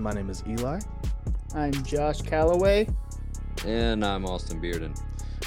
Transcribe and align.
up. 0.00 0.14
My 0.14 0.18
name 0.18 0.30
is 0.30 0.42
Eli. 0.46 0.80
I'm 1.54 1.72
Josh 1.84 2.22
Calloway. 2.22 2.88
And 3.66 4.04
I'm 4.04 4.24
Austin 4.24 4.60
Bearden. 4.60 4.98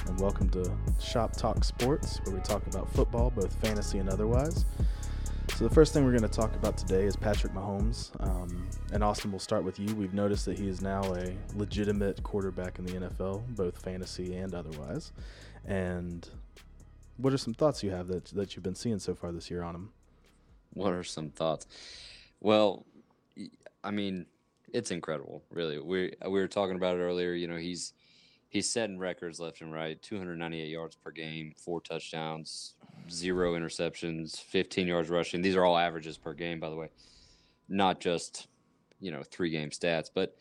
And 0.08 0.20
welcome 0.20 0.50
to 0.50 0.72
Shop 1.00 1.36
Talk 1.36 1.64
Sports, 1.64 2.20
where 2.24 2.36
we 2.36 2.42
talk 2.42 2.66
about 2.68 2.92
football, 2.94 3.32
both 3.32 3.54
fantasy 3.62 4.00
and 4.00 4.10
otherwise. 4.10 4.66
So, 5.56 5.68
the 5.68 5.74
first 5.74 5.94
thing 5.94 6.04
we're 6.04 6.12
going 6.12 6.24
to 6.24 6.28
talk 6.28 6.56
about 6.56 6.78
today 6.78 7.04
is 7.06 7.16
Patrick 7.16 7.54
Mahomes. 7.54 8.12
Um, 8.20 8.68
and 8.92 9.04
Austin, 9.04 9.32
we'll 9.32 9.40
start 9.40 9.64
with 9.64 9.80
you. 9.80 9.94
We've 9.96 10.14
noticed 10.14 10.46
that 10.46 10.58
he 10.58 10.68
is 10.68 10.82
now 10.82 11.02
a 11.14 11.36
legitimate 11.56 12.22
quarterback 12.24 12.80
in 12.80 12.86
the 12.86 12.94
NFL, 12.94 13.56
both 13.56 13.82
fantasy 13.82 14.36
and 14.36 14.54
otherwise. 14.54 15.12
And 15.66 16.28
what 17.18 17.34
are 17.34 17.38
some 17.38 17.54
thoughts 17.54 17.84
you 17.84 17.92
have 17.92 18.08
that, 18.08 18.26
that 18.26 18.56
you've 18.56 18.64
been 18.64 18.76
seeing 18.76 19.00
so 19.00 19.16
far 19.16 19.32
this 19.32 19.50
year 19.50 19.64
on 19.64 19.76
him? 19.76 19.90
What 20.74 20.94
are 20.94 21.04
some 21.04 21.30
thoughts? 21.30 21.68
Well, 22.40 22.86
I 23.84 23.92
mean, 23.92 24.26
it's 24.74 24.92
incredible, 24.92 25.44
really. 25.52 25.80
We 25.80 26.14
we 26.26 26.40
were 26.40 26.48
talking 26.48 26.76
about 26.76 26.98
it 26.98 27.02
earlier. 27.02 27.34
You 27.34 27.48
know, 27.48 27.58
he's 27.58 27.94
he's 28.50 28.70
setting 28.70 28.98
records 29.00 29.40
left 29.40 29.62
and 29.62 29.72
right 29.72 30.02
298 30.02 30.68
yards 30.68 30.96
per 30.96 31.12
game, 31.12 31.54
four 31.58 31.80
touchdowns, 31.80 32.76
zero 33.10 33.54
interceptions, 33.54 34.40
15 34.40 34.88
yards 34.88 35.10
rushing. 35.10 35.42
These 35.42 35.56
are 35.56 35.64
all 35.66 35.78
averages 35.78 36.18
per 36.18 36.34
game, 36.34 36.60
by 36.60 36.70
the 36.70 36.76
way, 36.76 36.90
not 37.68 38.00
just, 38.00 38.48
you 39.00 39.12
know, 39.12 39.24
three 39.24 39.50
game 39.50 39.70
stats. 39.70 40.10
But 40.14 40.36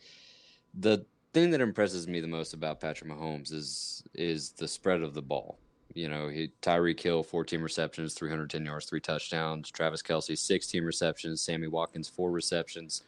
the 0.74 1.04
thing 1.32 1.50
that 1.50 1.60
impresses 1.60 2.08
me 2.08 2.20
the 2.20 2.26
most 2.26 2.54
about 2.54 2.80
Patrick 2.80 3.10
Mahomes 3.10 3.52
is 3.52 4.02
is 4.14 4.50
the 4.50 4.68
spread 4.68 5.02
of 5.02 5.14
the 5.14 5.22
ball. 5.22 5.58
You 5.94 6.08
know, 6.08 6.28
he 6.28 6.50
Tyreek 6.62 7.00
Hill, 7.00 7.22
14 7.22 7.60
receptions, 7.60 8.14
310 8.14 8.64
yards, 8.64 8.86
three 8.86 9.00
touchdowns. 9.00 9.70
Travis 9.70 10.02
Kelce 10.02 10.38
16 10.38 10.82
receptions. 10.84 11.42
Sammy 11.42 11.68
Watkins, 11.68 12.08
four 12.08 12.30
receptions. 12.30 13.02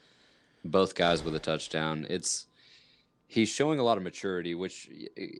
Both 0.65 0.95
guys 0.95 1.23
with 1.23 1.35
a 1.35 1.41
touchdown. 1.41 2.07
It's 2.09 2.47
he's 3.27 3.49
showing 3.49 3.79
a 3.79 3.83
lot 3.83 3.97
of 3.97 4.03
maturity, 4.03 4.55
which 4.55 4.89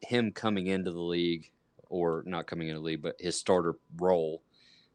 him 0.03 0.33
coming 0.33 0.67
into 0.67 0.91
the 0.91 1.01
league, 1.01 1.51
or 1.89 2.23
not 2.27 2.47
coming 2.47 2.69
into 2.69 2.81
the 2.81 2.87
league, 2.87 3.03
but 3.03 3.17
his 3.19 3.39
starter 3.39 3.77
role. 3.97 4.43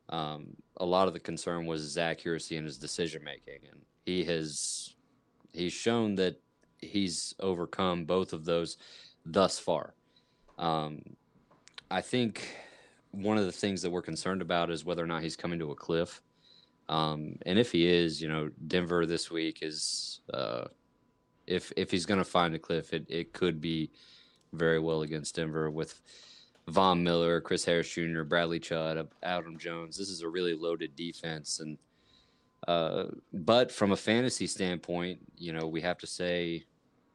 Um, 0.10 0.56
a 0.78 0.86
lot 0.86 1.08
of 1.08 1.14
the 1.14 1.20
concern 1.20 1.66
was 1.66 1.82
his 1.82 1.98
accuracy 1.98 2.58
and 2.58 2.66
his 2.66 2.78
decision 2.78 3.24
making, 3.24 3.60
and 3.70 3.82
he 4.06 4.24
has 4.26 4.96
he's 5.54 5.74
shown 5.74 6.16
that 6.16 6.40
he's 6.80 7.34
overcome 7.40 8.06
both 8.06 8.34
of 8.34 8.46
those 8.46 8.78
thus 9.26 9.60
far. 9.60 9.94
Um, 10.58 11.02
I 11.92 12.02
think 12.02 12.56
one 13.12 13.38
of 13.38 13.46
the 13.46 13.52
things 13.52 13.82
that 13.82 13.90
we're 13.90 14.02
concerned 14.02 14.42
about 14.42 14.70
is 14.70 14.86
whether 14.86 15.04
or 15.04 15.08
not 15.08 15.24
he's 15.24 15.36
coming 15.36 15.60
to 15.60 15.72
a 15.72 15.76
cliff. 15.76 16.22
Um, 16.90 17.36
and 17.46 17.60
if 17.60 17.72
he 17.72 17.88
is, 17.88 18.22
you 18.22 18.28
know, 18.28 18.50
Denver 18.68 19.06
this 19.06 19.30
week 19.30 19.60
is 19.62 20.22
uh, 20.34 20.66
if 21.46 21.72
if 21.78 21.92
he's 21.92 22.06
going 22.06 22.18
to 22.18 22.26
find 22.26 22.56
a 22.56 22.60
cliff, 22.60 22.94
it, 22.94 23.06
it 23.08 23.32
could 23.32 23.62
be 23.62 23.92
very 24.54 24.80
well 24.80 25.04
against 25.04 25.36
Denver 25.36 25.70
with 25.70 26.02
Von 26.68 27.04
Miller, 27.04 27.42
Chris 27.42 27.64
Harris 27.64 27.90
Jr., 27.90 28.24
Bradley 28.24 28.60
Chubb, 28.60 29.12
Adam 29.22 29.58
Jones. 29.58 29.98
This 29.98 30.10
is 30.10 30.22
a 30.22 30.28
really 30.28 30.56
loaded 30.56 30.96
defense, 30.96 31.60
and 31.60 31.78
uh, 32.68 33.06
but 33.34 33.72
from 33.72 33.92
a 33.92 33.96
fantasy 33.96 34.48
standpoint, 34.48 35.20
you 35.38 35.54
know, 35.54 35.68
we 35.68 35.82
have 35.82 36.00
to 36.00 36.08
say, 36.08 36.66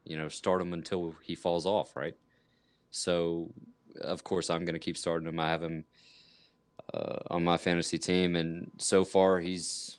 you 0.05 0.17
know, 0.17 0.29
start 0.29 0.63
him 0.63 0.73
until 0.73 1.15
he 1.23 1.35
falls 1.35 1.67
off, 1.67 1.97
right? 1.97 2.15
So, 2.93 3.53
of 4.01 4.23
course, 4.25 4.51
I'm 4.51 4.65
going 4.65 4.75
to 4.75 4.81
keep 4.81 4.97
starting 4.97 5.29
him. 5.29 5.41
I 5.41 5.49
have 5.49 5.63
him 5.63 5.85
uh, 6.93 7.19
on 7.31 7.45
my 7.45 7.57
fantasy 7.57 7.99
team, 7.99 8.37
and 8.37 8.71
so 8.79 9.05
far 9.05 9.41
he's 9.41 9.99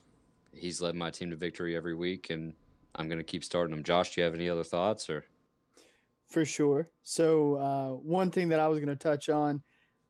he's 0.54 0.82
led 0.82 0.96
my 0.96 1.10
team 1.10 1.30
to 1.32 1.36
victory 1.36 1.76
every 1.76 1.96
week, 1.96 2.30
and 2.30 2.54
I'm 2.96 3.08
going 3.08 3.18
to 3.18 3.24
keep 3.24 3.44
starting 3.44 3.76
him. 3.76 3.84
Josh, 3.84 4.16
do 4.16 4.22
you 4.22 4.26
have 4.26 4.36
any 4.36 4.50
other 4.50 4.64
thoughts 4.64 5.10
or? 5.10 5.26
For 6.30 6.46
sure. 6.46 6.90
So 7.04 7.56
uh, 7.56 7.90
one 7.98 8.32
thing 8.32 8.50
that 8.50 8.60
I 8.60 8.68
was 8.68 8.80
going 8.80 8.96
to 8.96 8.96
touch 8.96 9.30
on 9.30 9.62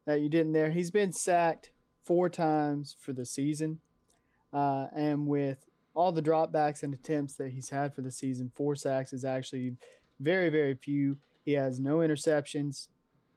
that 0.05 0.21
you 0.21 0.29
didn't 0.29 0.53
there, 0.53 0.71
he's 0.71 0.91
been 0.91 1.11
sacked 1.11 1.71
four 2.05 2.29
times 2.29 2.95
for 2.99 3.11
the 3.13 3.25
season, 3.25 3.79
uh, 4.53 4.87
and 4.95 5.27
with 5.27 5.65
all 5.93 6.11
the 6.11 6.21
dropbacks 6.21 6.83
and 6.83 6.93
attempts 6.93 7.35
that 7.35 7.51
he's 7.51 7.69
had 7.69 7.93
for 7.93 8.01
the 8.01 8.11
season, 8.11 8.51
four 8.55 8.75
sacks 8.75 9.13
is 9.13 9.25
actually 9.25 9.75
very 10.19 10.49
very 10.49 10.75
few. 10.75 11.17
He 11.43 11.53
has 11.53 11.79
no 11.79 11.97
interceptions. 11.97 12.87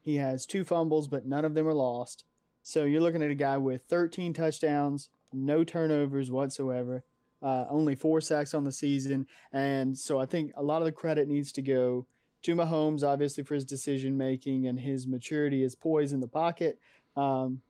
He 0.02 0.16
has 0.16 0.46
two 0.46 0.64
fumbles, 0.64 1.08
but 1.08 1.26
none 1.26 1.44
of 1.44 1.54
them 1.54 1.68
are 1.68 1.74
lost. 1.74 2.24
So 2.68 2.84
you're 2.84 3.00
looking 3.00 3.22
at 3.22 3.30
a 3.30 3.34
guy 3.34 3.56
with 3.56 3.80
13 3.88 4.34
touchdowns, 4.34 5.08
no 5.32 5.64
turnovers 5.64 6.30
whatsoever, 6.30 7.02
uh, 7.42 7.64
only 7.70 7.94
four 7.94 8.20
sacks 8.20 8.52
on 8.52 8.62
the 8.62 8.72
season. 8.72 9.26
And 9.54 9.96
so 9.96 10.20
I 10.20 10.26
think 10.26 10.52
a 10.54 10.62
lot 10.62 10.82
of 10.82 10.84
the 10.84 10.92
credit 10.92 11.28
needs 11.28 11.50
to 11.52 11.62
go 11.62 12.06
to 12.42 12.54
Mahomes, 12.54 13.02
obviously, 13.02 13.42
for 13.42 13.54
his 13.54 13.64
decision 13.64 14.18
making 14.18 14.66
and 14.66 14.78
his 14.78 15.06
maturity, 15.06 15.62
his 15.62 15.74
poise 15.74 16.12
in 16.12 16.20
the 16.20 16.28
pocket. 16.28 16.78
Um, 17.16 17.62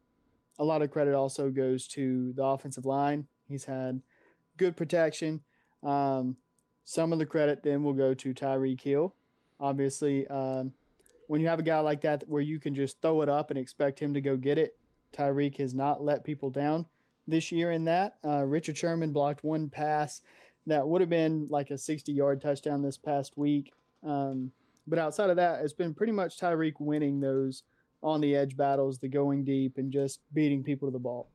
a 0.59 0.65
lot 0.65 0.83
of 0.83 0.91
credit 0.91 1.15
also 1.15 1.49
goes 1.49 1.87
to 1.91 2.33
the 2.33 2.43
offensive 2.43 2.85
line. 2.85 3.29
He's 3.47 3.67
had 3.67 4.03
good 4.57 4.77
protection. 4.77 5.43
Um, 5.85 6.37
some 6.85 7.13
of 7.13 7.21
the 7.21 7.27
credit 7.27 7.63
then 7.63 7.85
will 7.85 7.93
go 7.93 8.15
to 8.15 8.35
Tyreek 8.35 8.81
Hill. 8.81 9.15
Obviously, 9.61 10.27
um, 10.27 10.73
when 11.29 11.41
you 11.41 11.47
have 11.47 11.61
a 11.61 11.63
guy 11.63 11.79
like 11.79 12.01
that 12.01 12.25
where 12.27 12.43
you 12.43 12.59
can 12.59 12.75
just 12.75 13.01
throw 13.01 13.23
it 13.23 13.29
up 13.29 13.51
and 13.51 13.59
expect 13.61 14.01
him 14.01 14.13
to 14.15 14.21
go 14.21 14.37
get 14.37 14.59
it, 14.59 14.75
Tyreek 15.17 15.59
has 15.59 15.75
not 15.75 16.03
let 16.03 16.25
people 16.25 16.51
down 16.51 16.87
this 17.27 17.53
year 17.53 17.73
in 17.73 17.85
that. 17.85 18.17
Uh, 18.25 18.45
Richard 18.45 18.77
Sherman 18.77 19.13
blocked 19.13 19.45
one 19.45 19.69
pass 19.69 20.23
that 20.67 20.87
would 20.87 21.01
have 21.01 21.11
been 21.11 21.47
like 21.51 21.71
a 21.71 21.79
60 21.79 22.13
yard 22.13 22.41
touchdown 22.41 22.83
this 22.83 22.99
past 22.99 23.37
week. 23.37 23.73
Um, 24.07 24.53
but 24.87 24.99
outside 24.99 25.31
of 25.31 25.37
that, 25.37 25.63
it's 25.63 25.73
been 25.73 25.95
pretty 25.95 26.13
much 26.13 26.39
Tyreek 26.39 26.75
winning 26.79 27.21
those 27.21 27.63
on 28.03 28.21
the 28.21 28.37
edge 28.37 28.57
battles, 28.57 28.99
the 28.99 29.09
going 29.09 29.45
deep, 29.45 29.77
and 29.77 29.93
just 29.93 30.21
beating 30.33 30.63
people 30.63 30.89
to 30.89 30.93
the 30.93 30.99
ball. 30.99 31.29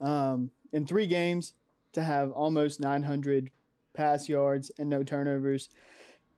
Um, 0.00 0.50
in 0.72 0.86
three 0.86 1.06
games, 1.06 1.54
to 1.92 2.02
have 2.02 2.30
almost 2.32 2.80
900 2.80 3.50
pass 3.94 4.28
yards 4.28 4.70
and 4.78 4.88
no 4.88 5.02
turnovers, 5.02 5.68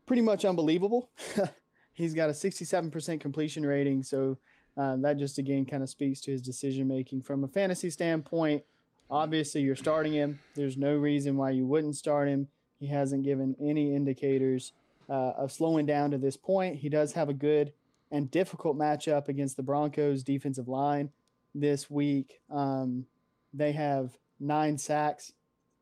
pretty 0.07 0.23
much 0.23 0.45
unbelievable. 0.45 1.11
He's 1.93 2.15
got 2.15 2.31
a 2.31 2.33
67% 2.33 3.21
completion 3.21 3.65
rating, 3.65 4.03
so 4.03 4.39
um, 4.77 5.03
that 5.03 5.19
just 5.19 5.39
again 5.39 5.65
kind 5.65 5.83
of 5.83 5.89
speaks 5.89 6.21
to 6.23 6.31
his 6.31 6.43
decision 6.43 6.89
making 6.89 7.23
from 7.23 7.45
a 7.45 7.49
fantasy 7.49 7.91
standpoint. 7.91 8.63
Obviously, 9.11 9.61
you're 9.61 9.77
starting 9.77 10.13
him. 10.13 10.41
There's 10.55 10.79
no 10.79 10.97
reason 10.97 11.37
why 11.37 11.51
you 11.51 11.67
wouldn't 11.67 11.97
start 11.97 12.29
him. 12.29 12.49
He 12.81 12.87
hasn't 12.87 13.25
given 13.25 13.55
any 13.61 13.95
indicators 13.95 14.73
uh, 15.09 15.33
of 15.37 15.53
slowing 15.53 15.87
down 15.87 16.11
to 16.13 16.19
this 16.19 16.37
point. 16.37 16.77
He 16.77 16.89
does 16.89 17.13
have 17.13 17.29
a 17.29 17.35
good 17.35 17.73
and 18.11 18.31
difficult 18.31 18.79
matchup 18.79 19.29
against 19.29 19.57
the 19.57 19.63
Broncos 19.63 20.23
defensive 20.23 20.69
line 20.69 21.11
this 21.55 21.91
week. 21.91 22.41
Um, 22.51 23.07
they 23.53 23.73
have 23.73 24.17
nine 24.41 24.79
sacks 24.79 25.33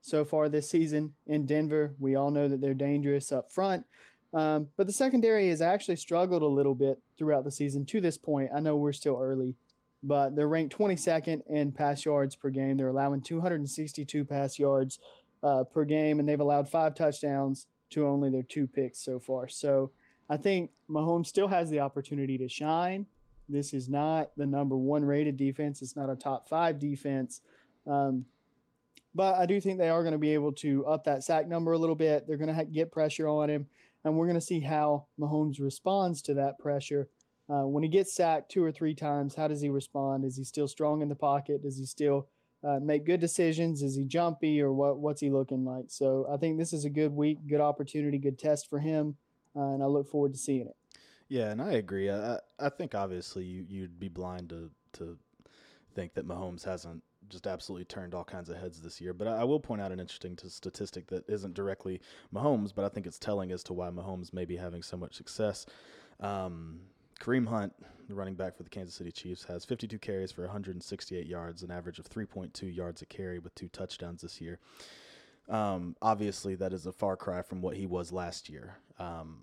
so 0.01 0.25
far 0.25 0.49
this 0.49 0.69
season 0.69 1.15
in 1.27 1.47
Denver. 1.47 1.95
We 1.99 2.17
all 2.17 2.31
know 2.31 2.49
that 2.49 2.61
they're 2.61 2.75
dangerous 2.75 3.33
up 3.33 3.53
front. 3.53 3.85
Um, 4.33 4.69
but 4.77 4.87
the 4.87 4.93
secondary 4.93 5.49
has 5.49 5.61
actually 5.61 5.97
struggled 5.97 6.43
a 6.43 6.47
little 6.47 6.75
bit 6.75 6.99
throughout 7.19 7.45
the 7.45 7.51
season 7.51 7.85
to 7.87 8.01
this 8.01 8.17
point. 8.17 8.51
I 8.55 8.61
know 8.61 8.77
we're 8.77 8.93
still 8.93 9.19
early, 9.21 9.57
but 10.03 10.37
they're 10.37 10.49
ranked 10.49 10.77
22nd 10.77 11.43
in 11.49 11.73
pass 11.73 12.05
yards 12.05 12.37
per 12.37 12.51
game. 12.51 12.77
They're 12.77 12.89
allowing 12.89 13.23
262 13.23 14.25
pass 14.25 14.59
yards 14.59 14.99
uh, 15.43 15.65
per 15.65 15.85
game, 15.85 16.21
and 16.21 16.29
they've 16.29 16.41
allowed 16.41 16.69
five 16.69 16.95
touchdowns 16.95 17.67
to 17.91 18.07
only 18.07 18.31
their 18.31 18.45
two 18.45 18.67
picks 18.69 19.01
so 19.01 19.19
far. 19.19 19.49
So 19.49 19.91
I 20.29 20.37
think 20.37 20.71
Mahomes 20.89 21.27
still 21.27 21.49
has 21.49 21.71
the 21.71 21.81
opportunity 21.81 22.39
to 22.39 22.49
shine. 22.49 23.07
This 23.49 23.75
is 23.75 23.89
not 23.89 24.31
the 24.37 24.47
number 24.47 24.77
one 24.77 25.05
rated 25.05 25.37
defense. 25.37 25.83
It's 25.83 25.97
not 25.97 26.09
a 26.09 26.15
top 26.15 26.49
five 26.49 26.79
defense. 26.79 27.41
Um, 27.85 28.27
but 29.13 29.35
I 29.35 29.47
do 29.47 29.61
think 29.61 29.79
they 29.79 29.89
are 29.89 30.03
going 30.05 30.13
to 30.13 30.19
be 30.19 30.35
able 30.35 30.53
to 30.53 30.87
up 30.87 31.03
that 31.05 31.25
sack 31.25 31.49
number 31.49 31.73
a 31.73 31.79
little 31.79 31.97
bit. 31.97 32.29
They're 32.29 32.37
going 32.37 32.55
to 32.55 32.65
get 32.65 32.93
pressure 32.93 33.27
on 33.27 33.51
him 33.51 33.67
and 34.05 34.17
we're 34.17 34.27
going 34.27 34.35
to 34.35 34.41
see 34.41 34.61
how 34.61 35.07
Mahomes 35.19 35.61
responds 35.61 36.23
to 36.23 36.35
that 36.35 36.59
pressure. 36.59 37.09
Uh, 37.49 37.67
when 37.67 37.83
he 37.83 37.89
gets 37.89 38.15
sacked 38.15 38.51
two 38.51 38.63
or 38.63 38.71
three 38.71 38.95
times, 38.95 39.35
how 39.35 39.49
does 39.49 39.61
he 39.61 39.69
respond? 39.69 40.25
Is 40.25 40.37
he 40.37 40.45
still 40.45 40.69
strong 40.69 41.03
in 41.03 41.09
the 41.09 41.17
pocket? 41.17 41.63
Does 41.63 41.77
he 41.77 41.85
still 41.85 42.29
uh, 42.63 42.79
make 42.81 43.05
good 43.05 43.21
decisions? 43.21 43.83
Is 43.83 43.97
he 43.97 44.05
jumpy 44.05 44.61
or 44.61 44.73
what? 44.73 44.99
What's 44.99 45.21
he 45.21 45.31
looking 45.31 45.65
like? 45.65 45.87
So 45.89 46.27
I 46.33 46.37
think 46.37 46.59
this 46.59 46.73
is 46.73 46.85
a 46.85 46.91
good 46.91 47.13
week, 47.13 47.39
good 47.49 47.61
opportunity, 47.61 48.19
good 48.19 48.39
test 48.39 48.71
for 48.71 48.79
him, 48.79 49.17
uh, 49.57 49.75
and 49.75 49.83
I 49.83 49.87
look 49.87 50.09
forward 50.09 50.33
to 50.33 50.39
seeing 50.39 50.69
it. 50.69 50.77
Yeah, 51.29 51.51
and 51.51 51.61
I 51.63 51.73
agree. 51.73 52.11
I 52.11 52.39
I 52.59 52.69
think 52.69 52.95
obviously 52.95 53.45
you 53.45 53.65
you'd 53.69 53.99
be 53.99 54.09
blind 54.09 54.51
to 54.51 54.71
to 54.95 55.19
think 55.95 56.15
that 56.15 56.27
Mahomes 56.27 56.65
hasn't 56.65 57.03
just 57.31 57.47
absolutely 57.47 57.85
turned 57.85 58.15
all 58.15 58.25
kinds 58.25 58.49
of 58.51 58.57
heads 58.57 58.81
this 58.81 59.01
year. 59.01 59.13
But 59.13 59.29
I, 59.29 59.39
I 59.39 59.45
will 59.45 59.61
point 59.61 59.81
out 59.81 59.93
an 59.93 60.01
interesting 60.01 60.37
t- 60.37 60.49
statistic 60.49 61.07
that 61.09 61.29
isn't 61.29 61.55
directly 61.55 62.01
Mahomes, 62.35 62.75
but 62.75 62.85
I 62.85 62.89
think 62.89 63.07
it's 63.07 63.19
telling 63.19 63.53
as 63.53 63.63
to 63.65 63.73
why 63.73 63.89
Mahomes 63.91 64.33
may 64.33 64.45
be 64.45 64.57
having 64.57 64.83
so 64.83 64.97
much 64.97 65.15
success. 65.15 65.67
Um, 66.21 66.81
Kareem 67.21 67.49
Hunt, 67.49 67.75
the 68.09 68.15
running 68.15 68.35
back 68.35 68.57
for 68.57 68.63
the 68.63 68.71
Kansas 68.71 68.95
City 68.95 69.13
Chiefs, 69.13 69.45
has 69.45 69.65
52 69.65 69.99
carries 69.99 70.33
for 70.33 70.43
168 70.43 71.27
yards, 71.27 71.63
an 71.63 71.71
average 71.71 71.99
of 71.99 72.09
3.2 72.09 72.75
yards 72.75 73.03
a 73.03 73.07
carry 73.07 73.39
with 73.39 73.55
two 73.55 73.69
touchdowns 73.69 74.23
this 74.23 74.41
year. 74.41 74.59
Um, 75.49 75.97
obviously, 76.01 76.55
that 76.57 76.73
is 76.73 76.87
a 76.87 76.93
far 76.93 77.17
cry 77.17 77.43
from 77.43 77.61
what 77.61 77.77
he 77.77 77.87
was 77.87 78.13
last 78.13 78.49
year. 78.49 78.77
Um, 78.99 79.39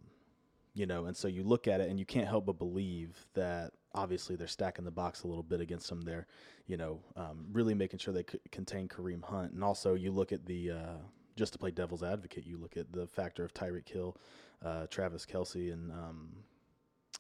you 0.74 0.86
know, 0.86 1.06
and 1.06 1.18
so 1.18 1.28
you 1.28 1.44
look 1.44 1.68
at 1.68 1.82
it 1.82 1.90
and 1.90 2.00
you 2.00 2.06
can't 2.06 2.28
help 2.28 2.46
but 2.46 2.60
believe 2.60 3.26
that 3.34 3.74
obviously 3.98 4.36
they're 4.36 4.48
stacking 4.48 4.86
the 4.86 4.92
box 4.92 5.24
a 5.24 5.28
little 5.28 5.44
bit 5.44 5.60
against 5.60 5.92
him 5.92 6.02
there, 6.02 6.28
you 6.68 6.78
know, 6.78 7.00
um, 7.16 7.46
really 7.52 7.74
making 7.74 8.00
sure 8.00 8.14
they 8.14 8.26
c- 8.30 8.40
contain 8.52 8.88
Kareem 8.88 9.24
Hunt. 9.24 9.54
And 9.54 9.64
also 9.64 9.96
you 9.96 10.12
look 10.12 10.32
at 10.32 10.46
the, 10.46 10.72
uh, 10.72 10.98
just 11.36 11.54
to 11.54 11.60
play 11.60 11.72
devil's 11.72 12.04
advocate, 12.04 12.46
you 12.46 12.58
look 12.58 12.78
at 12.78 12.92
the 12.92 13.08
factor 13.08 13.44
of 13.44 13.54
Tyreek 13.54 13.90
Hill, 13.90 14.16
uh, 14.64 14.86
Travis 14.88 15.26
Kelce, 15.26 15.74
and 15.74 15.92
um, 15.92 16.30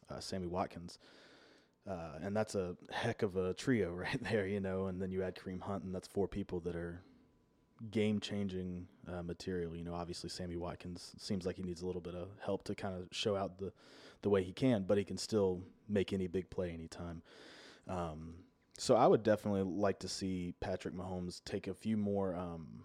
uh, 0.10 0.20
Sammy 0.20 0.48
Watkins. 0.48 1.00
Uh, 1.90 2.20
and 2.22 2.36
that's 2.36 2.54
a 2.56 2.76
heck 2.92 3.24
of 3.24 3.38
a 3.38 3.54
trio 3.54 3.92
right 3.94 4.24
there, 4.24 4.46
you 4.46 4.60
know. 4.60 4.88
And 4.88 5.02
then 5.02 5.12
you 5.12 5.24
add 5.24 5.36
Kareem 5.36 5.62
Hunt, 5.62 5.84
and 5.84 5.94
that's 5.94 6.08
four 6.08 6.28
people 6.28 6.60
that 6.62 6.76
are 6.76 7.02
game 7.92 8.20
changing 8.20 8.88
uh, 9.08 9.24
material. 9.24 9.76
You 9.76 9.84
know, 9.84 9.94
obviously 9.94 10.30
Sammy 10.30 10.58
Watkins 10.58 11.14
seems 11.18 11.46
like 11.46 11.58
he 11.58 11.64
needs 11.64 11.82
a 11.82 11.86
little 11.86 12.02
bit 12.02 12.16
of 12.16 12.30
help 12.44 12.64
to 12.66 12.76
kind 12.76 12.96
of 12.96 13.08
show 13.12 13.36
out 13.36 13.58
the 13.58 13.72
the 14.24 14.30
way 14.30 14.44
he 14.44 14.52
can, 14.52 14.84
but 14.84 14.98
he 14.98 15.04
can 15.04 15.18
still 15.18 15.62
make 15.88 16.12
any 16.12 16.28
big 16.28 16.50
play 16.50 16.72
anytime. 16.72 17.22
Um, 17.88 18.34
so 18.78 18.96
I 18.96 19.08
would 19.08 19.24
definitely 19.24 19.64
like 19.64 20.00
to 20.00 20.08
see 20.08 20.54
Patrick 20.60 20.96
Mahomes 20.96 21.42
take 21.46 21.68
a 21.68 21.74
few 21.74 21.98
more 21.98 22.36
um, 22.36 22.84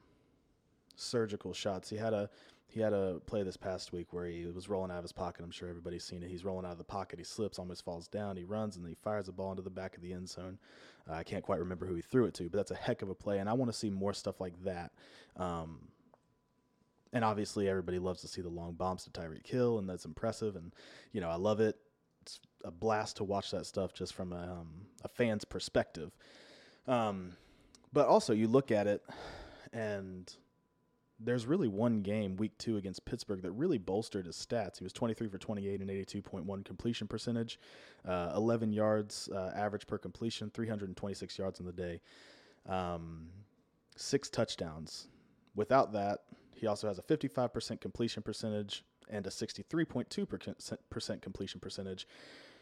surgical 0.95 1.53
shots. 1.53 1.91
He 1.91 1.97
had 1.97 2.13
a 2.13 2.31
he 2.73 2.81
had 2.81 2.95
a 2.95 3.21
play 3.27 3.43
this 3.43 3.59
past 3.59 3.93
week 3.93 4.15
where 4.15 4.25
he 4.25 4.47
was 4.47 4.67
rolling 4.67 4.91
out 4.91 4.97
of 4.97 5.05
his 5.05 5.13
pocket. 5.13 5.45
I'm 5.45 5.51
sure 5.51 5.69
everybody's 5.69 6.05
seen 6.05 6.23
it. 6.23 6.31
He's 6.31 6.43
rolling 6.43 6.65
out 6.65 6.73
of 6.73 6.79
the 6.79 6.85
pocket. 6.85 7.19
He 7.19 7.25
slips, 7.25 7.59
almost 7.59 7.85
falls 7.85 8.09
down. 8.09 8.39
He 8.39 8.45
runs 8.45 8.77
and 8.77 8.87
he 8.89 8.95
fires 8.95 9.27
the 9.27 9.33
ball 9.33 9.51
into 9.51 9.61
the 9.61 9.69
back 9.69 9.95
of 9.95 10.03
the 10.03 10.15
end 10.15 10.31
zone. 10.31 10.59
Uh, 11.09 11.13
I 11.13 11.23
can't 11.23 11.45
quite 11.45 11.59
remember 11.59 11.85
who 11.85 11.95
he 11.95 12.01
threw 12.01 12.25
it 12.25 12.33
to, 12.35 12.45
but 12.45 12.57
that's 12.57 12.71
a 12.71 12.75
heck 12.77 13.03
of 13.03 13.11
a 13.11 13.15
play, 13.15 13.41
and 13.41 13.49
I 13.49 13.53
want 13.53 13.71
to 13.71 13.77
see 13.77 13.91
more 13.91 14.15
stuff 14.15 14.41
like 14.41 14.55
that. 14.65 14.91
Um, 15.37 15.81
and 17.13 17.27
obviously, 17.27 17.69
everybody 17.69 17.99
loves 17.99 18.23
to 18.23 18.29
see 18.29 18.41
the 18.41 18.49
long 18.49 18.73
bombs 18.73 19.05
to 19.05 19.11
Tyreek 19.11 19.47
Hill, 19.47 19.79
and 19.79 19.87
that's 19.87 20.07
impressive. 20.07 20.57
And 20.57 20.73
you 21.13 21.21
know, 21.21 21.29
I 21.29 21.35
love 21.35 21.61
it. 21.61 21.77
It's 22.23 22.41
a 22.65 22.71
blast 22.71 23.19
to 23.19 23.25
watch 23.25 23.51
that 23.51 23.67
stuff 23.67 23.93
just 23.93 24.15
from 24.15 24.33
a, 24.33 24.61
um, 24.61 24.87
a 25.05 25.09
fan's 25.09 25.45
perspective. 25.45 26.11
Um, 26.89 27.37
but 27.93 28.07
also, 28.07 28.33
you 28.33 28.49
look 28.49 28.71
at 28.71 28.87
it, 28.87 29.03
and 29.75 30.35
there's 31.25 31.47
really 31.47 31.69
one 31.69 32.03
game, 32.03 32.37
week 32.37 32.57
two 32.59 32.77
against 32.77 33.05
Pittsburgh, 33.05 33.43
that 33.43 33.53
really 33.53 33.79
bolstered 33.79 34.27
his 34.27 34.37
stats. 34.37 34.79
He 34.79 34.85
was 34.85 34.93
23 34.93 35.29
for 35.29 35.39
28 35.39 35.81
and 35.81 35.91
82.1 35.91 36.65
completion 36.65 37.07
percentage, 37.07 37.59
uh, 38.07 38.33
11 38.35 38.73
yards 38.73 39.29
uh, 39.35 39.53
average 39.55 39.87
per 39.87 39.99
completion, 39.99 40.51
326 40.51 41.39
yards 41.39 41.61
in 41.61 41.67
the 41.67 41.73
day, 41.73 42.01
um, 42.69 43.29
six 43.97 44.29
touchdowns. 44.29 45.09
Without 45.55 45.93
that, 45.93 46.21
he 46.55 46.67
also 46.67 46.89
has 46.89 46.99
a 46.99 47.03
55% 47.03 47.81
completion 47.81 48.23
percentage 48.23 48.85
and 49.09 49.27
a 49.27 49.31
63.2% 49.31 51.23
completion 51.23 51.61
percentage. 51.61 52.07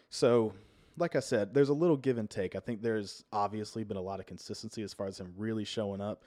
So, 0.09 0.53
like 0.97 1.15
I 1.15 1.21
said, 1.21 1.55
there's 1.55 1.69
a 1.69 1.75
little 1.75 1.97
give 1.97 2.19
and 2.19 2.29
take. 2.29 2.57
I 2.57 2.61
think 2.61 2.83
there's 2.83 3.25
obviously 3.33 3.85
been 3.85 3.97
a 3.97 4.03
lot 4.03 4.19
of 4.19 4.27
consistency 4.27 4.83
as 4.83 4.93
far 4.93 5.07
as 5.07 5.21
him 5.21 5.33
really 5.37 5.65
showing 5.65 6.01
up 6.01 6.25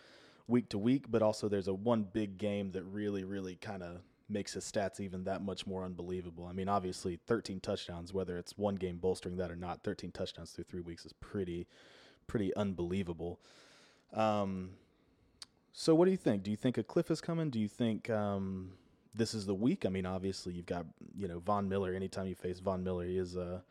week 0.47 0.69
to 0.69 0.77
week, 0.77 1.05
but 1.09 1.21
also 1.21 1.47
there's 1.47 1.67
a 1.67 1.73
one 1.73 2.03
big 2.03 2.37
game 2.37 2.71
that 2.71 2.83
really, 2.83 3.23
really 3.23 3.55
kind 3.55 3.83
of 3.83 4.01
makes 4.29 4.53
his 4.53 4.63
stats 4.65 4.99
even 4.99 5.23
that 5.25 5.41
much 5.41 5.67
more 5.67 5.83
unbelievable. 5.83 6.45
I 6.45 6.53
mean, 6.53 6.69
obviously, 6.69 7.19
13 7.27 7.59
touchdowns, 7.59 8.13
whether 8.13 8.37
it's 8.37 8.57
one 8.57 8.75
game 8.75 8.97
bolstering 8.97 9.37
that 9.37 9.51
or 9.51 9.55
not, 9.55 9.83
13 9.83 10.11
touchdowns 10.11 10.51
through 10.51 10.65
three 10.65 10.81
weeks 10.81 11.05
is 11.05 11.13
pretty, 11.13 11.67
pretty 12.27 12.53
unbelievable. 12.55 13.39
Um, 14.13 14.71
so, 15.71 15.95
what 15.95 16.05
do 16.05 16.11
you 16.11 16.17
think? 16.17 16.43
Do 16.43 16.51
you 16.51 16.57
think 16.57 16.77
a 16.77 16.83
cliff 16.83 17.09
is 17.09 17.21
coming? 17.21 17.49
Do 17.49 17.59
you 17.59 17.67
think 17.67 18.09
um, 18.09 18.73
this 19.13 19.33
is 19.33 19.45
the 19.45 19.55
week? 19.55 19.85
I 19.85 19.89
mean, 19.89 20.05
obviously, 20.05 20.53
you've 20.53 20.67
got 20.67 20.85
you 21.15 21.27
know 21.27 21.39
Von 21.39 21.67
Miller. 21.67 21.93
Anytime 21.93 22.27
you 22.27 22.35
face 22.35 22.59
Von 22.59 22.83
Miller, 22.83 23.05
he 23.05 23.17
is 23.17 23.35
a 23.35 23.63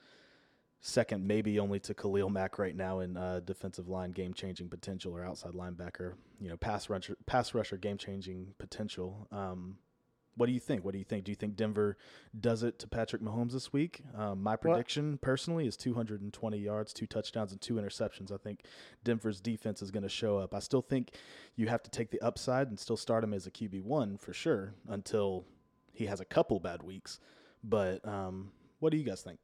second, 0.83 1.27
maybe 1.27 1.59
only 1.59 1.79
to 1.81 1.95
Khalil 1.95 2.29
Mack 2.29 2.59
right 2.59 2.77
now 2.77 2.99
in 2.99 3.17
uh, 3.17 3.41
defensive 3.45 3.89
line 3.89 4.11
game 4.11 4.35
changing 4.35 4.69
potential 4.69 5.17
or 5.17 5.25
outside 5.25 5.53
linebacker. 5.53 6.15
You 6.41 6.51
know, 6.51 6.57
pass 6.57 6.91
rusher, 6.91 7.17
pass 7.25 7.55
rusher 7.55 7.79
game 7.79 7.97
changing 7.97 8.55
potential. 8.59 9.29
Um, 9.31 9.79
what 10.35 10.47
do 10.47 10.53
you 10.53 10.61
think? 10.61 10.85
What 10.85 10.93
do 10.93 10.99
you 10.99 11.05
think? 11.05 11.25
Do 11.25 11.31
you 11.31 11.37
think 11.37 11.57
Denver 11.57 11.97
does 12.39 12.63
it 12.63 12.79
to 12.81 12.89
Patrick 12.89 13.23
Mahomes 13.23 13.53
this 13.53 13.73
week? 13.73 14.03
Um, 14.17 14.43
my 14.43 14.57
prediction 14.57 15.13
what? 15.13 15.21
personally 15.21 15.67
is 15.67 15.77
220 15.77 16.59
yards, 16.59 16.93
two 16.93 17.07
touchdowns, 17.07 17.53
and 17.53 17.61
two 17.61 17.75
interceptions. 17.75 18.33
I 18.33 18.39
think 18.39 18.65
Denver's 19.05 19.41
defense 19.41 19.83
is 19.83 19.91
going 19.91 20.03
to 20.03 20.09
show 20.09 20.39
up. 20.39 20.55
I 20.55 20.59
still 20.59 20.83
think 20.83 21.13
you 21.55 21.69
have 21.69 21.83
to 21.83 21.91
take 21.91 22.11
the 22.11 22.21
upside 22.21 22.69
and 22.69 22.81
still 22.81 22.97
start 22.97 23.23
him 23.23 23.35
as 23.35 23.47
a 23.47 23.51
QB 23.51 23.83
one 23.83 24.17
for 24.17 24.33
sure 24.33 24.75
until 24.89 25.45
he 25.93 26.07
has 26.07 26.19
a 26.19 26.25
couple 26.25 26.59
bad 26.59 26.83
weeks. 26.83 27.21
But 27.63 28.07
um, 28.09 28.53
what 28.81 28.91
do 28.91 28.97
you 28.97 29.05
guys 29.05 29.23
think? 29.23 29.39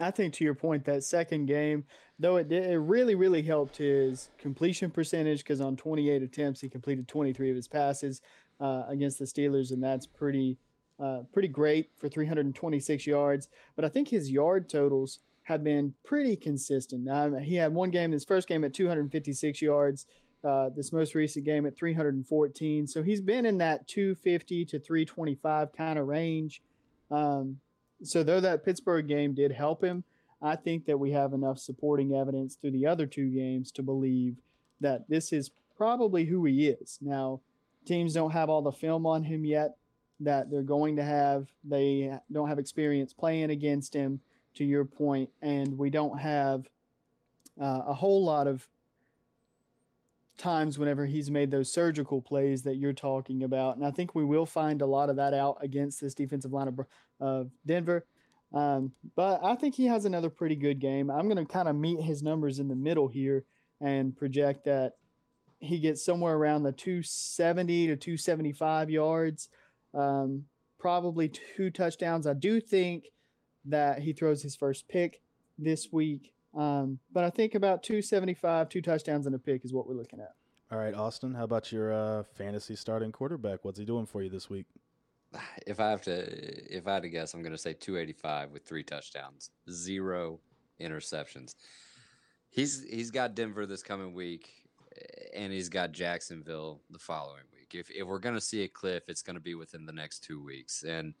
I 0.00 0.10
think 0.10 0.34
to 0.34 0.44
your 0.44 0.54
point, 0.54 0.84
that 0.86 1.04
second 1.04 1.46
game, 1.46 1.84
though 2.18 2.36
it 2.36 2.48
did, 2.48 2.64
it 2.64 2.78
really 2.78 3.14
really 3.14 3.42
helped 3.42 3.76
his 3.76 4.30
completion 4.38 4.90
percentage 4.90 5.40
because 5.40 5.60
on 5.60 5.76
28 5.76 6.22
attempts 6.22 6.60
he 6.60 6.68
completed 6.68 7.06
23 7.06 7.50
of 7.50 7.56
his 7.56 7.68
passes 7.68 8.22
uh, 8.60 8.84
against 8.88 9.18
the 9.18 9.24
Steelers, 9.24 9.72
and 9.72 9.82
that's 9.82 10.06
pretty 10.06 10.56
uh, 10.98 11.20
pretty 11.32 11.48
great 11.48 11.90
for 11.96 12.08
326 12.08 13.06
yards. 13.06 13.48
But 13.76 13.84
I 13.84 13.88
think 13.88 14.08
his 14.08 14.30
yard 14.30 14.68
totals 14.68 15.20
have 15.44 15.64
been 15.64 15.94
pretty 16.04 16.36
consistent. 16.36 17.08
He 17.42 17.56
had 17.56 17.74
one 17.74 17.90
game, 17.90 18.12
his 18.12 18.24
first 18.24 18.46
game 18.48 18.64
at 18.64 18.74
256 18.74 19.60
yards. 19.62 20.06
Uh, 20.42 20.70
this 20.74 20.90
most 20.90 21.14
recent 21.14 21.44
game 21.44 21.66
at 21.66 21.76
314. 21.76 22.86
So 22.86 23.02
he's 23.02 23.20
been 23.20 23.44
in 23.44 23.58
that 23.58 23.86
250 23.88 24.64
to 24.66 24.78
325 24.78 25.72
kind 25.72 25.98
of 25.98 26.06
range. 26.06 26.62
Um, 27.10 27.58
so 28.02 28.22
though 28.22 28.40
that 28.40 28.64
Pittsburgh 28.64 29.06
game 29.06 29.34
did 29.34 29.52
help 29.52 29.82
him, 29.82 30.04
I 30.42 30.56
think 30.56 30.86
that 30.86 30.98
we 30.98 31.12
have 31.12 31.32
enough 31.32 31.58
supporting 31.58 32.14
evidence 32.14 32.56
through 32.56 32.70
the 32.72 32.86
other 32.86 33.06
two 33.06 33.28
games 33.28 33.70
to 33.72 33.82
believe 33.82 34.36
that 34.80 35.08
this 35.08 35.32
is 35.32 35.50
probably 35.76 36.24
who 36.24 36.44
he 36.46 36.68
is. 36.68 36.98
Now, 37.02 37.40
teams 37.84 38.14
don't 38.14 38.30
have 38.30 38.48
all 38.48 38.62
the 38.62 38.72
film 38.72 39.06
on 39.06 39.22
him 39.22 39.44
yet 39.44 39.76
that 40.20 40.50
they're 40.50 40.62
going 40.62 40.96
to 40.96 41.04
have. 41.04 41.46
They 41.64 42.14
don't 42.32 42.48
have 42.48 42.58
experience 42.58 43.12
playing 43.12 43.50
against 43.50 43.92
him, 43.94 44.20
to 44.54 44.64
your 44.64 44.84
point, 44.84 45.30
and 45.42 45.78
we 45.78 45.90
don't 45.90 46.18
have 46.18 46.66
uh, 47.60 47.82
a 47.86 47.94
whole 47.94 48.24
lot 48.24 48.46
of 48.46 48.66
times 50.40 50.78
whenever 50.78 51.06
he's 51.06 51.30
made 51.30 51.50
those 51.50 51.72
surgical 51.72 52.20
plays 52.20 52.62
that 52.62 52.76
you're 52.76 52.92
talking 52.92 53.44
about. 53.44 53.76
And 53.76 53.86
I 53.86 53.90
think 53.90 54.14
we 54.14 54.24
will 54.24 54.46
find 54.46 54.82
a 54.82 54.86
lot 54.86 55.10
of 55.10 55.16
that 55.16 55.34
out 55.34 55.58
against 55.60 56.00
this 56.00 56.14
defensive 56.14 56.52
line 56.52 56.74
of, 57.20 57.50
Denver. 57.66 58.06
Um, 58.52 58.92
but 59.14 59.40
I 59.44 59.54
think 59.54 59.74
he 59.74 59.86
has 59.86 60.06
another 60.06 60.30
pretty 60.30 60.56
good 60.56 60.80
game. 60.80 61.10
I'm 61.10 61.28
going 61.28 61.44
to 61.44 61.52
kind 61.52 61.68
of 61.68 61.76
meet 61.76 62.00
his 62.00 62.22
numbers 62.22 62.58
in 62.58 62.66
the 62.66 62.74
middle 62.74 63.06
here 63.06 63.44
and 63.80 64.16
project 64.16 64.64
that 64.64 64.94
he 65.60 65.78
gets 65.78 66.04
somewhere 66.04 66.34
around 66.34 66.62
the 66.62 66.72
270 66.72 67.88
to 67.88 67.96
275 67.96 68.90
yards, 68.90 69.48
um, 69.94 70.44
probably 70.78 71.28
two 71.28 71.70
touchdowns. 71.70 72.26
I 72.26 72.32
do 72.32 72.60
think 72.60 73.04
that 73.66 74.00
he 74.00 74.12
throws 74.12 74.42
his 74.42 74.56
first 74.56 74.88
pick 74.88 75.20
this 75.58 75.92
week. 75.92 76.32
Um, 76.54 76.98
but 77.12 77.24
I 77.24 77.30
think 77.30 77.54
about 77.54 77.82
275, 77.82 78.68
two 78.68 78.82
touchdowns 78.82 79.26
and 79.26 79.34
a 79.34 79.38
pick 79.38 79.64
is 79.64 79.72
what 79.72 79.86
we're 79.86 79.94
looking 79.94 80.20
at. 80.20 80.34
All 80.72 80.78
right, 80.78 80.94
Austin, 80.94 81.34
how 81.34 81.44
about 81.44 81.72
your 81.72 81.92
uh, 81.92 82.22
fantasy 82.36 82.76
starting 82.76 83.12
quarterback? 83.12 83.64
What's 83.64 83.78
he 83.78 83.84
doing 83.84 84.06
for 84.06 84.22
you 84.22 84.30
this 84.30 84.48
week? 84.48 84.66
If 85.66 85.78
I 85.80 85.90
have 85.90 86.02
to, 86.02 86.76
if 86.76 86.86
I 86.86 86.94
had 86.94 87.02
to 87.02 87.08
guess, 87.08 87.34
I'm 87.34 87.42
going 87.42 87.52
to 87.52 87.58
say 87.58 87.72
285 87.72 88.50
with 88.50 88.64
three 88.64 88.82
touchdowns, 88.82 89.50
zero 89.70 90.40
interceptions. 90.80 91.54
He's 92.48 92.84
he's 92.90 93.12
got 93.12 93.36
Denver 93.36 93.64
this 93.64 93.82
coming 93.82 94.12
week, 94.12 94.50
and 95.34 95.52
he's 95.52 95.68
got 95.68 95.92
Jacksonville 95.92 96.80
the 96.90 96.98
following 96.98 97.44
week. 97.52 97.74
If 97.74 97.90
if 97.90 98.06
we're 98.06 98.18
going 98.18 98.34
to 98.34 98.40
see 98.40 98.62
a 98.62 98.68
cliff, 98.68 99.04
it's 99.06 99.22
going 99.22 99.34
to 99.34 99.40
be 99.40 99.54
within 99.54 99.86
the 99.86 99.92
next 99.92 100.24
two 100.24 100.42
weeks, 100.42 100.82
and 100.82 101.14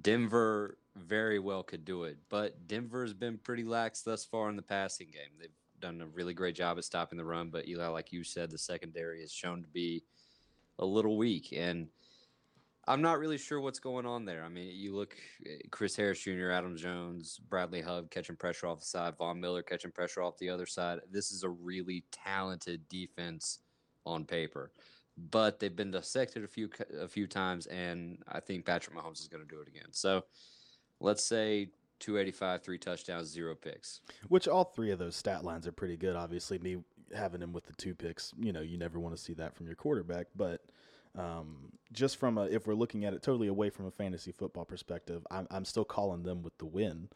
Denver 0.00 0.78
very 0.96 1.38
well 1.38 1.62
could 1.62 1.84
do 1.84 2.04
it, 2.04 2.18
but 2.28 2.66
Denver's 2.66 3.14
been 3.14 3.38
pretty 3.38 3.64
lax 3.64 4.02
thus 4.02 4.24
far 4.24 4.48
in 4.48 4.56
the 4.56 4.62
passing 4.62 5.08
game. 5.10 5.38
They've 5.38 5.50
done 5.80 6.00
a 6.00 6.06
really 6.06 6.34
great 6.34 6.54
job 6.54 6.78
at 6.78 6.84
stopping 6.84 7.18
the 7.18 7.24
run, 7.24 7.50
but 7.50 7.66
Eli, 7.66 7.86
like 7.88 8.12
you 8.12 8.24
said, 8.24 8.50
the 8.50 8.58
secondary 8.58 9.20
has 9.20 9.32
shown 9.32 9.62
to 9.62 9.68
be 9.68 10.04
a 10.78 10.84
little 10.84 11.16
weak, 11.16 11.52
and 11.56 11.88
I'm 12.86 13.00
not 13.00 13.18
really 13.18 13.38
sure 13.38 13.60
what's 13.60 13.78
going 13.78 14.06
on 14.06 14.24
there. 14.24 14.44
I 14.44 14.48
mean, 14.48 14.70
you 14.74 14.94
look 14.94 15.16
eh, 15.46 15.58
Chris 15.70 15.96
Harris 15.96 16.20
Jr., 16.20 16.50
Adam 16.50 16.76
Jones, 16.76 17.38
Bradley 17.48 17.82
Chubb 17.82 18.10
catching 18.10 18.36
pressure 18.36 18.66
off 18.66 18.80
the 18.80 18.86
side, 18.86 19.16
Von 19.16 19.40
Miller 19.40 19.62
catching 19.62 19.92
pressure 19.92 20.22
off 20.22 20.38
the 20.38 20.50
other 20.50 20.66
side. 20.66 21.00
This 21.10 21.30
is 21.30 21.42
a 21.42 21.48
really 21.48 22.04
talented 22.10 22.88
defense 22.88 23.60
on 24.04 24.24
paper 24.24 24.72
but 25.30 25.60
they've 25.60 25.76
been 25.76 25.90
dissected 25.90 26.44
a 26.44 26.48
few 26.48 26.70
a 26.98 27.08
few 27.08 27.26
times, 27.26 27.66
and 27.66 28.22
I 28.28 28.40
think 28.40 28.64
Patrick 28.64 28.96
Mahomes 28.96 29.20
is 29.20 29.28
going 29.28 29.46
to 29.46 29.54
do 29.54 29.60
it 29.60 29.68
again. 29.68 29.88
So 29.90 30.24
let's 31.02 31.24
say 31.24 31.68
285, 32.00 32.62
three 32.62 32.78
touchdowns, 32.78 33.28
zero 33.28 33.54
picks. 33.54 34.00
Which 34.28 34.48
all 34.48 34.64
three 34.64 34.90
of 34.90 34.98
those 34.98 35.16
stat 35.16 35.44
lines 35.44 35.66
are 35.66 35.72
pretty 35.72 35.96
good. 35.96 36.16
Obviously, 36.16 36.58
me 36.58 36.78
having 37.14 37.42
him 37.42 37.52
with 37.52 37.64
the 37.64 37.74
two 37.74 37.94
picks, 37.94 38.32
you 38.38 38.52
know, 38.52 38.60
you 38.60 38.78
never 38.78 38.98
want 38.98 39.14
to 39.14 39.22
see 39.22 39.34
that 39.34 39.54
from 39.54 39.66
your 39.66 39.76
quarterback. 39.76 40.26
But 40.34 40.62
um, 41.16 41.72
just 41.92 42.16
from 42.16 42.38
a, 42.38 42.44
if 42.44 42.66
we're 42.66 42.74
looking 42.74 43.04
at 43.04 43.14
it 43.14 43.22
totally 43.22 43.48
away 43.48 43.70
from 43.70 43.86
a 43.86 43.90
fantasy 43.90 44.32
football 44.32 44.64
perspective, 44.64 45.26
I'm, 45.30 45.46
I'm 45.50 45.64
still 45.64 45.84
calling 45.84 46.22
them 46.22 46.42
with 46.42 46.56
the 46.58 46.66
win 46.66 47.08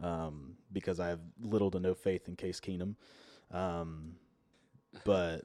um, 0.00 0.54
because 0.72 1.00
I 1.00 1.08
have 1.08 1.20
little 1.42 1.70
to 1.72 1.80
no 1.80 1.94
faith 1.94 2.28
in 2.28 2.36
Case 2.36 2.60
Keenum. 2.60 2.94
Um, 3.50 4.14
but 5.04 5.42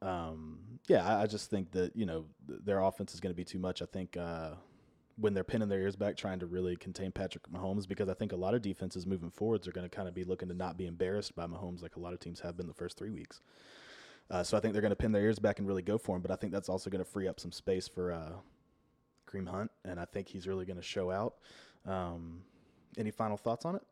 um, 0.00 0.58
yeah, 0.88 1.06
I, 1.06 1.22
I, 1.22 1.26
just 1.26 1.50
think 1.50 1.72
that 1.72 1.94
you 1.94 2.06
know 2.06 2.26
th- 2.46 2.60
their 2.64 2.80
offense 2.80 3.14
is 3.14 3.20
going 3.20 3.32
to 3.32 3.36
be 3.36 3.44
too 3.44 3.58
much. 3.58 3.82
I 3.82 3.86
think 3.86 4.16
uh, 4.16 4.52
when 5.16 5.34
they're 5.34 5.44
pinning 5.44 5.68
their 5.68 5.80
ears 5.80 5.96
back, 5.96 6.16
trying 6.16 6.38
to 6.40 6.46
really 6.46 6.76
contain 6.76 7.12
Patrick 7.12 7.44
Mahomes, 7.50 7.86
because 7.86 8.08
I 8.08 8.14
think 8.14 8.32
a 8.32 8.36
lot 8.36 8.54
of 8.54 8.62
defenses 8.62 9.06
moving 9.06 9.30
forwards 9.30 9.68
are 9.68 9.72
going 9.72 9.88
to 9.88 9.94
kind 9.94 10.08
of 10.08 10.14
be 10.14 10.24
looking 10.24 10.48
to 10.48 10.54
not 10.54 10.76
be 10.76 10.86
embarrassed 10.86 11.34
by 11.34 11.46
Mahomes, 11.46 11.82
like 11.82 11.96
a 11.96 12.00
lot 12.00 12.12
of 12.12 12.20
teams 12.20 12.40
have 12.40 12.56
been 12.56 12.66
the 12.66 12.74
first 12.74 12.96
three 12.96 13.10
weeks. 13.10 13.40
Uh, 14.30 14.42
so 14.42 14.56
I 14.56 14.60
think 14.60 14.72
they're 14.72 14.82
going 14.82 14.90
to 14.90 14.96
pin 14.96 15.12
their 15.12 15.22
ears 15.22 15.38
back 15.38 15.58
and 15.58 15.68
really 15.68 15.82
go 15.82 15.98
for 15.98 16.16
him. 16.16 16.22
But 16.22 16.30
I 16.30 16.36
think 16.36 16.52
that's 16.52 16.68
also 16.68 16.88
going 16.88 17.04
to 17.04 17.10
free 17.10 17.28
up 17.28 17.38
some 17.38 17.52
space 17.52 17.86
for 17.86 18.12
uh, 18.12 18.32
Kareem 19.28 19.48
Hunt, 19.48 19.70
and 19.84 20.00
I 20.00 20.04
think 20.06 20.28
he's 20.28 20.46
really 20.46 20.64
going 20.64 20.78
to 20.78 20.82
show 20.82 21.10
out. 21.10 21.34
Um, 21.86 22.42
any 22.96 23.10
final 23.10 23.36
thoughts 23.36 23.64
on 23.64 23.76
it? 23.76 23.82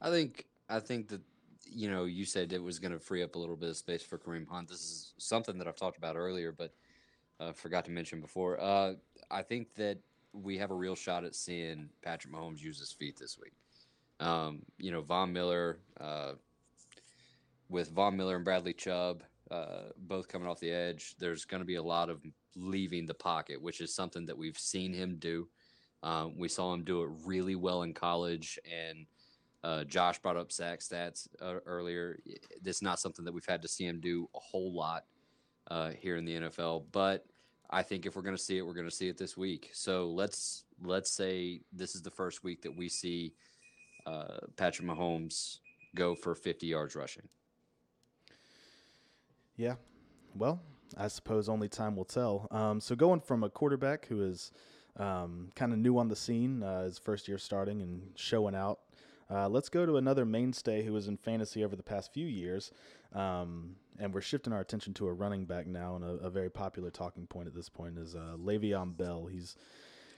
I 0.00 0.10
think 0.10 0.46
I 0.68 0.80
think 0.80 1.08
that 1.08 1.20
you 1.70 1.90
know 1.90 2.04
you 2.04 2.24
said 2.24 2.52
it 2.52 2.62
was 2.62 2.78
going 2.78 2.92
to 2.92 2.98
free 2.98 3.22
up 3.22 3.34
a 3.34 3.38
little 3.38 3.56
bit 3.56 3.70
of 3.70 3.76
space 3.76 4.02
for 4.02 4.18
Kareem 4.18 4.46
Hunt. 4.48 4.68
This 4.68 4.80
is 4.80 5.12
something 5.18 5.58
that 5.58 5.66
I've 5.66 5.76
talked 5.76 5.98
about 5.98 6.16
earlier, 6.16 6.52
but 6.52 6.72
uh, 7.40 7.52
forgot 7.52 7.84
to 7.86 7.90
mention 7.90 8.20
before. 8.20 8.60
Uh, 8.60 8.94
I 9.30 9.42
think 9.42 9.74
that 9.76 9.98
we 10.42 10.58
have 10.58 10.70
a 10.70 10.74
real 10.74 10.94
shot 10.94 11.24
at 11.24 11.34
seeing 11.34 11.88
Patrick 12.02 12.32
Mahomes 12.32 12.60
use 12.60 12.78
his 12.78 12.92
feet 12.92 13.16
this 13.18 13.38
week. 13.38 13.52
Um, 14.20 14.62
you 14.78 14.90
know, 14.90 15.00
Von 15.00 15.32
Miller, 15.32 15.78
uh, 16.00 16.32
with 17.68 17.90
Von 17.90 18.16
Miller 18.16 18.36
and 18.36 18.44
Bradley 18.44 18.72
Chubb 18.72 19.22
uh, 19.50 19.90
both 19.96 20.28
coming 20.28 20.48
off 20.48 20.60
the 20.60 20.70
edge, 20.70 21.14
there's 21.18 21.44
going 21.44 21.60
to 21.60 21.66
be 21.66 21.76
a 21.76 21.82
lot 21.82 22.10
of 22.10 22.22
leaving 22.56 23.06
the 23.06 23.14
pocket, 23.14 23.60
which 23.60 23.80
is 23.80 23.94
something 23.94 24.26
that 24.26 24.36
we've 24.36 24.58
seen 24.58 24.92
him 24.92 25.16
do. 25.18 25.48
Um, 26.02 26.36
we 26.36 26.48
saw 26.48 26.72
him 26.74 26.84
do 26.84 27.02
it 27.02 27.10
really 27.24 27.56
well 27.56 27.82
in 27.82 27.94
college, 27.94 28.58
and 28.64 29.06
uh, 29.64 29.84
Josh 29.84 30.18
brought 30.18 30.36
up 30.36 30.52
sack 30.52 30.80
stats 30.80 31.28
uh, 31.40 31.54
earlier. 31.66 32.18
This 32.62 32.76
is 32.76 32.82
not 32.82 33.00
something 33.00 33.24
that 33.24 33.32
we've 33.32 33.46
had 33.46 33.62
to 33.62 33.68
see 33.68 33.86
him 33.86 34.00
do 34.00 34.28
a 34.34 34.38
whole 34.38 34.72
lot 34.72 35.04
uh, 35.70 35.90
here 35.90 36.16
in 36.16 36.24
the 36.24 36.34
NFL, 36.34 36.84
but 36.92 37.26
I 37.70 37.82
think 37.82 38.06
if 38.06 38.16
we're 38.16 38.22
going 38.22 38.36
to 38.36 38.42
see 38.42 38.58
it, 38.58 38.66
we're 38.66 38.74
going 38.74 38.88
to 38.88 38.94
see 38.94 39.08
it 39.08 39.18
this 39.18 39.36
week. 39.36 39.70
So 39.72 40.08
let's 40.08 40.64
let's 40.82 41.10
say 41.10 41.60
this 41.72 41.94
is 41.94 42.02
the 42.02 42.10
first 42.10 42.44
week 42.44 42.62
that 42.62 42.74
we 42.74 42.88
see 42.88 43.34
uh, 44.06 44.38
Patrick 44.56 44.88
Mahomes 44.88 45.58
go 45.94 46.14
for 46.14 46.34
50 46.34 46.66
yards 46.66 46.94
rushing. 46.94 47.28
Yeah. 49.56 49.74
Well, 50.34 50.60
I 50.96 51.08
suppose 51.08 51.48
only 51.48 51.68
time 51.68 51.96
will 51.96 52.04
tell. 52.04 52.48
Um, 52.50 52.80
so 52.80 52.94
going 52.94 53.20
from 53.20 53.42
a 53.42 53.50
quarterback 53.50 54.06
who 54.06 54.22
is 54.22 54.52
um, 54.96 55.50
kind 55.54 55.72
of 55.72 55.78
new 55.78 55.98
on 55.98 56.08
the 56.08 56.16
scene, 56.16 56.62
uh, 56.62 56.84
his 56.84 56.98
first 56.98 57.28
year 57.28 57.38
starting 57.38 57.82
and 57.82 58.12
showing 58.14 58.54
out, 58.54 58.78
uh, 59.30 59.48
let's 59.48 59.68
go 59.68 59.84
to 59.84 59.96
another 59.96 60.24
mainstay 60.24 60.82
who 60.82 60.92
was 60.92 61.08
in 61.08 61.16
fantasy 61.16 61.62
over 61.62 61.76
the 61.76 61.82
past 61.82 62.12
few 62.14 62.26
years. 62.26 62.70
Um, 63.14 63.76
and 63.98 64.14
we're 64.14 64.20
shifting 64.20 64.52
our 64.52 64.60
attention 64.60 64.94
to 64.94 65.06
a 65.06 65.12
running 65.12 65.44
back 65.44 65.66
now, 65.66 65.96
and 65.96 66.04
a, 66.04 66.26
a 66.26 66.30
very 66.30 66.50
popular 66.50 66.90
talking 66.90 67.26
point 67.26 67.48
at 67.48 67.54
this 67.54 67.68
point 67.68 67.98
is 67.98 68.14
uh, 68.14 68.36
Le'Veon 68.38 68.96
Bell. 68.96 69.26
He's 69.26 69.56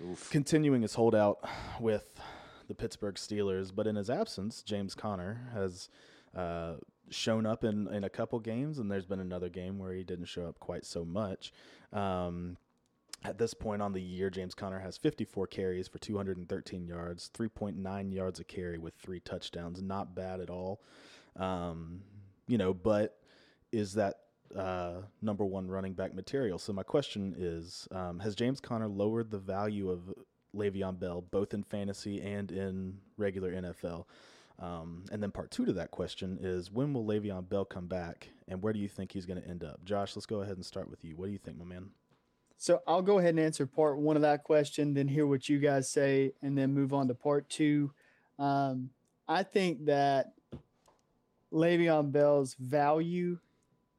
Oof. 0.03 0.29
continuing 0.31 0.83
his 0.83 0.95
holdout 0.95 1.39
with 1.81 2.21
the 2.69 2.75
Pittsburgh 2.75 3.15
Steelers, 3.15 3.75
but 3.75 3.87
in 3.87 3.97
his 3.97 4.11
absence, 4.11 4.63
James 4.63 4.95
Conner 4.95 5.51
has 5.55 5.89
uh, 6.37 6.75
shown 7.09 7.47
up 7.47 7.65
in, 7.65 7.89
in 7.89 8.05
a 8.05 8.11
couple 8.11 8.39
games, 8.39 8.79
and 8.79 8.91
there's 8.91 9.07
been 9.07 9.21
another 9.21 9.49
game 9.49 9.79
where 9.79 9.93
he 9.93 10.05
didn't 10.05 10.27
show 10.27 10.47
up 10.47 10.61
quite 10.61 10.85
so 10.85 11.05
much. 11.05 11.53
Um, 11.93 12.57
at 13.25 13.39
this 13.39 13.53
point 13.53 13.83
on 13.83 13.93
the 13.93 14.01
year, 14.01 14.31
James 14.31 14.55
Conner 14.55 14.79
has 14.79 14.97
54 14.97 15.47
carries 15.49 15.89
for 15.89 15.99
213 15.99 16.87
yards, 16.87 17.31
3.9 17.37 18.15
yards 18.15 18.41
a 18.41 18.45
carry 18.45 18.79
with 18.79 18.95
three 18.95 19.21
touchdowns. 19.21 19.83
Not 19.83 20.15
bad 20.15 20.41
at 20.41 20.49
all. 20.49 20.81
Um, 21.37 22.01
you 22.51 22.59
know, 22.59 22.75
but 22.75 23.17
is 23.71 23.95
that 23.95 24.17
uh, 24.57 25.03
number 25.23 25.45
one 25.45 25.69
running 25.69 25.93
back 25.93 26.15
material? 26.15 26.59
So 26.59 26.73
my 26.73 26.83
question 26.83 27.33
is, 27.39 27.87
um, 27.93 28.19
has 28.19 28.35
James 28.35 28.59
Conner 28.61 28.89
lowered 28.89 29.31
the 29.31 29.39
value 29.39 29.89
of 29.89 30.13
Le'Veon 30.55 30.99
Bell 30.99 31.21
both 31.21 31.55
in 31.55 31.63
fantasy 31.63 32.21
and 32.21 32.51
in 32.51 32.99
regular 33.17 33.53
NFL? 33.53 34.07
Um, 34.59 35.05
and 35.13 35.23
then 35.23 35.31
part 35.31 35.53
two 35.53 35.65
to 35.65 35.73
that 35.75 35.93
question 35.93 36.39
is 36.41 36.73
when 36.73 36.93
will 36.93 37.05
Le'Veon 37.05 37.49
Bell 37.49 37.65
come 37.65 37.87
back, 37.87 38.29
and 38.49 38.61
where 38.61 38.73
do 38.73 38.81
you 38.81 38.89
think 38.89 39.13
he's 39.13 39.27
going 39.27 39.41
to 39.41 39.49
end 39.49 39.63
up? 39.63 39.85
Josh, 39.85 40.17
let's 40.17 40.27
go 40.27 40.43
ahead 40.43 40.57
and 40.57 40.67
start 40.67 40.91
with 40.91 41.05
you. 41.05 41.17
What 41.17 41.27
do 41.27 41.33
you 41.33 41.39
think, 41.39 41.57
my 41.57 41.65
man? 41.65 41.91
So 42.59 42.83
I'll 42.85 43.01
go 43.01 43.19
ahead 43.19 43.31
and 43.31 43.41
answer 43.41 43.65
part 43.65 43.97
one 43.97 44.17
of 44.17 44.23
that 44.23 44.43
question, 44.43 44.93
then 44.93 45.07
hear 45.07 45.27
what 45.27 45.49
you 45.49 45.61
guys 45.61 45.89
say, 45.89 46.33
and 46.43 46.59
then 46.59 46.75
move 46.75 46.93
on 46.93 47.07
to 47.09 47.15
part 47.15 47.49
two. 47.49 47.93
Um, 48.41 48.91
I 49.29 49.45
think 49.45 49.87
that 49.87 50.33
Le'Veon 51.53 52.13
Bell's 52.13 52.55
value 52.55 53.39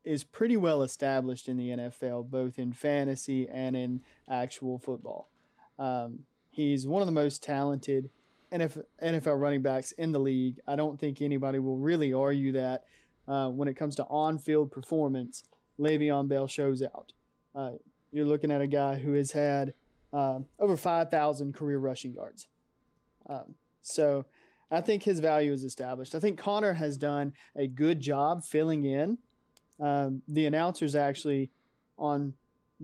is 0.04 0.24
pretty 0.24 0.58
well 0.58 0.82
established 0.82 1.48
in 1.48 1.58
the 1.58 1.70
NFL, 1.70 2.30
both 2.30 2.58
in 2.58 2.74
fantasy 2.74 3.48
and 3.50 3.76
in 3.76 4.02
actual 4.30 4.80
football. 4.80 5.30
Um, 5.78 6.20
he's 6.50 6.88
one 6.88 7.02
of 7.02 7.06
the 7.06 7.12
most 7.12 7.44
talented 7.44 8.10
NFL 8.52 9.40
running 9.40 9.62
backs 9.62 9.92
in 9.94 10.12
the 10.12 10.20
league. 10.20 10.60
I 10.68 10.76
don't 10.76 11.00
think 11.00 11.22
anybody 11.22 11.60
will 11.60 11.78
really 11.78 12.14
argue 12.14 12.52
that 12.54 12.84
uh, 13.28 13.50
when 13.50 13.68
it 13.68 13.76
comes 13.76 13.96
to 13.96 14.06
on-field 14.06 14.72
performance, 14.72 15.44
Le'Veon 15.80 16.28
Bell 16.28 16.48
shows 16.48 16.82
out. 16.82 17.14
Uh, 17.56 17.72
you're 18.12 18.26
looking 18.26 18.52
at 18.52 18.62
a 18.62 18.68
guy 18.68 18.96
who 18.96 19.14
has 19.14 19.32
had 19.32 19.74
uh, 20.12 20.40
over 20.60 20.76
5,000 20.76 21.54
career 21.54 21.78
rushing 21.78 22.14
yards. 22.14 22.48
Um, 23.30 23.56
so 23.82 24.26
I 24.72 24.82
think 24.82 25.04
his 25.04 25.20
value 25.20 25.52
is 25.52 25.64
established. 25.64 26.16
I 26.16 26.20
think 26.20 26.40
Conner 26.40 26.74
has 26.74 26.98
done 26.98 27.34
a 27.56 27.68
good 27.68 28.00
job 28.00 28.46
filling 28.46 28.86
in. 28.86 29.18
Um, 29.80 30.22
the 30.28 30.46
announcers 30.46 30.96
actually 30.96 31.50
on 31.98 32.34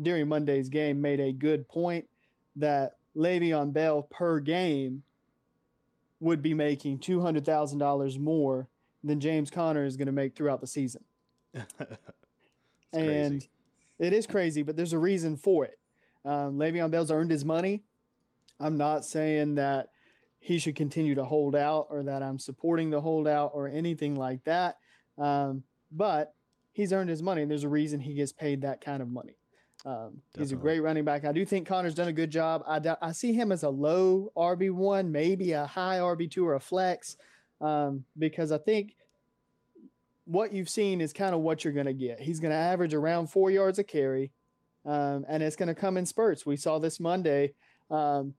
during 0.02 0.28
Monday's 0.28 0.70
game 0.70 1.02
made 1.02 1.20
a 1.20 1.32
good 1.32 1.68
point 1.68 2.06
that 2.58 2.98
Le'Veon 3.16 3.72
Bell 3.72 4.04
per 4.04 4.40
game 4.40 5.04
would 6.20 6.42
be 6.42 6.54
making 6.54 7.00
two 7.00 7.22
hundred 7.22 7.46
thousand 7.46 7.80
dollars 7.80 8.20
more 8.20 8.68
than 9.04 9.20
James 9.20 9.50
Conner 9.50 9.86
is 9.86 9.96
going 9.96 10.08
to 10.08 10.12
make 10.12 10.36
throughout 10.36 10.60
the 10.60 10.68
season. 10.68 11.04
and 12.94 13.32
crazy. 13.32 13.50
it 14.00 14.14
is 14.14 14.28
crazy, 14.28 14.64
but 14.64 14.76
there's 14.76 14.94
a 14.94 15.00
reason 15.00 15.38
for 15.38 15.66
it. 15.66 15.80
Um, 16.26 16.58
Le'Veon 16.58 16.92
Bell's 16.92 17.12
earned 17.12 17.32
his 17.32 17.46
money. 17.46 17.84
I'm 18.60 18.78
not 18.78 19.06
saying 19.06 19.56
that 19.56 19.90
he 20.48 20.60
should 20.60 20.78
continue 20.78 21.14
to 21.14 21.26
hold 21.26 21.58
out 21.58 21.88
or 21.90 22.04
that 22.04 22.24
I'm 22.24 22.40
supporting 22.40 22.90
the 22.90 23.02
holdout 23.02 23.52
or 23.54 23.68
anything 23.68 24.16
like 24.16 24.42
that. 24.46 24.78
Um, 25.18 25.64
but 25.92 26.34
he's 26.72 26.94
earned 26.94 27.10
his 27.10 27.22
money, 27.22 27.42
and 27.42 27.52
there's 27.52 27.66
a 27.66 27.70
reason 27.70 28.00
he 28.00 28.14
gets 28.14 28.32
paid 28.32 28.62
that 28.62 28.80
kind 28.80 29.02
of 29.02 29.10
money. 29.10 29.36
Um, 29.86 30.22
he's 30.38 30.54
a 30.54 30.56
great 30.56 30.80
running 30.80 31.04
back. 31.04 31.26
I 31.26 31.34
do 31.34 31.44
think 31.46 31.68
Conner's 31.68 31.96
done 31.96 32.08
a 32.08 32.14
good 32.14 32.32
job. 32.32 32.64
I, 32.66 32.80
I 33.02 33.12
see 33.12 33.34
him 33.34 33.52
as 33.52 33.64
a 33.64 33.70
low 33.70 34.32
RB1, 34.38 35.10
maybe 35.10 35.52
a 35.52 35.66
high 35.66 35.98
RB2 35.98 36.42
or 36.42 36.56
a 36.56 36.62
flex, 36.62 37.18
um, 37.60 38.06
because 38.18 38.54
I 38.54 38.58
think 38.58 38.96
what 40.24 40.54
you've 40.54 40.70
seen 40.70 41.02
is 41.02 41.12
kind 41.12 41.36
of 41.36 41.42
what 41.42 41.66
you're 41.66 41.74
going 41.74 41.88
to 41.88 41.94
get. 41.94 42.22
He's 42.22 42.40
going 42.40 42.52
to 42.52 42.58
average 42.58 42.94
around 42.94 43.28
four 43.28 43.52
yards 43.52 43.80
a 43.80 43.84
carry, 43.84 44.32
um, 44.86 45.26
and 45.28 45.44
it's 45.44 45.58
going 45.58 45.68
to 45.68 45.76
come 45.76 45.98
in 45.98 46.06
spurts. 46.06 46.46
We 46.46 46.56
saw 46.56 46.80
this 46.80 47.02
Monday. 47.02 47.54
Um, 47.92 48.34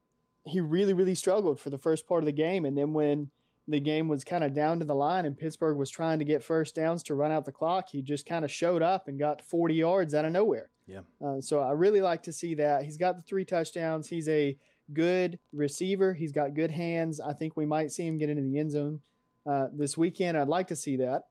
he 0.49 0.61
really, 0.61 0.93
really 0.93 1.15
struggled 1.15 1.61
for 1.61 1.71
the 1.71 1.79
first 1.79 2.07
part 2.07 2.23
of 2.23 2.27
the 2.27 2.33
game. 2.33 2.65
And 2.65 2.77
then 2.77 2.93
when 2.93 3.31
the 3.67 3.81
game 3.81 4.09
was 4.09 4.25
kind 4.25 4.43
of 4.43 4.55
down 4.55 4.79
to 4.79 4.85
the 4.85 4.95
line 4.95 5.27
and 5.27 5.37
Pittsburgh 5.37 5.77
was 5.77 5.91
trying 5.91 6.19
to 6.19 6.25
get 6.25 6.43
first 6.43 6.75
downs 6.75 7.03
to 7.05 7.15
run 7.15 7.31
out 7.31 7.45
the 7.45 7.53
clock, 7.53 7.89
he 7.91 8.03
just 8.03 8.27
kind 8.27 8.45
of 8.45 8.51
showed 8.51 8.83
up 8.83 9.09
and 9.09 9.19
got 9.19 9.43
40 9.43 9.75
yards 9.75 10.15
out 10.15 10.25
of 10.25 10.33
nowhere. 10.33 10.71
Yeah. 10.87 11.01
Uh, 11.25 11.41
so 11.41 11.61
I 11.61 11.73
really 11.73 12.01
like 12.01 12.23
to 12.25 12.33
see 12.33 12.55
that. 12.55 12.85
He's 12.85 12.97
got 12.97 13.17
the 13.17 13.23
three 13.23 13.45
touchdowns. 13.45 14.09
He's 14.09 14.29
a 14.29 14.57
good 14.93 15.39
receiver. 15.53 16.15
He's 16.15 16.33
got 16.33 16.55
good 16.55 16.71
hands. 16.71 17.21
I 17.21 17.35
think 17.35 17.57
we 17.57 17.67
might 17.67 17.93
see 17.93 18.07
him 18.07 18.17
get 18.17 18.31
into 18.31 18.43
the 18.43 18.59
end 18.59 18.71
zone 18.71 19.01
uh, 19.47 19.67
this 19.73 19.99
weekend. 19.99 20.39
I'd 20.39 20.49
like 20.49 20.69
to 20.69 20.77
see 20.77 20.97
that. 20.97 21.25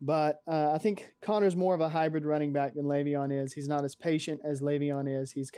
But 0.00 0.42
uh, 0.46 0.72
I 0.74 0.78
think 0.78 1.10
Conner's 1.22 1.56
more 1.56 1.74
of 1.74 1.80
a 1.80 1.88
hybrid 1.88 2.26
running 2.26 2.52
back 2.52 2.74
than 2.74 2.84
Le'Veon 2.84 3.32
is. 3.42 3.54
He's 3.54 3.68
not 3.68 3.84
as 3.84 3.94
patient 3.94 4.40
as 4.44 4.60
Le'Veon 4.60 5.22
is. 5.22 5.32
He's 5.32 5.50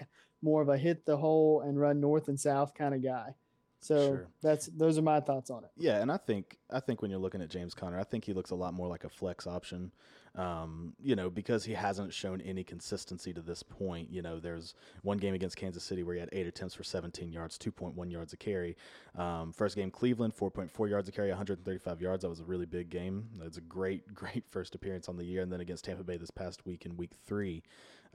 more 0.42 0.62
of 0.62 0.68
a 0.68 0.78
hit 0.78 1.04
the 1.06 1.16
hole 1.16 1.60
and 1.62 1.80
run 1.80 2.00
north 2.00 2.28
and 2.28 2.38
south 2.38 2.74
kind 2.74 2.94
of 2.94 3.02
guy. 3.02 3.34
So 3.80 4.08
Sure. 4.08 4.28
that's 4.42 4.66
those 4.66 4.98
are 4.98 5.02
my 5.02 5.20
thoughts 5.20 5.50
on 5.50 5.62
it. 5.64 5.70
Yeah, 5.76 6.00
and 6.02 6.10
I 6.10 6.16
think 6.16 6.58
I 6.68 6.80
think 6.80 7.00
when 7.00 7.10
you're 7.12 7.20
looking 7.20 7.40
at 7.42 7.48
James 7.48 7.74
Conner, 7.74 7.98
I 7.98 8.04
think 8.04 8.24
he 8.24 8.32
looks 8.32 8.50
a 8.50 8.56
lot 8.56 8.74
more 8.74 8.88
like 8.88 9.04
a 9.04 9.08
flex 9.08 9.46
option. 9.46 9.92
Um, 10.34 10.94
you 11.02 11.16
know, 11.16 11.30
because 11.30 11.64
he 11.64 11.72
hasn't 11.72 12.12
shown 12.12 12.40
any 12.42 12.62
consistency 12.62 13.32
to 13.32 13.40
this 13.40 13.62
point. 13.64 14.10
You 14.12 14.22
know, 14.22 14.38
there's 14.38 14.74
one 15.02 15.18
game 15.18 15.34
against 15.34 15.56
Kansas 15.56 15.82
City 15.82 16.04
where 16.04 16.14
he 16.14 16.20
had 16.20 16.28
eight 16.32 16.46
attempts 16.46 16.74
for 16.74 16.84
17 16.84 17.32
yards, 17.32 17.58
2.1 17.58 18.10
yards 18.12 18.32
a 18.34 18.36
carry. 18.36 18.76
Um, 19.16 19.52
first 19.52 19.74
game 19.74 19.90
Cleveland, 19.90 20.34
4.4 20.36 20.88
yards 20.90 21.08
a 21.08 21.12
carry, 21.12 21.28
135 21.30 22.00
yards. 22.00 22.22
That 22.22 22.28
was 22.28 22.38
a 22.38 22.44
really 22.44 22.66
big 22.66 22.88
game. 22.88 23.28
That's 23.40 23.56
a 23.56 23.62
great, 23.62 24.14
great 24.14 24.44
first 24.48 24.76
appearance 24.76 25.08
on 25.08 25.16
the 25.16 25.24
year. 25.24 25.42
And 25.42 25.52
then 25.52 25.60
against 25.60 25.86
Tampa 25.86 26.04
Bay 26.04 26.18
this 26.18 26.30
past 26.30 26.64
week 26.64 26.86
in 26.86 26.96
Week 26.96 27.14
Three, 27.26 27.64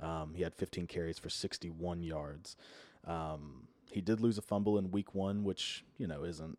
um, 0.02 0.34
he 0.36 0.44
had 0.44 0.54
15 0.54 0.88
carries 0.88 1.20
for 1.20 1.30
61 1.30 2.04
yards. 2.04 2.56
Um, 3.06 3.68
he 3.92 4.02
did 4.02 4.20
lose 4.20 4.38
a 4.38 4.42
fumble 4.42 4.78
in 4.78 4.92
Week 4.92 5.14
One, 5.14 5.44
which 5.44 5.84
you 5.98 6.08
know 6.08 6.24
isn't 6.24 6.58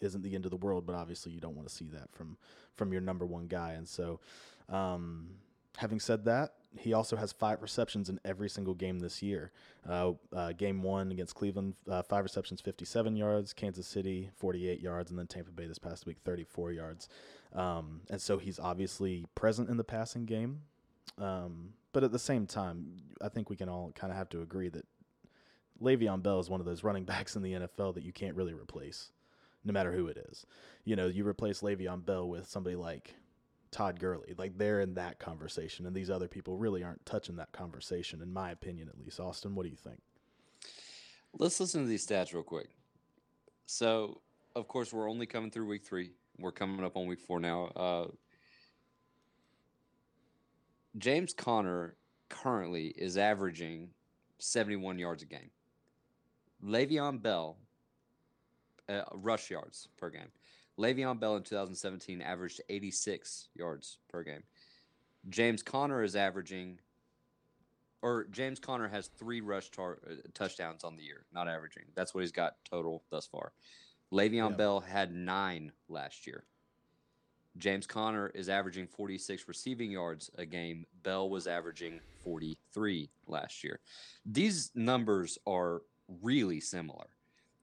isn't 0.00 0.22
the 0.22 0.34
end 0.34 0.44
of 0.44 0.50
the 0.50 0.56
world, 0.56 0.86
but 0.86 0.94
obviously 0.94 1.32
you 1.32 1.40
don't 1.40 1.54
want 1.54 1.68
to 1.68 1.74
see 1.74 1.88
that 1.92 2.12
from 2.12 2.36
from 2.74 2.92
your 2.92 3.00
number 3.00 3.24
one 3.24 3.46
guy. 3.46 3.72
And 3.72 3.88
so, 3.88 4.20
um, 4.68 5.28
having 5.76 6.00
said 6.00 6.24
that, 6.24 6.54
he 6.76 6.92
also 6.92 7.16
has 7.16 7.32
five 7.32 7.62
receptions 7.62 8.08
in 8.08 8.18
every 8.24 8.48
single 8.48 8.74
game 8.74 8.98
this 8.98 9.22
year. 9.22 9.52
Uh, 9.88 10.12
uh, 10.34 10.52
game 10.52 10.82
one 10.82 11.12
against 11.12 11.34
Cleveland, 11.34 11.74
uh, 11.88 12.02
five 12.02 12.24
receptions, 12.24 12.60
57 12.60 13.16
yards. 13.16 13.52
Kansas 13.52 13.86
City, 13.86 14.30
48 14.36 14.80
yards, 14.80 15.10
and 15.10 15.18
then 15.18 15.26
Tampa 15.26 15.52
Bay 15.52 15.66
this 15.66 15.78
past 15.78 16.06
week, 16.06 16.16
34 16.24 16.72
yards. 16.72 17.08
Um, 17.54 18.00
and 18.10 18.20
so 18.20 18.38
he's 18.38 18.58
obviously 18.58 19.26
present 19.34 19.68
in 19.68 19.76
the 19.76 19.84
passing 19.84 20.24
game. 20.24 20.62
Um, 21.18 21.74
but 21.94 22.04
at 22.04 22.12
the 22.12 22.18
same 22.18 22.46
time, 22.46 22.96
I 23.22 23.30
think 23.30 23.48
we 23.48 23.56
can 23.56 23.70
all 23.70 23.92
kind 23.94 24.10
of 24.10 24.18
have 24.18 24.28
to 24.30 24.42
agree 24.42 24.68
that 24.68 24.84
Le'Veon 25.80 26.22
Bell 26.22 26.40
is 26.40 26.50
one 26.50 26.60
of 26.60 26.66
those 26.66 26.84
running 26.84 27.04
backs 27.12 27.36
in 27.36 27.42
the 27.42 27.52
NFL 27.52 27.94
that 27.94 28.02
you 28.02 28.12
can't 28.12 28.36
really 28.36 28.52
replace 28.52 29.12
no 29.64 29.72
matter 29.72 29.92
who 29.92 30.08
it 30.08 30.18
is. 30.30 30.44
You 30.84 30.96
know, 30.96 31.06
you 31.06 31.26
replace 31.26 31.62
Le'Veon 31.62 32.04
Bell 32.04 32.28
with 32.28 32.46
somebody 32.48 32.76
like 32.76 33.14
Todd 33.70 33.98
Gurley. 33.98 34.34
Like 34.36 34.58
they're 34.58 34.80
in 34.80 34.94
that 34.94 35.18
conversation, 35.18 35.86
and 35.86 35.94
these 35.94 36.10
other 36.10 36.28
people 36.28 36.56
really 36.56 36.82
aren't 36.82 37.06
touching 37.06 37.36
that 37.36 37.52
conversation, 37.52 38.20
in 38.20 38.32
my 38.32 38.50
opinion, 38.50 38.88
at 38.88 38.98
least. 38.98 39.20
Austin, 39.20 39.54
what 39.54 39.62
do 39.62 39.70
you 39.70 39.76
think? 39.76 40.00
Let's 41.38 41.58
listen 41.58 41.80
to 41.82 41.86
these 41.86 42.06
stats 42.06 42.34
real 42.34 42.42
quick. 42.42 42.68
So, 43.66 44.20
of 44.54 44.68
course, 44.68 44.92
we're 44.92 45.08
only 45.08 45.26
coming 45.26 45.50
through 45.50 45.66
week 45.66 45.84
three. 45.84 46.10
We're 46.38 46.52
coming 46.52 46.84
up 46.84 46.96
on 46.96 47.06
week 47.06 47.20
four 47.20 47.40
now. 47.40 47.66
Uh, 47.74 48.06
James 50.98 51.32
Conner 51.32 51.96
currently 52.28 52.86
is 52.96 53.16
averaging 53.16 53.90
71 54.38 54.98
yards 54.98 55.22
a 55.22 55.26
game. 55.26 55.50
Le'Veon 56.64 57.20
Bell, 57.20 57.56
uh, 58.88 59.02
rush 59.12 59.50
yards 59.50 59.88
per 59.96 60.10
game. 60.10 60.30
Le'Veon 60.78 61.18
Bell 61.20 61.36
in 61.36 61.42
2017 61.42 62.20
averaged 62.22 62.60
86 62.68 63.48
yards 63.54 63.98
per 64.08 64.22
game. 64.22 64.42
James 65.28 65.62
Conner 65.62 66.02
is 66.02 66.16
averaging, 66.16 66.78
or 68.02 68.24
James 68.30 68.58
Conner 68.58 68.88
has 68.88 69.08
three 69.08 69.40
rush 69.40 69.70
tar- 69.70 69.98
uh, 70.08 70.14
touchdowns 70.34 70.84
on 70.84 70.96
the 70.96 71.02
year, 71.02 71.26
not 71.32 71.48
averaging. 71.48 71.84
That's 71.94 72.14
what 72.14 72.20
he's 72.22 72.32
got 72.32 72.56
total 72.64 73.04
thus 73.10 73.26
far. 73.26 73.52
Le'Veon 74.12 74.50
Yeah. 74.50 74.56
Bell 74.56 74.80
had 74.80 75.14
nine 75.14 75.72
last 75.88 76.26
year. 76.26 76.44
James 77.56 77.86
Conner 77.86 78.28
is 78.34 78.48
averaging 78.48 78.86
46 78.86 79.46
receiving 79.46 79.90
yards 79.90 80.30
a 80.36 80.44
game. 80.44 80.86
Bell 81.02 81.30
was 81.30 81.46
averaging 81.46 82.00
43 82.24 83.10
last 83.26 83.62
year. 83.62 83.80
These 84.26 84.72
numbers 84.74 85.38
are 85.46 85.82
really 86.22 86.60
similar. 86.60 87.06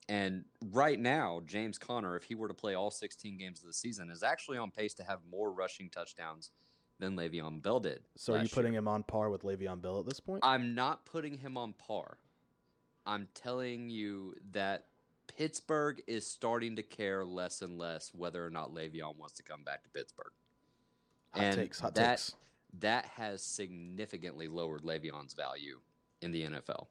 And 0.08 0.46
right 0.72 1.00
now, 1.00 1.42
James 1.46 1.78
Conner, 1.78 2.16
if 2.16 2.24
he 2.24 2.36
were 2.36 2.48
to 2.48 2.54
play 2.54 2.76
all 2.76 2.92
16 2.92 3.38
games 3.38 3.62
of 3.62 3.68
the 3.68 3.74
season, 3.74 4.10
is 4.10 4.24
actually 4.24 4.58
on 4.58 4.72
pace 4.72 4.94
to 4.96 5.04
have 5.04 5.20
more 5.30 5.52
rushing 5.52 5.90
touchdowns 5.90 6.52
than 7.00 7.16
Le'Veon 7.16 7.62
Bell 7.62 7.80
did. 7.80 8.02
So 8.16 8.34
are 8.34 8.44
you 8.44 8.50
putting 8.50 8.74
year. 8.74 8.80
him 8.80 8.88
on 8.88 9.04
par 9.04 9.30
with 9.30 9.44
Le'Veon 9.44 9.82
Bell 9.82 10.00
at 10.00 10.06
this 10.06 10.20
point? 10.20 10.42
I'm 10.44 10.76
not 10.76 11.06
putting 11.06 11.38
him 11.38 11.58
on 11.58 11.74
par. 11.74 12.18
I'm 13.06 13.28
telling 13.34 13.90
you 13.90 14.36
that 14.52 14.86
Pittsburgh 15.38 16.02
is 16.08 16.26
starting 16.26 16.76
to 16.76 16.84
care 16.84 17.26
less 17.26 17.62
and 17.62 17.78
less 17.78 18.12
whether 18.14 18.46
or 18.46 18.50
not 18.50 18.74
Le'Veon 18.74 19.18
wants 19.18 19.36
to 19.36 19.44
come 19.44 19.64
back 19.64 19.84
to 19.84 19.90
Pittsburgh. 19.90 20.32
hot 21.34 21.44
and 21.44 21.56
takes, 21.56 21.80
hot 21.80 21.96
that- 21.96 22.10
takes. 22.18 22.36
That 22.80 23.06
has 23.18 23.44
significantly 23.44 24.48
lowered 24.48 24.84
Le'Veon's 24.84 25.34
value 25.34 25.82
in 26.22 26.32
the 26.32 26.44
NFL. 26.44 26.88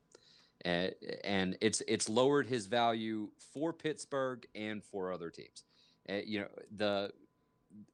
And, 0.62 0.94
and 1.24 1.57
it's 1.62 1.83
it's 1.88 2.07
lowered 2.07 2.46
his 2.46 2.66
value 2.66 3.31
for 3.55 3.72
Pittsburgh 3.72 4.46
and 4.55 4.85
for 4.85 5.11
other 5.11 5.31
teams. 5.31 5.64
Uh, 6.07 6.16
you 6.24 6.40
know 6.40 6.48
the 6.76 7.11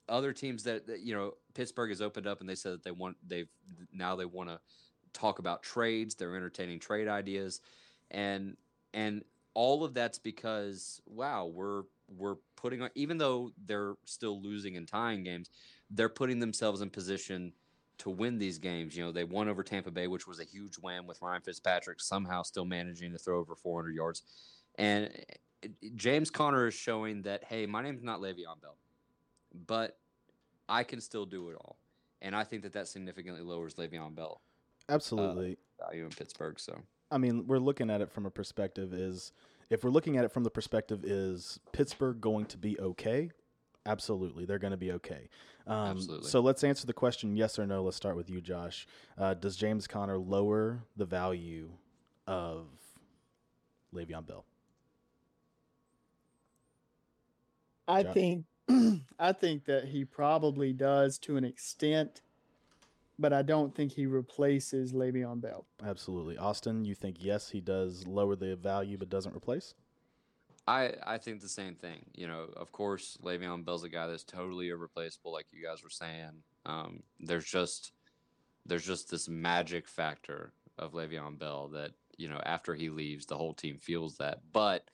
other 0.08 0.32
teams 0.32 0.64
that, 0.64 0.86
that 0.88 1.00
you 1.00 1.14
know 1.14 1.34
Pittsburgh 1.54 1.90
has 1.90 2.02
opened 2.02 2.26
up 2.26 2.40
and 2.40 2.48
they 2.48 2.56
said 2.56 2.72
that 2.72 2.82
they 2.82 2.90
want 2.90 3.16
they've 3.24 3.48
now 3.92 4.16
they 4.16 4.24
want 4.24 4.48
to 4.48 4.58
talk 5.12 5.38
about 5.38 5.62
trades. 5.62 6.14
They're 6.14 6.36
entertaining 6.36 6.78
trade 6.78 7.08
ideas, 7.08 7.60
and 8.10 8.56
and 8.94 9.22
all 9.56 9.82
of 9.84 9.94
that's 9.94 10.18
because 10.18 11.00
wow 11.06 11.46
we're 11.46 11.84
we're 12.14 12.36
putting 12.56 12.82
on 12.82 12.90
even 12.94 13.16
though 13.16 13.50
they're 13.64 13.94
still 14.04 14.40
losing 14.42 14.76
and 14.76 14.86
tying 14.86 15.24
games, 15.24 15.48
they're 15.90 16.10
putting 16.10 16.38
themselves 16.38 16.82
in 16.82 16.90
position 16.90 17.52
to 17.98 18.10
win 18.10 18.38
these 18.38 18.58
games. 18.58 18.94
You 18.94 19.02
know, 19.02 19.12
they 19.12 19.24
won 19.24 19.48
over 19.48 19.62
Tampa 19.62 19.90
Bay, 19.90 20.08
which 20.08 20.26
was 20.26 20.38
a 20.40 20.44
huge 20.44 20.76
win 20.82 21.06
with 21.06 21.22
Ryan 21.22 21.40
Fitzpatrick 21.40 22.00
somehow 22.02 22.42
still 22.42 22.66
managing 22.66 23.10
to 23.12 23.18
throw 23.18 23.38
over 23.38 23.54
400 23.56 23.94
yards. 23.94 24.22
And 24.74 25.06
it- 25.06 25.40
it- 25.62 25.96
James 25.96 26.30
Conner 26.30 26.66
is 26.66 26.74
showing 26.74 27.22
that, 27.22 27.42
hey, 27.44 27.64
my 27.64 27.82
name's 27.82 28.02
not 28.02 28.20
Le'Veon 28.20 28.60
Bell, 28.60 28.76
but 29.66 29.98
I 30.68 30.84
can 30.84 31.00
still 31.00 31.24
do 31.24 31.48
it 31.48 31.54
all. 31.56 31.78
And 32.20 32.36
I 32.36 32.44
think 32.44 32.62
that 32.64 32.74
that 32.74 32.88
significantly 32.88 33.40
lowers 33.42 33.76
Le'Veon 33.76 34.14
Bell 34.14 34.42
uh, 34.88 34.92
Absolutely. 34.92 35.56
value 35.80 36.04
in 36.04 36.10
Pittsburgh. 36.10 36.60
So 36.60 36.78
I 37.10 37.18
mean, 37.18 37.46
we're 37.46 37.58
looking 37.58 37.90
at 37.90 38.00
it 38.00 38.10
from 38.10 38.26
a 38.26 38.30
perspective 38.30 38.92
is 38.92 39.32
if 39.70 39.84
we're 39.84 39.90
looking 39.90 40.16
at 40.16 40.24
it 40.24 40.32
from 40.32 40.44
the 40.44 40.50
perspective 40.50 41.04
is 41.04 41.60
Pittsburgh 41.72 42.20
going 42.20 42.46
to 42.46 42.58
be 42.58 42.78
okay? 42.80 43.30
Absolutely, 43.84 44.44
they're 44.44 44.58
going 44.58 44.72
to 44.72 44.76
be 44.76 44.92
okay. 44.92 45.28
Um, 45.66 45.96
Absolutely. 45.96 46.28
So 46.28 46.40
let's 46.40 46.64
answer 46.64 46.86
the 46.86 46.92
question 46.92 47.36
yes 47.36 47.58
or 47.58 47.66
no. 47.66 47.82
Let's 47.84 47.96
start 47.96 48.16
with 48.16 48.28
you, 48.28 48.40
Josh. 48.40 48.86
Uh, 49.16 49.34
does 49.34 49.56
James 49.56 49.86
Conner 49.86 50.18
lower 50.18 50.82
the 50.96 51.04
value 51.04 51.70
of 52.26 52.66
Le'Veon 53.94 54.26
Bell? 54.26 54.44
I 57.88 58.02
Josh? 58.02 58.14
think 58.14 58.44
I 59.18 59.32
think 59.32 59.64
that 59.66 59.84
he 59.84 60.04
probably 60.04 60.72
does 60.72 61.18
to 61.20 61.36
an 61.36 61.44
extent, 61.44 62.20
but 63.18 63.32
I 63.32 63.42
don't 63.42 63.74
think 63.74 63.92
he 63.92 64.06
replaces 64.06 64.92
Le'Veon 64.92 65.40
Bell. 65.40 65.66
Absolutely, 65.84 66.36
Austin. 66.38 66.84
You 66.84 66.94
think 66.94 67.16
yes, 67.18 67.50
he 67.50 67.60
does 67.60 68.06
lower 68.06 68.36
the 68.36 68.56
value, 68.56 68.98
but 68.98 69.08
doesn't 69.08 69.34
replace? 69.34 69.74
I, 70.68 70.94
I 71.06 71.18
think 71.18 71.40
the 71.40 71.48
same 71.48 71.76
thing. 71.76 72.04
You 72.14 72.26
know, 72.26 72.48
of 72.56 72.72
course, 72.72 73.16
Le'Veon 73.22 73.64
Bell's 73.64 73.84
a 73.84 73.88
guy 73.88 74.06
that's 74.06 74.24
totally 74.24 74.70
irreplaceable, 74.70 75.32
like 75.32 75.46
you 75.52 75.64
guys 75.64 75.82
were 75.82 75.90
saying. 75.90 76.42
Um, 76.64 77.02
there's 77.20 77.46
just 77.46 77.92
there's 78.64 78.84
just 78.84 79.10
this 79.10 79.28
magic 79.28 79.88
factor 79.88 80.52
of 80.78 80.92
Le'Veon 80.92 81.38
Bell 81.38 81.68
that 81.68 81.92
you 82.18 82.28
know 82.28 82.40
after 82.44 82.74
he 82.74 82.90
leaves, 82.90 83.26
the 83.26 83.36
whole 83.36 83.54
team 83.54 83.78
feels 83.78 84.16
that. 84.16 84.40
But 84.52 84.90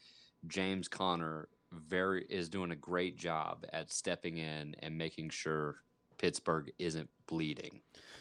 James 0.46 0.88
Conner 0.88 1.48
very 1.72 2.26
is 2.28 2.50
doing 2.50 2.70
a 2.70 2.76
great 2.76 3.16
job 3.16 3.64
at 3.72 3.90
stepping 3.90 4.36
in 4.36 4.76
and 4.80 4.96
making 4.96 5.30
sure 5.30 5.76
Pittsburgh 6.22 6.72
isn't 6.78 7.10
bleeding. 7.26 7.80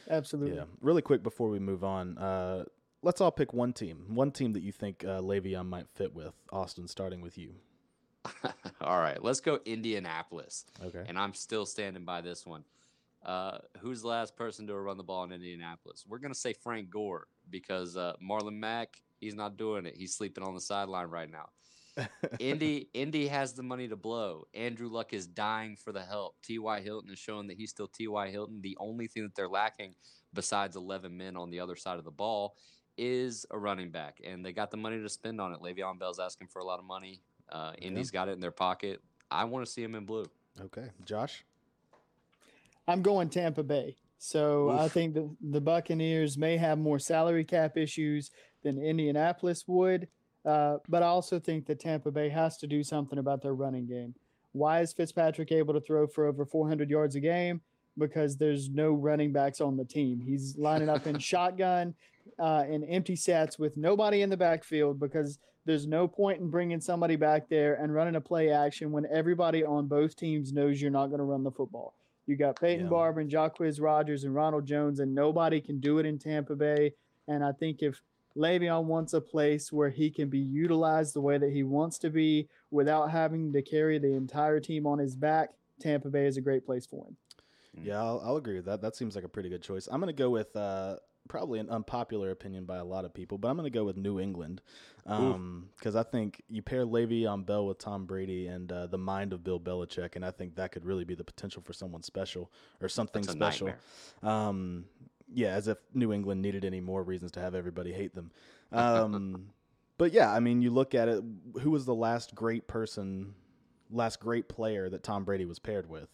Absolutely. 0.10 0.58
Yeah. 0.58 0.64
Really 0.82 1.04
quick 1.04 1.22
before 1.24 1.50
we 1.50 1.60
move 1.60 1.84
on, 1.84 2.18
uh, 2.18 2.66
let's 3.04 3.22
all 3.22 3.32
pick 3.32 3.54
one 3.54 3.72
team. 3.74 4.06
One 4.10 4.32
team 4.32 4.54
that 4.54 4.64
you 4.64 4.72
think 4.72 5.06
uh, 5.06 5.22
Le'Veon 5.22 5.68
might 5.68 5.88
fit 5.88 6.14
with. 6.14 6.34
Austin, 6.52 6.88
starting 6.88 7.22
with 7.22 7.38
you. 7.38 7.54
All 8.82 9.00
right, 9.00 9.24
let's 9.24 9.40
go 9.40 9.60
Indianapolis. 9.66 10.66
Okay. 10.84 11.04
and 11.08 11.18
I'm 11.18 11.34
still 11.34 11.66
standing 11.66 12.06
by 12.06 12.22
this 12.22 12.46
one. 12.46 12.64
Uh, 13.26 13.58
who's 13.80 14.02
the 14.02 14.08
last 14.08 14.36
person 14.36 14.68
to 14.68 14.76
run 14.76 14.98
the 14.98 15.04
ball 15.04 15.24
in 15.24 15.32
Indianapolis? 15.32 16.06
We're 16.08 16.20
gonna 16.20 16.36
say 16.36 16.54
Frank 16.54 16.90
Gore 16.92 17.28
because 17.50 17.98
uh, 17.98 18.14
Marlon 18.24 18.58
Mack, 18.58 19.02
he's 19.20 19.34
not 19.34 19.58
doing 19.58 19.88
it. 19.88 19.96
He's 19.96 20.14
sleeping 20.14 20.44
on 20.44 20.54
the 20.54 20.62
sideline 20.62 21.08
right 21.08 21.32
now. 21.32 21.50
Indy, 22.40 22.90
Indy 22.94 23.28
has 23.28 23.54
the 23.54 23.64
money 23.64 23.88
to 23.88 23.96
blow. 23.96 24.48
Andrew 24.54 24.90
Luck 24.90 25.14
is 25.14 25.28
dying 25.28 25.76
for 25.76 25.92
the 25.92 26.04
help. 26.04 26.36
T.Y. 26.44 26.82
Hilton 26.82 27.12
is 27.12 27.20
showing 27.20 27.48
that 27.48 27.58
he's 27.58 27.70
still 27.70 27.88
T.Y. 27.88 28.30
Hilton. 28.30 28.62
The 28.62 28.78
only 28.80 29.08
thing 29.08 29.24
that 29.24 29.36
they're 29.36 29.48
lacking, 29.50 29.96
besides 30.34 30.76
11 30.76 31.16
men 31.16 31.36
on 31.36 31.50
the 31.50 31.60
other 31.60 31.76
side 31.76 31.98
of 31.98 32.06
the 32.06 32.12
ball, 32.12 32.56
is 32.98 33.46
a 33.52 33.58
running 33.58 33.90
back, 33.90 34.20
and 34.24 34.46
they 34.46 34.52
got 34.52 34.70
the 34.72 34.78
money 34.78 35.02
to 35.02 35.10
spend 35.10 35.40
on 35.42 35.54
it. 35.54 35.60
Le'Veon 35.62 35.98
Bell's 36.00 36.20
asking 36.20 36.48
for 36.48 36.60
a 36.60 36.66
lot 36.66 36.80
of 36.80 36.86
money. 36.86 37.22
Uh, 37.52 37.72
Yeah. 37.78 37.88
Indy's 37.88 38.12
got 38.12 38.30
it 38.30 38.34
in 38.34 38.40
their 38.40 38.52
pocket. 38.52 39.02
I 39.30 39.46
want 39.46 39.66
to 39.66 39.72
see 39.72 39.84
him 39.84 39.96
in 39.96 40.06
blue. 40.06 40.26
okay. 40.60 40.90
Josh? 41.06 41.44
I'm 42.88 43.02
going 43.02 43.30
Tampa 43.30 43.64
Bay. 43.64 43.96
So 44.18 44.70
I 44.70 44.88
think 44.88 45.14
the, 45.16 45.30
the 45.42 45.62
Buccaneers 45.62 46.38
may 46.38 46.58
have 46.58 46.78
more 46.78 47.00
salary 47.00 47.44
cap 47.44 47.76
issues 47.76 48.30
than 48.64 48.78
Indianapolis 48.78 49.64
would. 49.68 50.08
Uh, 50.46 50.78
but 50.90 51.04
I 51.04 51.08
also 51.08 51.40
think 51.40 51.66
that 51.68 51.80
Tampa 51.80 52.12
Bay 52.12 52.30
has 52.30 52.58
to 52.58 52.68
do 52.68 52.84
something 52.84 53.20
about 53.20 53.42
their 53.42 53.54
running 53.54 53.86
game. 53.86 54.16
Why 54.54 54.82
is 54.82 54.94
Fitzpatrick 54.94 55.52
able 55.52 55.74
to 55.74 55.82
throw 55.82 56.08
for 56.08 56.26
over 56.26 56.46
400 56.46 56.90
yards 56.90 57.16
a 57.16 57.20
game? 57.20 57.62
Because 57.98 58.38
there's 58.38 58.70
no 58.70 58.92
running 58.94 59.32
backs 59.32 59.62
on 59.62 59.78
the 59.78 59.86
team. 59.86 60.20
He's 60.20 60.58
lining 60.58 60.90
up 60.90 61.08
in 61.08 61.20
shotgun 61.20 61.94
uh, 62.40 62.64
in 62.68 62.84
empty 62.86 63.16
sets 63.16 63.60
with 63.60 63.78
nobody 63.78 64.22
in 64.22 64.30
the 64.30 64.38
backfield 64.38 65.00
because 65.00 65.40
there's 65.66 65.86
no 65.86 66.08
point 66.08 66.40
in 66.40 66.50
bringing 66.50 66.82
somebody 66.82 67.16
back 67.16 67.48
there 67.48 67.76
and 67.76 67.94
running 67.94 68.16
a 68.16 68.22
play 68.22 68.50
action 68.50 68.92
when 68.92 69.06
everybody 69.12 69.64
on 69.64 69.88
both 69.88 70.16
teams 70.16 70.52
knows 70.52 70.82
you're 70.82 70.90
not 70.90 71.08
going 71.08 71.20
to 71.20 71.26
run 71.26 71.44
the 71.44 71.52
football. 71.52 71.94
You 72.26 72.36
got 72.36 72.60
Peyton 72.60 72.86
yeah. 72.86 72.90
Barber 72.90 73.22
and 73.22 73.30
Jacquizz 73.30 73.82
Rodgers 73.82 74.24
and 74.24 74.34
Ronald 74.34 74.66
Jones, 74.66 75.00
and 75.00 75.14
nobody 75.14 75.62
can 75.62 75.80
do 75.80 76.00
it 76.00 76.06
in 76.06 76.18
Tampa 76.18 76.56
Bay. 76.56 76.94
And 77.28 77.44
I 77.44 77.52
think 77.52 77.82
if 77.82 78.02
Le'Veon 78.38 78.86
wants 78.86 79.14
a 79.14 79.22
place 79.22 79.72
where 79.72 79.90
he 79.90 80.10
can 80.10 80.30
be 80.30 80.40
utilized 80.40 81.14
the 81.14 81.22
way 81.22 81.38
that 81.38 81.52
he 81.52 81.64
wants 81.64 81.98
to 82.00 82.10
be 82.10 82.48
without 82.70 83.12
having 83.12 83.52
to 83.54 83.62
carry 83.62 84.00
the 84.00 84.14
entire 84.14 84.60
team 84.60 84.88
on 84.88 85.00
his 85.00 85.16
back, 85.16 85.50
Tampa 85.80 86.10
Bay 86.10 86.26
is 86.26 86.38
a 86.38 86.42
great 86.42 86.66
place 86.66 86.86
for 86.86 87.06
him. 87.08 87.18
Yeah, 87.84 88.00
I'll, 88.00 88.22
I'll 88.24 88.38
agree 88.38 88.56
with 88.56 88.66
that. 88.66 88.82
That 88.82 88.96
seems 88.96 89.16
like 89.16 89.24
a 89.24 89.30
pretty 89.30 89.50
good 89.50 89.62
choice. 89.62 89.88
I'm 89.92 90.00
going 90.00 90.14
to 90.14 90.18
go 90.18 90.30
with 90.30 90.56
uh, 90.56 90.98
probably 91.30 91.60
an 91.60 91.70
unpopular 91.70 92.32
opinion 92.32 92.66
by 92.66 92.78
a 92.78 92.84
lot 92.84 93.06
of 93.06 93.14
people, 93.14 93.38
but 93.38 93.48
I'm 93.48 93.56
going 93.56 93.72
to 93.72 93.78
go 93.78 93.86
with 93.86 93.98
New 93.98 94.20
England 94.20 94.62
because 95.04 95.96
um, 95.96 95.98
I 95.98 96.04
think 96.04 96.42
you 96.50 96.62
pair 96.62 96.86
Le'Veon 96.86 97.46
Bell 97.46 97.66
with 97.66 97.80
Tom 97.80 98.06
Brady 98.06 98.48
and 98.48 98.72
uh, 98.72 98.88
the 98.88 98.98
mind 98.98 99.34
of 99.34 99.44
Bill 99.44 99.60
Belichick, 99.60 100.16
and 100.16 100.26
I 100.26 100.32
think 100.32 100.56
that 100.56 100.72
could 100.72 100.86
really 100.86 101.06
be 101.06 101.16
the 101.16 101.24
potential 101.24 101.62
for 101.62 101.74
someone 101.74 102.04
special 102.04 102.52
or 102.82 102.90
something 102.90 103.24
special. 103.24 103.72
Um, 104.22 104.86
yeah, 105.34 105.50
as 105.50 105.68
if 105.68 105.78
New 105.94 106.14
England 106.14 106.42
needed 106.42 106.66
any 106.66 106.82
more 106.82 107.04
reasons 107.04 107.32
to 107.32 107.40
have 107.40 107.56
everybody 107.56 107.92
hate 107.94 108.16
them. 108.16 108.32
Um, 108.74 109.50
but 109.98 110.14
yeah, 110.14 110.32
I 110.32 110.40
mean, 110.40 110.62
you 110.62 110.72
look 110.72 110.96
at 110.96 111.10
it. 111.10 111.22
Who 111.60 111.72
was 111.72 111.84
the 111.84 111.94
last 111.94 112.34
great 112.34 112.70
person, 112.70 113.36
last 113.92 114.22
great 114.22 114.48
player 114.48 114.90
that 114.90 115.04
Tom 115.04 115.26
Brady 115.26 115.44
was 115.44 115.60
paired 115.60 115.90
with? 115.90 116.08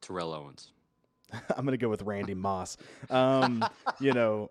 Terrell 0.00 0.34
Owens. 0.34 0.72
I'm 1.32 1.64
going 1.64 1.68
to 1.68 1.76
go 1.76 1.88
with 1.88 2.02
Randy 2.02 2.34
Moss. 2.34 2.76
Um, 3.10 3.64
you 4.00 4.12
know, 4.12 4.50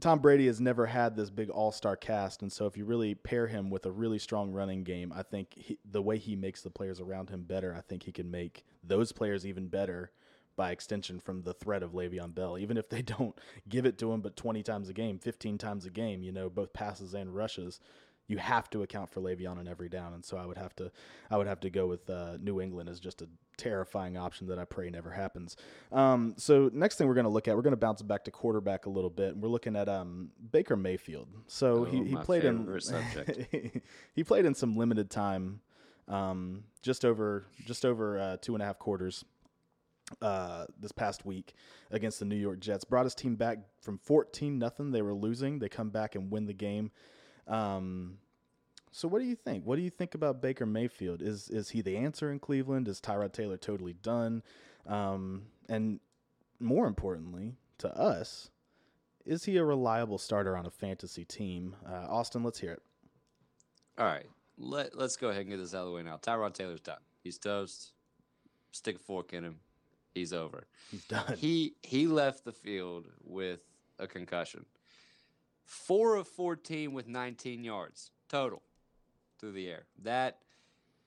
Tom 0.00 0.18
Brady 0.18 0.46
has 0.46 0.60
never 0.60 0.86
had 0.86 1.16
this 1.16 1.30
big 1.30 1.50
all 1.50 1.70
star 1.70 1.96
cast. 1.96 2.42
And 2.42 2.52
so 2.52 2.66
if 2.66 2.76
you 2.76 2.84
really 2.84 3.14
pair 3.14 3.46
him 3.46 3.70
with 3.70 3.86
a 3.86 3.92
really 3.92 4.18
strong 4.18 4.50
running 4.50 4.84
game, 4.84 5.12
I 5.14 5.22
think 5.22 5.54
he, 5.54 5.78
the 5.90 6.02
way 6.02 6.18
he 6.18 6.36
makes 6.36 6.62
the 6.62 6.70
players 6.70 7.00
around 7.00 7.30
him 7.30 7.44
better, 7.44 7.74
I 7.76 7.80
think 7.80 8.02
he 8.02 8.12
can 8.12 8.30
make 8.30 8.64
those 8.82 9.12
players 9.12 9.46
even 9.46 9.68
better 9.68 10.10
by 10.56 10.70
extension 10.70 11.20
from 11.20 11.42
the 11.42 11.54
threat 11.54 11.82
of 11.82 11.92
Le'Veon 11.92 12.34
Bell. 12.34 12.58
Even 12.58 12.76
if 12.76 12.88
they 12.88 13.02
don't 13.02 13.38
give 13.68 13.86
it 13.86 13.98
to 13.98 14.12
him 14.12 14.20
but 14.20 14.36
20 14.36 14.62
times 14.62 14.88
a 14.88 14.92
game, 14.92 15.18
15 15.18 15.58
times 15.58 15.86
a 15.86 15.90
game, 15.90 16.22
you 16.22 16.32
know, 16.32 16.48
both 16.48 16.72
passes 16.72 17.14
and 17.14 17.34
rushes, 17.34 17.80
you 18.26 18.38
have 18.38 18.70
to 18.70 18.82
account 18.82 19.10
for 19.10 19.20
Le'Veon 19.20 19.58
on 19.58 19.68
every 19.68 19.88
down. 19.88 20.14
And 20.14 20.24
so 20.24 20.36
I 20.36 20.46
would 20.46 20.56
have 20.56 20.74
to 20.76 20.90
I 21.30 21.36
would 21.36 21.46
have 21.46 21.60
to 21.60 21.70
go 21.70 21.86
with 21.86 22.08
uh, 22.08 22.38
New 22.40 22.60
England 22.60 22.88
as 22.88 23.00
just 23.00 23.22
a 23.22 23.28
terrifying 23.56 24.16
option 24.16 24.46
that 24.48 24.58
I 24.58 24.64
pray 24.64 24.88
never 24.90 25.10
happens. 25.10 25.56
Um, 25.92 26.34
so 26.36 26.70
next 26.72 26.96
thing 26.96 27.06
we're 27.06 27.14
going 27.14 27.24
to 27.24 27.30
look 27.30 27.48
at, 27.48 27.54
we're 27.54 27.62
going 27.62 27.72
to 27.72 27.76
bounce 27.76 28.02
back 28.02 28.24
to 28.24 28.30
quarterback 28.30 28.86
a 28.86 28.90
little 28.90 29.10
bit. 29.10 29.34
And 29.34 29.42
We're 29.42 29.48
looking 29.48 29.76
at 29.76 29.88
um, 29.88 30.30
Baker 30.52 30.76
Mayfield. 30.76 31.28
So 31.46 31.78
oh, 31.80 31.84
he, 31.84 32.02
he 32.04 32.16
played 32.16 32.44
in 32.44 32.66
he 34.14 34.24
played 34.24 34.46
in 34.46 34.54
some 34.54 34.76
limited 34.76 35.10
time, 35.10 35.60
um, 36.08 36.64
just 36.82 37.04
over 37.04 37.44
just 37.66 37.84
over 37.84 38.18
uh, 38.18 38.36
two 38.40 38.54
and 38.54 38.62
a 38.62 38.66
half 38.66 38.78
quarters 38.78 39.24
uh, 40.22 40.66
this 40.78 40.92
past 40.92 41.24
week 41.24 41.54
against 41.90 42.18
the 42.18 42.24
New 42.24 42.36
York 42.36 42.60
Jets. 42.60 42.84
Brought 42.84 43.04
his 43.04 43.14
team 43.14 43.36
back 43.36 43.58
from 43.80 43.98
14 43.98 44.58
nothing. 44.58 44.90
They 44.90 45.02
were 45.02 45.14
losing. 45.14 45.58
They 45.58 45.68
come 45.68 45.90
back 45.90 46.14
and 46.14 46.30
win 46.30 46.46
the 46.46 46.52
game. 46.52 46.90
Um, 47.46 48.18
so 48.92 49.08
what 49.08 49.20
do 49.20 49.24
you 49.24 49.34
think? 49.34 49.64
What 49.66 49.76
do 49.76 49.82
you 49.82 49.90
think 49.90 50.14
about 50.14 50.40
Baker 50.40 50.66
Mayfield? 50.66 51.20
Is 51.20 51.48
is 51.48 51.70
he 51.70 51.82
the 51.82 51.96
answer 51.96 52.30
in 52.30 52.38
Cleveland? 52.38 52.86
Is 52.86 53.00
Tyrod 53.00 53.32
Taylor 53.32 53.56
totally 53.56 53.92
done? 53.92 54.42
Um, 54.86 55.46
and 55.68 55.98
more 56.60 56.86
importantly 56.86 57.56
to 57.78 57.88
us, 57.98 58.50
is 59.26 59.44
he 59.44 59.56
a 59.56 59.64
reliable 59.64 60.18
starter 60.18 60.56
on 60.56 60.64
a 60.64 60.70
fantasy 60.70 61.24
team? 61.24 61.74
Uh, 61.84 62.06
Austin, 62.08 62.44
let's 62.44 62.60
hear 62.60 62.72
it. 62.72 62.82
All 63.98 64.06
right, 64.06 64.26
let 64.58 64.96
let's 64.96 65.16
go 65.16 65.28
ahead 65.28 65.42
and 65.42 65.50
get 65.50 65.56
this 65.58 65.74
out 65.74 65.80
of 65.80 65.86
the 65.86 65.92
way 65.92 66.02
now. 66.02 66.18
Tyrod 66.18 66.54
Taylor's 66.54 66.80
done. 66.80 67.00
He's 67.24 67.38
toast. 67.38 67.92
Stick 68.70 68.96
a 68.96 68.98
fork 69.00 69.32
in 69.32 69.44
him 69.44 69.56
he's 70.14 70.32
over. 70.32 70.66
He's 70.90 71.04
done. 71.04 71.36
He 71.36 71.74
he 71.82 72.06
left 72.06 72.44
the 72.44 72.52
field 72.52 73.08
with 73.22 73.60
a 73.98 74.06
concussion. 74.06 74.64
Four 75.64 76.16
of 76.16 76.28
fourteen 76.28 76.92
with 76.92 77.08
19 77.08 77.64
yards 77.64 78.10
total 78.28 78.62
through 79.38 79.52
the 79.52 79.68
air. 79.68 79.84
That 80.02 80.38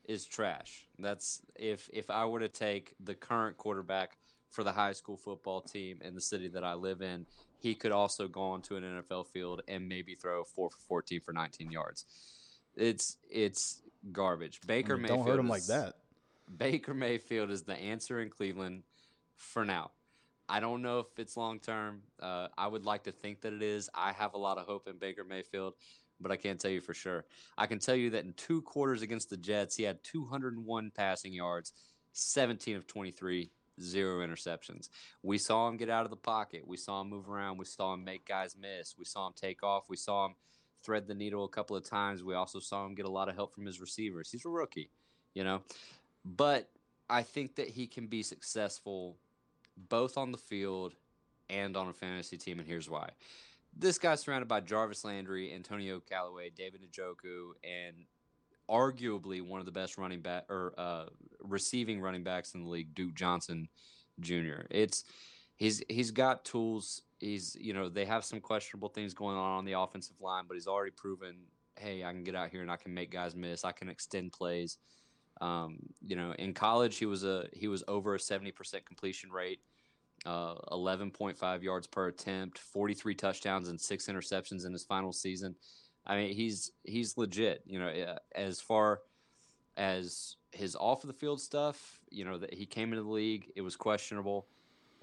is 0.06 0.26
trash. 0.26 0.86
That's 1.00 1.42
if 1.56 1.90
if 1.94 2.10
I 2.10 2.26
were 2.26 2.40
to 2.40 2.50
take 2.50 2.94
the 3.04 3.16
current 3.16 3.58
quarterback 3.58 4.18
for 4.50 4.64
the 4.64 4.72
high 4.72 4.94
school 4.94 5.18
football 5.18 5.62
team 5.62 6.00
in 6.02 6.16
the 6.16 6.22
city 6.22 6.48
that 6.50 6.64
I 6.64 6.74
live 6.74 7.02
in, 7.02 7.26
he 7.60 7.76
could 7.76 7.92
also 7.92 8.28
go 8.28 8.42
onto 8.42 8.76
an 8.76 8.84
NFL 8.84 9.28
field 9.28 9.62
and 9.68 9.88
maybe 9.88 10.16
throw 10.16 10.44
four 10.44 10.70
for 10.70 10.80
14 10.88 11.22
for 11.22 11.34
19 11.34 11.72
yards. 11.72 12.06
It's 12.76 13.18
it's 13.30 13.82
garbage. 14.12 14.62
Baker 14.66 14.94
I 14.94 14.96
mean, 14.96 15.02
Mayfield 15.04 15.20
don't 15.20 15.28
hurt 15.28 15.40
him 15.40 15.46
is, 15.46 15.50
like 15.52 15.66
that. 15.66 15.96
Baker 16.58 16.94
Mayfield 16.94 17.52
is 17.52 17.64
the 17.64 17.76
answer 17.76 18.22
in 18.22 18.30
Cleveland 18.30 18.84
for 19.38 19.64
now. 19.64 19.92
I 20.50 20.60
don't 20.60 20.82
know 20.82 21.00
if 21.00 21.08
it's 21.18 21.36
long 21.36 21.60
term. 21.60 22.02
Uh, 22.22 22.48
I 22.58 22.68
would 22.68 22.86
like 22.86 23.04
to 23.04 23.12
think 23.12 23.42
that 23.42 23.54
it 23.54 23.62
is. 23.62 23.90
I 23.94 24.12
have 24.14 24.34
a 24.34 24.38
lot 24.38 24.58
of 24.58 24.66
hope 24.66 24.88
in 24.88 24.98
Baker 24.98 25.24
Mayfield, 25.24 25.74
but 26.22 26.32
I 26.32 26.38
can't 26.38 26.60
tell 26.60 26.72
you 26.72 26.82
for 26.82 26.94
sure. 26.94 27.26
I 27.58 27.68
can 27.68 27.80
tell 27.80 27.96
you 27.96 28.10
that 28.12 28.24
in 28.24 28.34
two 28.34 28.62
quarters 28.62 29.02
against 29.02 29.30
the 29.30 29.38
Jets, 29.38 29.76
he 29.76 29.84
had 29.84 30.04
201 30.04 30.92
passing 30.96 31.34
yards, 31.34 31.74
17 32.14 32.78
of 32.78 32.88
23, 32.88 33.52
zero 33.82 34.26
interceptions. 34.26 34.90
We 35.22 35.38
saw 35.38 35.68
him 35.68 35.78
get 35.78 35.90
out 35.90 36.06
of 36.06 36.12
the 36.12 36.18
pocket. 36.18 36.66
We 36.66 36.78
saw 36.78 37.02
him 37.02 37.10
move 37.10 37.30
around. 37.30 37.58
We 37.58 37.66
saw 37.66 37.94
him 37.94 38.04
make 38.04 38.26
guys 38.26 38.56
miss. 38.60 38.96
We 38.98 39.06
saw 39.06 39.28
him 39.28 39.34
take 39.36 39.64
off. 39.64 39.86
We 39.90 39.98
saw 39.98 40.28
him 40.28 40.36
thread 40.84 41.08
the 41.08 41.16
needle 41.16 41.44
a 41.44 41.50
couple 41.50 41.76
of 41.76 41.84
times. 41.84 42.24
We 42.24 42.36
also 42.36 42.60
saw 42.60 42.86
him 42.86 42.96
get 42.96 43.06
a 43.06 43.12
lot 43.12 43.30
of 43.30 43.36
help 43.36 43.54
from 43.54 43.66
his 43.66 43.82
receivers. 43.82 44.32
He's 44.32 44.46
a 44.46 44.50
rookie, 44.50 44.90
you 45.34 45.44
know, 45.44 45.62
but 46.24 46.70
I 47.10 47.24
think 47.24 47.56
that 47.56 47.70
he 47.70 47.88
can 47.88 48.08
be 48.08 48.24
successful 48.24 49.18
both 49.78 50.18
on 50.18 50.32
the 50.32 50.38
field 50.38 50.96
and 51.50 51.78
on 51.78 51.88
a 51.88 51.94
fantasy 51.94 52.38
team, 52.38 52.60
and 52.60 52.68
here's 52.68 52.90
why. 52.90 53.10
This 53.76 53.98
guy's 53.98 54.22
surrounded 54.22 54.48
by 54.48 54.62
Jarvis 54.62 55.06
Landry, 55.06 55.54
Antonio 55.54 56.00
Callaway, 56.00 56.50
David 56.50 56.82
Njoku, 56.82 57.52
and 57.64 58.06
arguably 58.70 59.42
one 59.42 59.60
of 59.60 59.66
the 59.66 59.72
best 59.72 59.98
running 59.98 60.22
back 60.22 60.46
or 60.50 60.74
uh, 60.78 61.06
receiving 61.42 62.02
running 62.02 62.24
backs 62.24 62.54
in 62.54 62.64
the 62.64 62.70
league, 62.70 62.94
Duke 62.96 63.14
Johnson 63.14 63.70
Jr. 64.20 64.66
It's 64.70 65.06
he's 65.56 65.84
he's 65.90 66.12
got 66.12 66.44
tools. 66.44 67.02
He's 67.20 67.56
you 67.60 67.74
know 67.74 67.90
they 67.90 68.06
have 68.06 68.26
some 68.26 68.40
questionable 68.40 68.90
things 68.90 69.14
going 69.14 69.38
on 69.38 69.58
on 69.58 69.66
the 69.66 69.74
offensive 69.74 70.20
line, 70.20 70.46
but 70.48 70.56
he's 70.56 70.68
already 70.68 70.92
proven, 70.92 71.36
hey, 71.80 72.04
I 72.04 72.12
can 72.12 72.24
get 72.24 72.36
out 72.36 72.50
here 72.50 72.62
and 72.62 72.72
I 72.72 72.78
can 72.78 72.94
make 72.94 73.12
guys 73.12 73.36
miss. 73.36 73.64
I 73.64 73.72
can 73.72 73.90
extend 73.90 74.34
plays. 74.34 74.78
Um, 75.42 75.78
you 76.02 76.16
know, 76.16 76.34
in 76.40 76.54
college, 76.54 76.98
he 76.98 77.06
was 77.06 77.24
a 77.24 77.48
he 77.54 77.68
was 77.68 77.84
over 77.88 78.16
a 78.16 78.20
seventy 78.20 78.52
percent 78.52 78.86
completion 78.86 79.32
rate, 79.32 79.60
uh, 80.26 80.56
eleven 80.72 81.12
point 81.12 81.38
five 81.38 81.64
yards 81.64 81.88
per 81.88 82.08
attempt, 82.08 82.58
forty 82.58 82.94
three 82.94 83.16
touchdowns 83.16 83.70
and 83.70 83.80
six 83.80 84.08
interceptions 84.08 84.66
in 84.66 84.74
his 84.74 84.84
final 84.84 85.14
season. 85.14 85.56
I 86.06 86.18
mean, 86.18 86.34
he's 86.34 86.72
he's 86.84 87.18
legit. 87.18 87.64
You 87.66 87.80
know, 87.80 88.16
as 88.34 88.62
far 88.62 89.02
as 89.76 90.38
his 90.52 90.76
off 90.76 91.04
of 91.04 91.08
the 91.08 91.14
field 91.14 91.40
stuff, 91.40 92.00
you 92.10 92.26
know, 92.26 92.38
that 92.38 92.54
he 92.54 92.66
came 92.66 92.92
into 92.92 93.04
the 93.04 93.10
league, 93.10 93.52
it 93.56 93.62
was 93.62 93.76
questionable, 93.76 94.48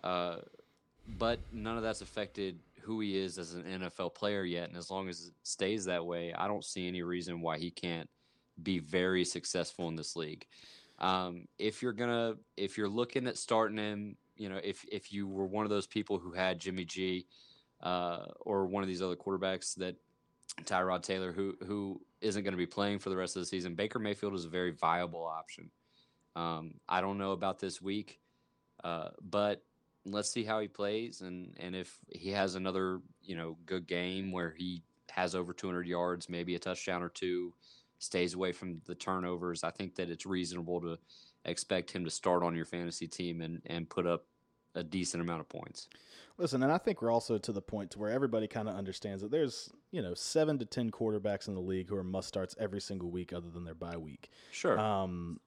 uh, 0.03 0.38
but 1.07 1.38
none 1.53 1.77
of 1.77 1.83
that's 1.83 2.01
affected 2.01 2.59
who 2.81 3.01
he 3.01 3.16
is 3.16 3.38
as 3.38 3.55
an 3.55 3.62
NFL 3.62 4.14
player 4.14 4.44
yet. 4.44 4.68
And 4.68 4.77
as 4.77 4.90
long 4.90 5.09
as 5.09 5.27
it 5.29 5.35
stays 5.42 5.85
that 5.85 6.05
way, 6.05 6.35
I 6.35 6.47
don't 6.47 6.64
see 6.64 6.88
any 6.88 7.03
reason 7.03 7.40
why 7.40 7.59
he 7.59 7.70
can't 7.70 8.09
be 8.62 8.79
very 8.79 9.25
successful 9.25 9.88
in 9.88 9.97
this 9.97 10.17
league. 10.17 10.47
Um, 10.99 11.47
if 11.59 11.83
you're 11.83 11.93
gonna, 11.93 12.35
if 12.57 12.79
you're 12.79 12.88
looking 12.88 13.27
at 13.27 13.37
starting 13.37 13.79
him, 13.79 14.17
you 14.37 14.49
know, 14.49 14.61
if 14.62 14.85
if 14.90 15.12
you 15.12 15.27
were 15.27 15.47
one 15.47 15.64
of 15.64 15.71
those 15.71 15.87
people 15.87 16.19
who 16.19 16.33
had 16.33 16.61
Jimmy 16.61 16.85
G, 16.85 17.27
uh, 17.83 18.27
or 18.40 18.67
one 18.67 18.83
of 18.83 18.88
these 18.88 19.03
other 19.03 19.17
quarterbacks 19.17 19.75
that 19.77 19.97
Tyrod 20.64 21.03
Taylor, 21.03 21.33
who 21.33 21.57
who 21.67 22.01
isn't 22.21 22.43
going 22.43 22.53
to 22.53 22.59
be 22.59 22.67
playing 22.67 22.99
for 22.99 23.11
the 23.11 23.17
rest 23.17 23.37
of 23.37 23.43
the 23.43 23.47
season, 23.47 23.75
Baker 23.75 23.99
Mayfield 23.99 24.35
is 24.35 24.45
a 24.45 24.51
very 24.51 24.71
viable 24.71 25.25
option. 25.25 25.71
Um, 26.37 26.75
I 26.88 27.01
don't 27.01 27.19
know 27.19 27.33
about 27.33 27.59
this 27.59 27.81
week, 27.81 28.19
uh, 28.83 29.11
but 29.21 29.62
let's 30.05 30.31
see 30.31 30.45
how 30.45 30.61
he 30.61 30.69
plays, 30.69 31.21
and 31.21 31.57
and 31.59 31.75
if 31.75 31.97
he 32.09 32.31
has 32.31 32.55
another 32.55 33.01
you 33.23 33.37
know 33.37 33.57
good 33.67 33.87
game 33.87 34.33
where 34.33 34.55
he 34.57 34.83
has 35.11 35.35
over 35.35 35.53
200 35.53 35.87
yards, 35.87 36.29
maybe 36.29 36.55
a 36.55 36.59
touchdown 36.59 37.03
or 37.03 37.09
two, 37.09 37.53
stays 38.05 38.35
away 38.35 38.53
from 38.53 38.81
the 38.87 38.95
turnovers. 38.95 39.64
I 39.64 39.71
think 39.71 39.97
that 39.97 40.11
it's 40.11 40.27
reasonable 40.27 40.81
to 40.83 40.99
expect 41.45 41.90
him 41.90 42.05
to 42.05 42.11
start 42.11 42.43
on 42.43 42.55
your 42.55 42.64
fantasy 42.64 43.07
team 43.07 43.40
and, 43.40 43.62
and 43.67 43.88
put 43.88 44.07
up 44.07 44.27
a 44.75 44.83
decent 44.83 45.23
amount 45.23 45.40
of 45.40 45.49
points. 45.49 45.88
Listen, 46.37 46.62
and 46.62 46.73
I 46.73 46.79
think 46.79 47.01
we're 47.01 47.12
also 47.12 47.38
to 47.38 47.53
the 47.53 47.62
point 47.62 47.93
to 47.93 47.99
where 47.99 48.11
everybody 48.11 48.49
kind 48.49 48.69
of 48.69 48.75
understands 48.75 49.23
that 49.23 49.31
there's, 49.31 49.71
you 49.93 50.03
know, 50.03 50.14
seven 50.14 50.59
to 50.59 50.64
ten 50.64 50.90
quarterbacks 50.90 51.47
in 51.47 51.55
the 51.55 51.61
league 51.61 51.88
who 51.88 51.97
are 51.97 52.05
must 52.05 52.29
starts 52.29 52.57
every 52.59 52.81
single 52.81 53.11
week 53.11 53.33
other 53.33 53.49
than 53.51 53.64
their 53.64 53.75
bye 53.75 53.97
week. 53.97 54.31
Sure. 54.51 54.79
Um, 54.79 55.38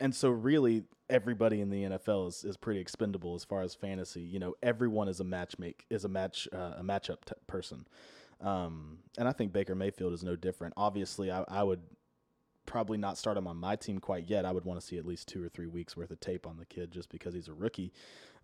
and 0.00 0.14
so 0.14 0.30
really 0.30 0.82
everybody 1.08 1.60
in 1.60 1.70
the 1.70 1.84
NFL 1.84 2.28
is, 2.28 2.44
is 2.44 2.56
pretty 2.56 2.80
expendable 2.80 3.34
as 3.34 3.44
far 3.44 3.62
as 3.62 3.74
fantasy. 3.74 4.20
You 4.20 4.40
know, 4.40 4.54
everyone 4.62 5.08
is 5.08 5.20
a 5.20 5.24
match 5.24 5.58
make 5.58 5.86
is 5.88 6.04
a 6.04 6.08
match 6.08 6.48
uh, 6.52 6.74
a 6.78 6.82
matchup 6.82 7.24
t- 7.24 7.34
person. 7.46 7.86
Um, 8.42 8.98
and 9.18 9.28
I 9.28 9.32
think 9.32 9.52
Baker 9.52 9.74
Mayfield 9.74 10.12
is 10.12 10.24
no 10.24 10.36
different. 10.36 10.74
Obviously, 10.76 11.30
I, 11.30 11.44
I 11.48 11.62
would 11.62 11.80
probably 12.66 12.98
not 12.98 13.18
start 13.18 13.36
him 13.36 13.46
on 13.46 13.56
my 13.56 13.76
team 13.76 13.98
quite 13.98 14.28
yet. 14.28 14.44
I 14.44 14.52
would 14.52 14.64
want 14.64 14.80
to 14.80 14.86
see 14.86 14.98
at 14.98 15.06
least 15.06 15.28
two 15.28 15.44
or 15.44 15.48
three 15.48 15.66
weeks 15.66 15.96
worth 15.96 16.10
of 16.10 16.20
tape 16.20 16.46
on 16.46 16.56
the 16.56 16.64
kid 16.64 16.90
just 16.90 17.08
because 17.08 17.34
he's 17.34 17.48
a 17.48 17.52
rookie. 17.52 17.92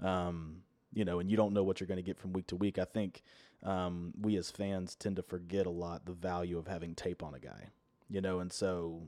Um, 0.02 0.62
you 0.92 1.04
know, 1.04 1.18
and 1.18 1.30
you 1.30 1.36
don't 1.36 1.52
know 1.52 1.62
what 1.62 1.80
you're 1.80 1.86
going 1.86 1.96
to 1.96 2.02
get 2.02 2.18
from 2.18 2.32
week 2.32 2.46
to 2.48 2.56
week. 2.56 2.78
I 2.78 2.84
think 2.84 3.22
um, 3.62 4.14
we 4.20 4.36
as 4.36 4.50
fans 4.50 4.94
tend 4.94 5.16
to 5.16 5.22
forget 5.22 5.66
a 5.66 5.70
lot 5.70 6.06
the 6.06 6.12
value 6.12 6.58
of 6.58 6.66
having 6.66 6.94
tape 6.94 7.22
on 7.22 7.34
a 7.34 7.38
guy. 7.38 7.68
You 8.08 8.20
know, 8.20 8.40
and 8.40 8.52
so 8.52 9.02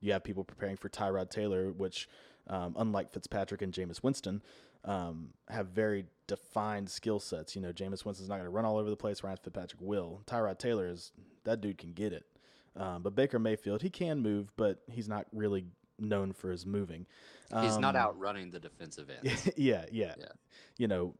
you 0.00 0.12
have 0.12 0.24
people 0.24 0.44
preparing 0.44 0.76
for 0.76 0.88
Tyrod 0.88 1.30
Taylor, 1.30 1.72
which, 1.72 2.08
um, 2.46 2.74
unlike 2.78 3.12
Fitzpatrick 3.12 3.60
and 3.60 3.72
Jameis 3.72 4.02
Winston, 4.02 4.42
um, 4.86 5.30
have 5.48 5.66
very 5.68 6.06
defined 6.26 6.88
skill 6.88 7.20
sets. 7.20 7.54
You 7.54 7.60
know, 7.62 7.72
Jameis 7.72 8.04
Winston's 8.04 8.28
not 8.28 8.36
going 8.36 8.46
to 8.46 8.50
run 8.50 8.64
all 8.64 8.78
over 8.78 8.88
the 8.88 8.96
place. 8.96 9.22
Ryan 9.22 9.36
Fitzpatrick 9.36 9.80
will. 9.80 10.22
Tyrod 10.26 10.58
Taylor 10.58 10.88
is 10.88 11.12
that 11.44 11.60
dude 11.60 11.76
can 11.78 11.92
get 11.92 12.12
it. 12.12 12.24
Um, 12.76 13.02
but 13.02 13.14
Baker 13.14 13.38
Mayfield, 13.38 13.82
he 13.82 13.90
can 13.90 14.20
move, 14.20 14.52
but 14.56 14.80
he's 14.90 15.08
not 15.08 15.26
really 15.32 15.66
known 15.98 16.32
for 16.32 16.50
his 16.50 16.66
moving. 16.66 17.06
He's 17.60 17.78
not 17.78 17.96
Um, 17.96 18.02
outrunning 18.02 18.50
the 18.50 18.58
defensive 18.60 19.08
end. 19.08 19.52
yeah, 19.56 19.86
yeah, 19.90 20.14
Yeah. 20.18 20.26
You 20.76 20.88
know, 20.88 21.14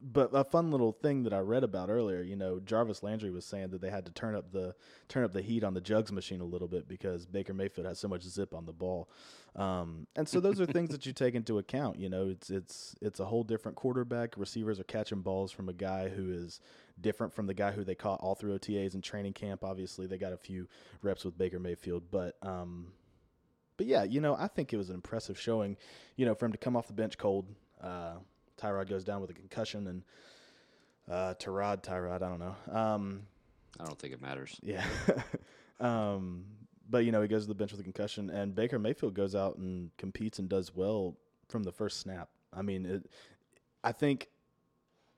but 0.00 0.30
a 0.32 0.44
fun 0.44 0.70
little 0.70 0.92
thing 0.92 1.24
that 1.24 1.32
I 1.32 1.40
read 1.40 1.64
about 1.64 1.90
earlier, 1.90 2.22
you 2.22 2.36
know, 2.36 2.60
Jarvis 2.60 3.02
Landry 3.02 3.30
was 3.30 3.44
saying 3.44 3.70
that 3.70 3.80
they 3.80 3.90
had 3.90 4.06
to 4.06 4.12
turn 4.12 4.36
up 4.36 4.52
the 4.52 4.74
turn 5.08 5.24
up 5.24 5.32
the 5.32 5.42
heat 5.42 5.64
on 5.64 5.74
the 5.74 5.80
jugs 5.80 6.12
machine 6.12 6.40
a 6.40 6.44
little 6.44 6.68
bit 6.68 6.86
because 6.86 7.26
Baker 7.26 7.52
Mayfield 7.52 7.86
has 7.86 7.98
so 7.98 8.06
much 8.06 8.22
zip 8.22 8.54
on 8.54 8.64
the 8.64 8.72
ball, 8.72 9.10
um, 9.56 10.06
and 10.14 10.28
so 10.28 10.38
those 10.38 10.60
are 10.60 10.66
things 10.66 10.90
that 10.90 11.04
you 11.04 11.12
take 11.12 11.34
into 11.34 11.58
account. 11.58 11.98
You 11.98 12.08
know, 12.08 12.28
it's 12.28 12.48
it's 12.48 12.94
it's 13.00 13.18
a 13.18 13.24
whole 13.24 13.42
different 13.42 13.76
quarterback. 13.76 14.36
Receivers 14.36 14.78
are 14.78 14.84
catching 14.84 15.20
balls 15.20 15.50
from 15.50 15.68
a 15.68 15.74
guy 15.74 16.08
who 16.08 16.30
is 16.30 16.60
different 17.00 17.34
from 17.34 17.46
the 17.46 17.54
guy 17.54 17.72
who 17.72 17.82
they 17.82 17.96
caught 17.96 18.20
all 18.20 18.36
through 18.36 18.56
OTAs 18.56 18.94
and 18.94 19.02
training 19.02 19.32
camp. 19.32 19.64
Obviously, 19.64 20.06
they 20.06 20.18
got 20.18 20.32
a 20.32 20.38
few 20.38 20.68
reps 21.02 21.24
with 21.24 21.36
Baker 21.36 21.58
Mayfield, 21.58 22.04
but 22.10 22.36
um, 22.42 22.92
but 23.76 23.86
yeah, 23.86 24.04
you 24.04 24.20
know, 24.20 24.36
I 24.36 24.46
think 24.46 24.72
it 24.72 24.76
was 24.76 24.90
an 24.90 24.94
impressive 24.94 25.40
showing, 25.40 25.76
you 26.14 26.24
know, 26.24 26.36
for 26.36 26.46
him 26.46 26.52
to 26.52 26.58
come 26.58 26.76
off 26.76 26.86
the 26.86 26.92
bench 26.92 27.18
cold. 27.18 27.46
Uh, 27.80 28.16
Tyrod 28.58 28.88
goes 28.88 29.04
down 29.04 29.20
with 29.20 29.30
a 29.30 29.34
concussion, 29.34 29.86
and 29.86 30.02
uh, 31.10 31.34
Tyrod, 31.34 31.82
Tyrod, 31.82 32.22
I 32.22 32.28
don't 32.28 32.38
know. 32.40 32.56
Um, 32.70 33.22
I 33.80 33.84
don't 33.84 33.98
think 33.98 34.12
it 34.12 34.20
matters. 34.20 34.58
yeah. 34.62 34.84
um, 35.80 36.44
but, 36.90 37.04
you 37.04 37.12
know, 37.12 37.20
he 37.22 37.28
goes 37.28 37.42
to 37.44 37.48
the 37.48 37.54
bench 37.54 37.70
with 37.70 37.80
a 37.80 37.84
concussion, 37.84 38.30
and 38.30 38.54
Baker 38.54 38.78
Mayfield 38.78 39.14
goes 39.14 39.34
out 39.34 39.58
and 39.58 39.90
competes 39.98 40.38
and 40.38 40.48
does 40.48 40.74
well 40.74 41.16
from 41.48 41.62
the 41.62 41.72
first 41.72 42.00
snap. 42.00 42.28
I 42.52 42.62
mean, 42.62 42.86
it, 42.86 43.10
I 43.84 43.92
think 43.92 44.28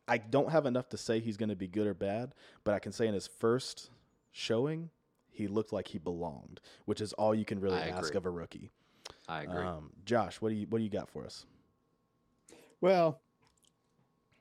I 0.08 0.18
don't 0.18 0.50
have 0.50 0.66
enough 0.66 0.88
to 0.90 0.96
say 0.96 1.20
he's 1.20 1.36
going 1.36 1.48
to 1.48 1.56
be 1.56 1.68
good 1.68 1.86
or 1.86 1.94
bad, 1.94 2.34
but 2.64 2.74
I 2.74 2.80
can 2.80 2.92
say 2.92 3.06
in 3.06 3.14
his 3.14 3.28
first 3.28 3.90
showing, 4.32 4.90
he 5.30 5.46
looked 5.46 5.72
like 5.72 5.88
he 5.88 5.98
belonged, 5.98 6.60
which 6.84 7.00
is 7.00 7.12
all 7.14 7.34
you 7.34 7.44
can 7.44 7.60
really 7.60 7.78
I 7.78 7.88
ask 7.88 8.08
agree. 8.08 8.16
of 8.16 8.26
a 8.26 8.30
rookie. 8.30 8.70
I 9.28 9.42
agree. 9.42 9.62
Um, 9.62 9.90
Josh, 10.04 10.40
what 10.40 10.48
do 10.48 10.56
you 10.56 10.66
what 10.68 10.78
do 10.78 10.84
you 10.84 10.90
got 10.90 11.08
for 11.08 11.24
us? 11.24 11.46
Well, 12.80 13.20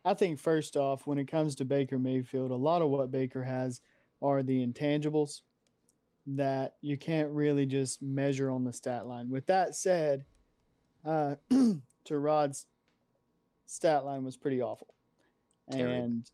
I 0.10 0.16
think 0.16 0.40
first 0.40 0.76
off, 0.76 1.06
when 1.06 1.20
it 1.20 1.28
comes 1.28 1.54
to 1.56 1.66
Baker 1.66 2.00
Mayfield, 2.00 2.50
a 2.50 2.56
lot 2.56 2.82
of 2.82 2.90
what 2.90 3.12
Baker 3.12 3.44
has 3.44 3.82
are 4.24 4.42
the 4.42 4.66
intangibles 4.66 5.42
that 6.26 6.74
you 6.82 6.98
can't 6.98 7.30
really 7.30 7.68
just 7.68 8.02
measure 8.02 8.50
on 8.50 8.64
the 8.64 8.74
stat 8.74 9.06
line. 9.06 9.30
With 9.30 9.46
that 9.46 9.76
said, 9.76 10.26
uh, 11.06 11.36
Tyrod's 12.08 12.66
stat 13.68 14.04
line 14.04 14.24
was 14.24 14.36
pretty 14.36 14.64
awful. 14.64 14.96
And 15.68 16.26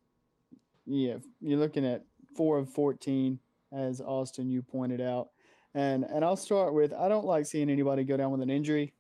yeah, 0.86 1.16
you're 1.42 1.60
looking 1.60 1.86
at 1.86 2.06
four 2.34 2.58
of 2.60 2.70
14, 2.70 3.38
as 3.74 4.00
Austin, 4.00 4.50
you 4.50 4.62
pointed 4.62 5.02
out. 5.02 5.32
And, 5.74 6.06
and 6.06 6.24
I'll 6.24 6.38
start 6.38 6.74
with 6.74 6.94
I 6.94 7.10
don't 7.10 7.26
like 7.26 7.46
seeing 7.46 7.70
anybody 7.70 8.06
go 8.06 8.16
down 8.16 8.32
with 8.32 8.42
an 8.42 8.50
injury. 8.50 8.94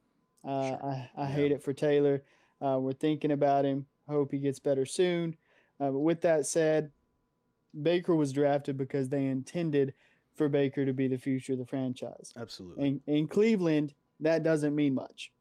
Uh, 0.43 0.67
Sure. 0.67 0.79
I, 0.83 1.09
I 1.15 1.21
Yeah. 1.21 1.27
hate 1.27 1.51
it 1.53 1.63
for 1.63 1.71
Taylor. 1.71 2.23
Uh, 2.61 2.77
we're 2.81 2.91
thinking 2.91 3.31
about 3.31 3.63
him. 3.63 3.85
Hope 4.07 4.31
he 4.31 4.37
gets 4.39 4.59
better 4.59 4.85
soon. 4.85 5.35
Uh, 5.79 5.91
but 5.91 5.99
with 5.99 6.21
that 6.21 6.45
said, 6.45 6.91
Baker 7.81 8.15
was 8.15 8.31
drafted 8.31 8.77
because 8.77 9.09
they 9.09 9.25
intended 9.25 9.93
for 10.35 10.47
Baker 10.49 10.85
to 10.85 10.93
be 10.93 11.07
the 11.07 11.17
future 11.17 11.53
of 11.53 11.59
the 11.59 11.65
franchise. 11.65 12.33
Absolutely. 12.39 12.87
In, 12.87 13.01
in 13.07 13.27
Cleveland, 13.27 13.93
that 14.19 14.43
doesn't 14.43 14.75
mean 14.75 14.93
much. 14.93 15.31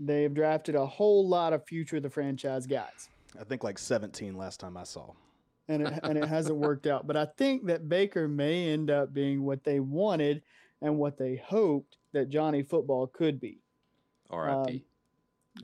They 0.00 0.22
have 0.22 0.34
drafted 0.34 0.74
a 0.74 0.86
whole 0.86 1.28
lot 1.28 1.52
of 1.52 1.64
future 1.66 1.98
of 1.98 2.02
the 2.02 2.10
franchise 2.10 2.66
guys, 2.66 3.08
I 3.38 3.44
think 3.44 3.62
like 3.62 3.78
17 3.78 4.36
last 4.36 4.60
time 4.60 4.76
I 4.76 4.84
saw. 4.84 5.12
and 5.68 5.82
it, 5.86 6.00
and 6.02 6.18
it 6.18 6.28
hasn't 6.28 6.56
worked 6.56 6.86
out. 6.86 7.06
But 7.06 7.16
I 7.16 7.26
think 7.36 7.66
that 7.66 7.88
Baker 7.88 8.28
may 8.28 8.70
end 8.70 8.90
up 8.90 9.14
being 9.14 9.42
what 9.42 9.64
they 9.64 9.80
wanted 9.80 10.42
and 10.82 10.98
what 10.98 11.16
they 11.16 11.36
hoped 11.36 11.96
that 12.12 12.28
Johnny 12.28 12.62
Football 12.62 13.06
could 13.06 13.40
be. 13.40 13.60
R.I.P. 14.30 14.84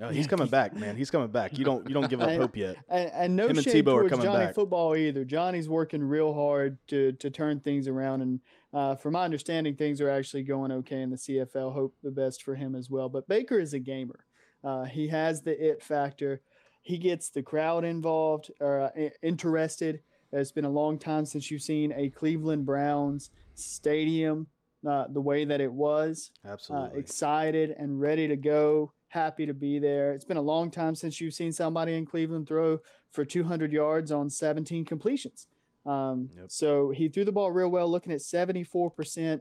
Oh, 0.01 0.09
he's 0.11 0.27
coming 0.27 0.47
back, 0.47 0.75
man. 0.75 0.97
He's 0.97 1.11
coming 1.11 1.29
back. 1.29 1.59
You 1.59 1.65
don't 1.65 1.89
you 1.89 1.95
don't 1.95 2.09
give 2.09 2.21
up 2.21 2.31
hope 2.31 2.57
yet. 2.57 2.77
And, 2.89 3.11
and 3.13 3.37
no 3.37 3.45
Him 3.49 3.57
and 3.57 3.65
shade 3.65 3.85
Tebow 3.85 3.95
are 3.95 4.09
towards 4.09 4.25
Johnny 4.25 4.47
back. 4.47 4.55
Football 4.55 4.97
either. 4.97 5.25
Johnny's 5.25 5.69
working 5.69 6.03
real 6.03 6.33
hard 6.33 6.79
to 6.89 7.13
to 7.13 7.31
turn 7.31 7.61
things 7.61 7.89
around, 7.89 8.23
and 8.23 8.41
uh, 8.73 8.95
from 8.97 9.15
my 9.15 9.25
understanding, 9.25 9.77
things 9.77 10.01
are 10.01 10.11
actually 10.11 10.45
going 10.45 10.71
okay 10.73 11.03
in 11.03 11.11
the 11.11 11.17
CFL. 11.17 11.73
Hope 11.73 11.95
the 12.03 12.11
best 12.11 12.43
for 12.43 12.55
him 12.55 12.75
as 12.75 12.89
well. 12.89 13.09
But 13.09 13.29
Baker 13.29 13.59
is 13.59 13.75
a 13.75 13.79
gamer. 13.79 14.27
Uh, 14.63 14.85
he 14.85 15.09
has 15.09 15.43
the 15.43 15.69
it 15.69 15.83
factor. 15.83 16.43
He 16.83 16.99
gets 16.99 17.31
the 17.31 17.43
crowd 17.43 17.85
involved 17.85 18.51
or 18.61 18.91
uh, 18.97 19.09
interested. 19.23 20.01
It's 20.33 20.53
been 20.53 20.65
a 20.65 20.71
long 20.71 20.99
time 20.99 21.27
since 21.27 21.51
you've 21.51 21.63
seen 21.63 21.93
a 21.97 22.09
Cleveland 22.11 22.65
Browns 22.65 23.31
stadium 23.55 24.47
uh, 24.89 25.07
the 25.09 25.21
way 25.21 25.45
that 25.45 25.61
it 25.61 25.73
was 25.73 26.31
uh, 26.45 26.53
Absolutely. 26.53 27.01
excited 27.01 27.75
and 27.77 28.01
ready 28.01 28.29
to 28.29 28.37
go, 28.37 28.93
happy 29.11 29.45
to 29.45 29.53
be 29.53 29.79
there. 29.79 30.13
It's 30.13 30.25
been 30.25 30.37
a 30.37 30.43
long 30.43 30.71
time 30.71 30.95
since 30.95 31.21
you've 31.21 31.35
seen 31.35 31.53
somebody 31.53 31.95
in 31.95 32.07
Cleveland 32.07 32.47
throw 32.47 32.79
for 33.13 33.25
200 33.25 33.73
yards 33.73 34.11
on 34.11 34.31
17 34.31 34.85
completions. 34.85 35.47
Um, 35.85 36.31
Yep. 36.37 36.47
So 36.49 36.91
he 36.91 37.09
threw 37.09 37.25
the 37.25 37.33
ball 37.33 37.51
real 37.51 37.69
well, 37.69 37.91
looking 37.91 38.13
at 38.13 38.21
74% 38.21 39.41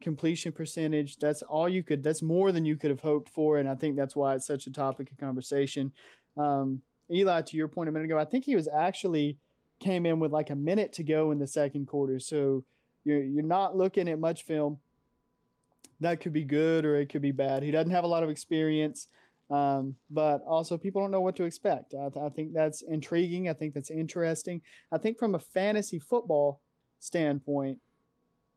completion 0.00 0.52
percentage. 0.52 1.16
That's 1.16 1.42
all 1.42 1.68
you 1.68 1.82
could, 1.82 2.02
that's 2.02 2.22
more 2.22 2.52
than 2.52 2.64
you 2.64 2.76
could 2.76 2.90
have 2.90 3.00
hoped 3.00 3.28
for. 3.28 3.58
And 3.58 3.68
I 3.68 3.74
think 3.74 3.96
that's 3.96 4.14
why 4.14 4.34
it's 4.34 4.46
such 4.46 4.66
a 4.66 4.72
topic 4.72 5.10
of 5.10 5.18
conversation. 5.18 5.92
Um, 6.36 6.82
Eli, 7.10 7.42
to 7.42 7.56
your 7.56 7.68
point 7.68 7.88
a 7.88 7.92
minute 7.92 8.04
ago, 8.04 8.18
I 8.18 8.24
think 8.24 8.44
he 8.44 8.54
was 8.54 8.68
actually 8.68 9.38
came 9.80 10.06
in 10.06 10.20
with 10.20 10.32
like 10.32 10.50
a 10.50 10.56
minute 10.56 10.92
to 10.94 11.02
go 11.02 11.32
in 11.32 11.38
the 11.38 11.46
second 11.46 11.86
quarter. 11.86 12.20
So 12.20 12.64
you're, 13.04 13.22
you're 13.24 13.42
not 13.42 13.76
looking 13.76 14.08
at 14.08 14.20
much 14.20 14.44
film 14.44 14.78
that 16.00 16.20
could 16.20 16.32
be 16.32 16.44
good 16.44 16.84
or 16.84 16.96
it 16.96 17.08
could 17.08 17.22
be 17.22 17.32
bad. 17.32 17.62
He 17.62 17.70
doesn't 17.70 17.90
have 17.90 18.04
a 18.04 18.08
lot 18.08 18.22
of 18.22 18.30
experience, 18.30 19.08
um, 19.50 19.94
but 20.10 20.42
also 20.46 20.78
people 20.78 21.00
don't 21.02 21.10
know 21.10 21.20
what 21.20 21.36
to 21.36 21.44
expect. 21.44 21.94
I, 21.94 22.06
I 22.20 22.28
think 22.28 22.52
that's 22.52 22.82
intriguing. 22.82 23.48
I 23.48 23.52
think 23.52 23.74
that's 23.74 23.90
interesting. 23.90 24.62
I 24.92 24.98
think 24.98 25.18
from 25.18 25.34
a 25.34 25.40
fantasy 25.40 25.98
football 25.98 26.60
standpoint, 27.00 27.78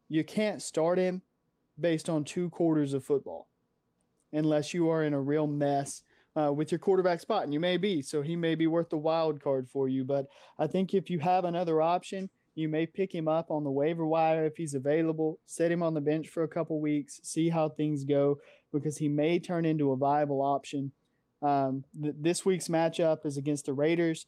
you 0.10 0.24
can't 0.24 0.62
start 0.62 0.98
him 0.98 1.22
based 1.80 2.10
on 2.10 2.24
two 2.24 2.50
quarters 2.50 2.94
of 2.94 3.04
football 3.04 3.48
unless 4.34 4.74
you 4.74 4.90
are 4.90 5.04
in 5.04 5.14
a 5.14 5.22
real 5.22 5.48
mess 5.48 6.04
uh, 6.40 6.52
with 6.52 6.72
your 6.72 6.80
quarterback 6.80 7.20
spot, 7.20 7.44
and 7.44 7.54
you 7.54 7.60
may 7.60 7.78
be. 7.78 8.02
So 8.02 8.22
he 8.22 8.36
may 8.36 8.56
be 8.56 8.68
worth 8.68 8.90
the 8.90 8.98
wild 8.98 9.42
card 9.42 9.68
for 9.70 9.90
you. 9.90 10.04
But 10.06 10.28
I 10.58 10.68
think 10.68 10.94
if 10.94 11.10
you 11.10 11.20
have 11.20 11.46
another 11.46 11.82
option, 11.82 12.30
you 12.56 12.68
may 12.68 12.86
pick 12.86 13.14
him 13.14 13.28
up 13.28 13.50
on 13.50 13.64
the 13.64 13.72
waiver 13.72 14.06
wire 14.06 14.46
if 14.46 14.58
he's 14.58 14.74
available, 14.74 15.40
set 15.46 15.72
him 15.72 15.82
on 15.82 15.94
the 15.94 16.02
bench 16.02 16.28
for 16.30 16.44
a 16.44 16.48
couple 16.48 16.80
weeks, 16.80 17.20
see 17.24 17.50
how 17.50 17.70
things 17.70 18.04
go, 18.04 18.40
because 18.74 18.98
he 18.98 19.08
may 19.08 19.40
turn 19.40 19.66
into 19.66 19.92
a 19.92 19.98
viable 19.98 20.42
option. 20.42 20.92
Um, 21.42 21.84
th- 22.02 22.16
this 22.20 22.46
week's 22.46 22.68
matchup 22.68 23.26
is 23.26 23.38
against 23.38 23.66
the 23.66 23.74
Raiders. 23.74 24.28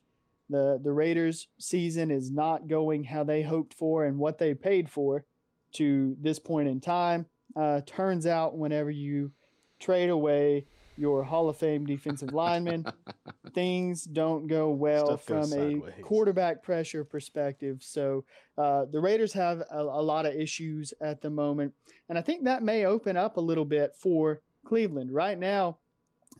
The, 0.50 0.80
the 0.84 0.92
Raiders 0.92 1.48
season 1.58 2.12
is 2.12 2.32
not 2.32 2.68
going 2.68 3.04
how 3.06 3.24
they 3.24 3.44
hoped 3.44 3.74
for 3.74 4.06
and 4.06 4.18
what 4.18 4.38
they 4.38 4.54
paid 4.54 4.90
for 4.90 5.26
to 5.74 6.16
this 6.22 6.40
point 6.40 6.68
in 6.68 6.80
time. 6.80 7.26
Uh, 7.56 7.82
turns 7.86 8.26
out, 8.26 8.58
whenever 8.58 8.90
you 8.90 9.32
trade 9.80 10.10
away 10.10 10.66
your 10.98 11.24
Hall 11.24 11.50
of 11.50 11.58
Fame 11.58 11.86
defensive 11.86 12.34
lineman, 12.34 12.86
things 13.54 14.04
don't 14.04 14.48
go 14.48 14.72
well 14.72 15.18
from 15.18 15.52
a 15.54 15.82
quarterback 16.02 16.64
pressure 16.64 17.04
perspective. 17.04 17.78
So 17.82 18.26
uh, 18.58 18.86
the 18.92 19.00
Raiders 19.00 19.34
have 19.34 19.64
a, 19.72 19.82
a 19.82 20.02
lot 20.02 20.26
of 20.26 20.36
issues 20.36 20.94
at 21.02 21.22
the 21.22 21.30
moment, 21.30 21.74
and 22.10 22.18
I 22.18 22.22
think 22.22 22.44
that 22.44 22.64
may 22.64 22.86
open 22.86 23.18
up 23.18 23.38
a 23.38 23.42
little 23.42 23.66
bit 23.66 23.94
for 24.00 24.42
Cleveland. 24.66 25.12
Right 25.12 25.38
now, 25.38 25.80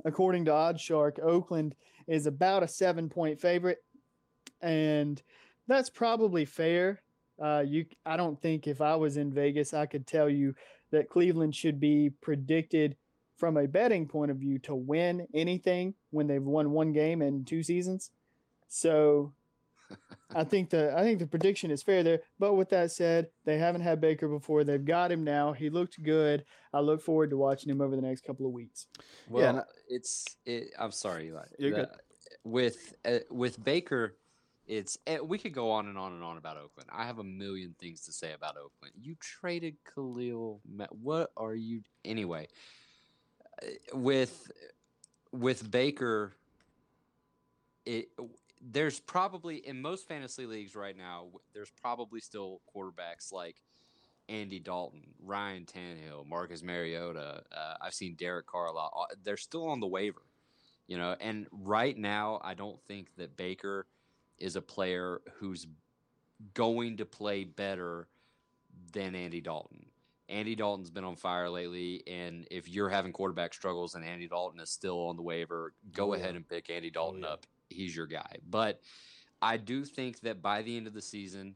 according 0.06 0.46
to 0.46 0.52
OddsShark, 0.52 1.20
Oakland 1.20 1.76
is 2.08 2.26
about 2.26 2.64
a 2.64 2.68
seven 2.68 3.10
point 3.10 3.40
favorite, 3.40 3.80
and 4.62 5.22
that's 5.68 5.90
probably 5.90 6.46
fair. 6.46 7.02
Uh, 7.42 7.64
you, 7.66 7.86
I 8.06 8.18
don't 8.18 8.40
think 8.42 8.68
if 8.68 8.82
I 8.82 8.96
was 8.96 9.18
in 9.18 9.34
Vegas, 9.34 9.74
I 9.74 9.88
could 9.88 10.06
tell 10.06 10.30
you 10.30 10.54
that 10.92 11.10
Cleveland 11.10 11.56
should 11.56 11.80
be 11.80 12.12
predicted 12.22 12.96
from 13.38 13.58
a 13.58 13.68
betting 13.68 14.08
point 14.08 14.32
of 14.32 14.38
view 14.38 14.60
to 14.60 14.76
win 14.76 15.28
anything 15.34 15.94
when 16.12 16.28
they've 16.28 16.44
won 16.44 16.72
one 16.72 16.94
game 16.94 17.22
in 17.22 17.46
two 17.46 17.64
seasons. 17.64 18.12
So 18.68 19.34
I 20.36 20.44
think 20.44 20.70
the 20.70 20.94
I 20.98 21.04
think 21.04 21.20
the 21.20 21.28
prediction 21.28 21.72
is 21.72 21.84
fair 21.84 22.04
there. 22.04 22.22
But 22.40 22.54
with 22.54 22.70
that 22.70 22.92
said, 22.92 23.28
they 23.46 23.58
haven't 23.58 23.82
had 23.82 24.02
Baker 24.02 24.28
before. 24.28 24.64
They've 24.64 24.84
got 24.84 25.12
him 25.12 25.24
now. 25.24 25.54
He 25.54 25.70
looked 25.70 26.02
good. 26.02 26.46
I 26.74 26.80
look 26.80 27.02
forward 27.02 27.30
to 27.32 27.38
watching 27.38 27.70
him 27.70 27.82
over 27.82 27.96
the 27.96 28.02
next 28.02 28.24
couple 28.24 28.46
of 28.46 28.52
weeks. 28.52 28.88
Well, 29.28 29.56
yeah, 29.56 29.62
it's 29.88 30.26
it, 30.46 30.70
I'm 30.80 30.92
sorry, 30.92 31.28
Eli. 31.28 31.46
You're 31.58 31.72
the, 31.72 31.76
good. 31.78 31.90
With 32.44 32.96
uh, 33.06 33.20
with 33.30 33.64
Baker, 33.64 34.16
it's 34.68 34.98
eh, 35.08 35.20
we 35.20 35.38
could 35.38 35.54
go 35.54 35.72
on 35.72 35.88
and 35.88 35.98
on 35.98 36.14
and 36.14 36.24
on 36.24 36.38
about 36.38 36.58
Oakland. 36.58 36.90
I 36.92 37.06
have 37.06 37.20
a 37.20 37.24
million 37.24 37.76
things 37.80 38.02
to 38.06 38.12
say 38.12 38.34
about 38.34 38.56
Oakland. 38.58 38.94
You 39.00 39.16
traded 39.20 39.76
Khalil. 39.94 40.62
What 40.90 41.32
are 41.38 41.56
you 41.56 41.82
anyway? 42.06 42.48
Uh, 43.64 43.98
with 43.98 44.52
with 45.32 45.70
Baker, 45.70 46.34
it 47.86 48.10
there's 48.62 49.00
probably 49.00 49.58
in 49.68 49.82
most 49.82 50.08
fantasy 50.08 50.46
leagues 50.46 50.76
right 50.76 50.98
now. 50.98 51.28
There's 51.54 51.72
probably 51.72 52.22
still 52.22 52.62
quarterbacks 52.74 53.32
like 53.32 53.58
Andy 54.30 54.60
Dalton, 54.60 55.02
Ryan 55.22 55.66
Tannehill, 55.66 56.26
Marcus 56.28 56.64
Mariota. 56.64 57.44
Uh, 57.56 57.74
I've 57.82 57.94
seen 57.94 58.16
Derek 58.16 58.48
Carr 58.48 58.68
a 58.68 58.72
lot. 58.72 58.92
They're 59.24 59.38
still 59.38 59.68
on 59.68 59.80
the 59.80 59.88
waiver, 59.88 60.22
you 60.88 60.98
know. 60.98 61.16
And 61.20 61.48
right 61.52 61.98
now, 61.98 62.40
I 62.44 62.54
don't 62.54 62.82
think 62.88 63.10
that 63.18 63.36
Baker 63.36 63.86
is 64.38 64.56
a 64.56 64.62
player 64.62 65.22
who's 65.36 65.68
going 66.54 66.98
to 66.98 67.06
play 67.06 67.44
better 67.44 68.08
than 68.94 69.16
Andy 69.16 69.42
Dalton. 69.42 69.86
Andy 70.30 70.56
Dalton's 70.56 70.90
been 70.90 71.04
on 71.04 71.16
fire 71.16 71.50
lately, 71.50 72.04
and 72.08 72.48
if 72.50 72.70
you're 72.70 72.90
having 72.90 73.12
quarterback 73.12 73.54
struggles 73.54 73.96
and 73.96 74.06
Andy 74.06 74.28
Dalton 74.28 74.60
is 74.60 74.70
still 74.70 75.08
on 75.08 75.16
the 75.16 75.22
waiver, 75.22 75.74
go 75.92 76.12
oh, 76.12 76.14
ahead 76.14 76.36
and 76.36 76.48
pick 76.48 76.70
Andy 76.70 76.90
oh, 76.90 76.94
Dalton 76.94 77.26
oh, 77.26 77.28
yeah. 77.28 77.34
up. 77.34 77.46
He's 77.70 77.96
your 77.96 78.08
guy. 78.08 78.38
But 78.50 78.82
I 79.42 79.58
do 79.58 79.84
think 79.84 80.22
that 80.22 80.42
by 80.42 80.62
the 80.62 80.78
end 80.78 80.88
of 80.88 80.94
the 80.94 81.02
season, 81.02 81.56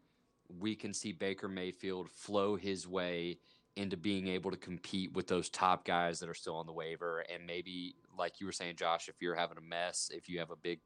we 0.60 0.76
can 0.76 0.94
see 0.94 1.12
Baker 1.12 1.48
Mayfield 1.48 2.10
flow 2.10 2.56
his 2.56 2.88
way 2.88 3.40
into 3.78 3.96
being 3.96 4.28
able 4.28 4.52
to 4.52 4.58
compete 4.58 5.14
with 5.14 5.28
those 5.28 5.50
top 5.50 5.86
guys 5.86 6.20
that 6.20 6.28
are 6.28 6.34
still 6.34 6.56
on 6.56 6.66
the 6.66 6.74
waiver. 6.74 7.24
And 7.32 7.46
maybe, 7.46 7.96
like 8.18 8.40
you 8.40 8.46
were 8.46 8.52
saying, 8.52 8.76
Josh, 8.76 9.08
if 9.08 9.16
you're 9.22 9.36
having 9.36 9.58
a 9.58 9.62
mess, 9.62 10.10
if 10.14 10.28
you 10.28 10.40
have 10.40 10.52
a 10.52 10.56
big 10.56 10.80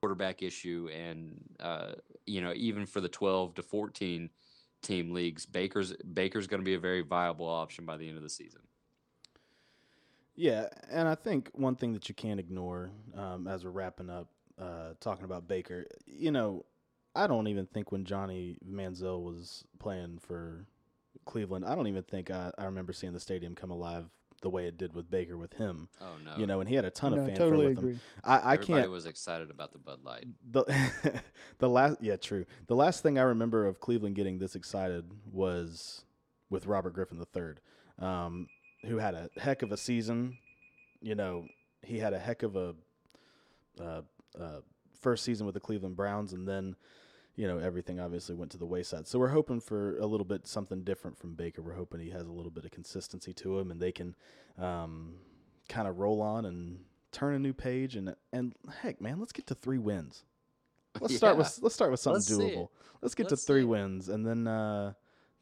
quarterback 0.00 0.42
issue, 0.42 0.88
and 0.94 1.34
uh, 1.60 1.92
you 2.24 2.40
know, 2.40 2.52
even 2.54 2.86
for 2.86 3.00
the 3.00 3.08
12 3.08 3.54
to 3.54 3.62
14 3.62 4.30
team 4.84 5.12
leagues, 5.12 5.46
Baker's 5.46 5.94
Baker's 5.96 6.46
going 6.46 6.60
to 6.60 6.64
be 6.64 6.74
a 6.74 6.78
very 6.78 7.02
viable 7.02 7.48
option 7.48 7.84
by 7.84 7.96
the 7.96 8.06
end 8.06 8.16
of 8.16 8.22
the 8.22 8.28
season. 8.28 8.60
Yeah, 10.36 10.66
and 10.90 11.08
I 11.08 11.14
think 11.14 11.50
one 11.54 11.76
thing 11.76 11.92
that 11.92 12.08
you 12.08 12.14
can't 12.14 12.40
ignore 12.40 12.90
um, 13.16 13.46
as 13.46 13.64
we're 13.64 13.70
wrapping 13.70 14.10
up, 14.10 14.28
uh, 14.60 14.90
talking 15.00 15.24
about 15.24 15.46
Baker, 15.46 15.86
you 16.06 16.32
know, 16.32 16.64
I 17.14 17.26
don't 17.26 17.46
even 17.46 17.66
think 17.66 17.92
when 17.92 18.04
Johnny 18.04 18.58
Manziel 18.68 19.22
was 19.22 19.64
playing 19.78 20.18
for 20.18 20.66
Cleveland, 21.24 21.64
I 21.64 21.76
don't 21.76 21.86
even 21.86 22.02
think 22.02 22.30
I, 22.30 22.50
I 22.58 22.64
remember 22.64 22.92
seeing 22.92 23.12
the 23.12 23.20
stadium 23.20 23.54
come 23.54 23.70
alive 23.70 24.06
the 24.44 24.50
way 24.50 24.66
it 24.66 24.76
did 24.76 24.94
with 24.94 25.10
Baker 25.10 25.36
with 25.38 25.54
him. 25.54 25.88
Oh 26.00 26.16
no! 26.22 26.36
You 26.36 26.46
know, 26.46 26.60
and 26.60 26.68
he 26.68 26.76
had 26.76 26.84
a 26.84 26.90
ton 26.90 27.12
no, 27.12 27.22
of 27.22 27.26
fanfare 27.26 27.46
totally 27.46 27.68
with 27.68 27.78
agree. 27.78 27.92
him. 27.92 28.00
I, 28.22 28.36
I 28.36 28.52
Everybody 28.52 28.82
can't. 28.82 28.90
was 28.90 29.06
excited 29.06 29.50
about 29.50 29.72
the 29.72 29.78
Bud 29.78 30.04
Light. 30.04 30.26
The 30.48 30.64
the 31.58 31.68
last 31.68 31.96
yeah 32.00 32.16
true. 32.16 32.44
The 32.66 32.76
last 32.76 33.02
thing 33.02 33.18
I 33.18 33.22
remember 33.22 33.66
of 33.66 33.80
Cleveland 33.80 34.14
getting 34.14 34.38
this 34.38 34.54
excited 34.54 35.10
was 35.32 36.04
with 36.50 36.66
Robert 36.66 36.92
Griffin 36.92 37.18
III, 37.18 37.54
um, 37.98 38.46
who 38.86 38.98
had 38.98 39.14
a 39.14 39.30
heck 39.40 39.62
of 39.62 39.72
a 39.72 39.78
season. 39.78 40.36
You 41.00 41.14
know, 41.14 41.46
he 41.82 41.98
had 41.98 42.12
a 42.12 42.18
heck 42.18 42.42
of 42.42 42.54
a 42.54 42.74
uh, 43.80 44.02
uh, 44.38 44.60
first 45.00 45.24
season 45.24 45.46
with 45.46 45.54
the 45.54 45.60
Cleveland 45.60 45.96
Browns, 45.96 46.34
and 46.34 46.46
then 46.46 46.76
you 47.36 47.48
know, 47.48 47.58
everything 47.58 47.98
obviously 47.98 48.34
went 48.34 48.52
to 48.52 48.58
the 48.58 48.66
wayside. 48.66 49.08
So 49.08 49.18
we're 49.18 49.28
hoping 49.28 49.60
for 49.60 49.98
a 49.98 50.06
little 50.06 50.24
bit 50.24 50.46
something 50.46 50.84
different 50.84 51.18
from 51.18 51.34
Baker. 51.34 51.62
We're 51.62 51.74
hoping 51.74 52.00
he 52.00 52.10
has 52.10 52.26
a 52.26 52.32
little 52.32 52.50
bit 52.50 52.64
of 52.64 52.70
consistency 52.70 53.32
to 53.34 53.58
him, 53.58 53.70
and 53.70 53.80
they 53.80 53.92
can 53.92 54.14
um, 54.58 55.14
kind 55.68 55.88
of 55.88 55.98
roll 55.98 56.22
on 56.22 56.44
and 56.44 56.78
turn 57.10 57.34
a 57.34 57.38
new 57.38 57.52
page. 57.52 57.96
And 57.96 58.14
and 58.32 58.54
heck, 58.82 59.00
man, 59.00 59.18
let's 59.18 59.32
get 59.32 59.46
to 59.48 59.54
three 59.54 59.78
wins. 59.78 60.24
Let's 61.00 61.14
yeah. 61.14 61.16
start 61.18 61.36
with 61.36 61.58
let's 61.60 61.74
start 61.74 61.90
with 61.90 62.00
something 62.00 62.20
let's 62.20 62.30
doable. 62.30 62.68
Let's 63.02 63.14
get 63.14 63.30
let's 63.30 63.42
to 63.42 63.46
three 63.46 63.64
wins, 63.64 64.08
and 64.08 64.24
then 64.24 64.46
uh, 64.46 64.92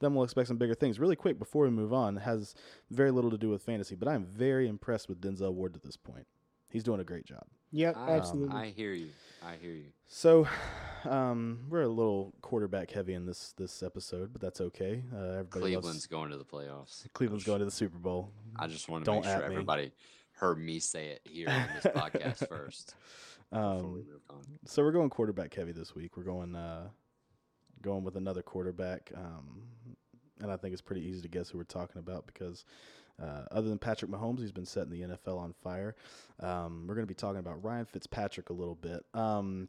then 0.01 0.15
we'll 0.15 0.25
expect 0.25 0.49
some 0.49 0.57
bigger 0.57 0.75
things. 0.75 0.99
Really 0.99 1.17
quick 1.17 1.39
before 1.39 1.65
we 1.65 1.71
move 1.71 1.93
on, 1.93 2.17
has 2.17 2.55
very 2.91 3.11
little 3.11 3.31
to 3.31 3.39
do 3.39 3.51
with 3.51 3.63
fantasy, 3.63 3.95
but 3.95 4.09
I'm 4.09 4.25
very 4.25 4.67
impressed 4.67 5.11
with 5.11 5.21
Denzel 5.21 5.53
Ward 5.53 5.77
at 5.77 5.83
this 5.83 5.97
point. 5.99 6.27
He's 6.71 6.83
doing 6.83 7.01
a 7.01 7.05
great 7.05 7.27
job. 7.27 7.45
Yep, 7.73 7.97
um, 7.97 8.09
absolutely. 8.09 8.57
I 8.57 8.71
hear 8.71 8.93
you. 8.93 9.09
I 9.43 9.57
hear 9.61 9.73
you. 9.73 9.87
So, 10.07 10.47
um, 11.05 11.61
we're 11.69 11.83
a 11.83 11.89
little 11.89 12.35
quarterback 12.43 12.91
heavy 12.91 13.15
in 13.15 13.25
this 13.27 13.55
this 13.57 13.83
episode, 13.83 14.33
but 14.33 14.41
that's 14.41 14.61
okay. 14.61 15.03
Uh, 15.13 15.17
everybody 15.17 15.61
Cleveland's 15.61 15.87
loves, 15.87 16.07
going 16.07 16.31
to 16.31 16.37
the 16.37 16.45
playoffs. 16.45 17.11
Cleveland's 17.15 17.45
going 17.45 17.61
to 17.61 17.65
the 17.65 17.71
Super 17.71 17.99
Bowl. 17.99 18.31
I 18.57 18.67
just 18.67 18.89
want 18.89 19.05
to 19.05 19.11
Don't 19.11 19.25
make 19.25 19.33
sure 19.33 19.43
everybody 19.43 19.85
me. 19.85 19.93
heard 20.33 20.59
me 20.59 20.79
say 20.79 21.09
it 21.09 21.23
here 21.25 21.49
on 21.49 21.69
this 21.75 21.93
podcast 21.95 22.49
first. 22.49 22.95
Um, 23.53 23.95
we 23.95 24.03
so 24.67 24.83
we're 24.83 24.93
going 24.93 25.11
quarterback 25.11 25.55
heavy 25.55 25.73
this 25.73 25.95
week. 25.95 26.17
We're 26.17 26.25
going 26.25 26.55
uh, 26.55 26.89
going 27.81 28.05
with 28.05 28.17
another 28.17 28.43
quarterback, 28.43 29.13
um, 29.17 29.63
and 30.41 30.51
I 30.51 30.57
think 30.57 30.73
it's 30.73 30.83
pretty 30.83 31.03
easy 31.07 31.23
to 31.23 31.29
guess 31.29 31.51
who 31.51 31.59
we're 31.59 31.65
talking 31.65 31.99
about 31.99 32.27
because 32.27 32.65
uh, 33.21 33.43
other 33.51 33.69
than 33.69 33.79
Patrick 33.79 34.11
Mahomes, 34.11 34.41
he's 34.41 34.53
been 34.53 34.67
setting 34.67 34.91
the 34.91 35.01
NFL 35.03 35.39
on 35.39 35.55
fire. 35.63 35.97
Um, 36.41 36.85
we're 36.87 36.95
going 36.95 37.07
to 37.07 37.11
be 37.11 37.15
talking 37.15 37.41
about 37.41 37.63
Ryan 37.63 37.85
Fitzpatrick 37.85 38.51
a 38.51 38.53
little 38.53 38.75
bit. 38.75 39.05
Um, 39.15 39.69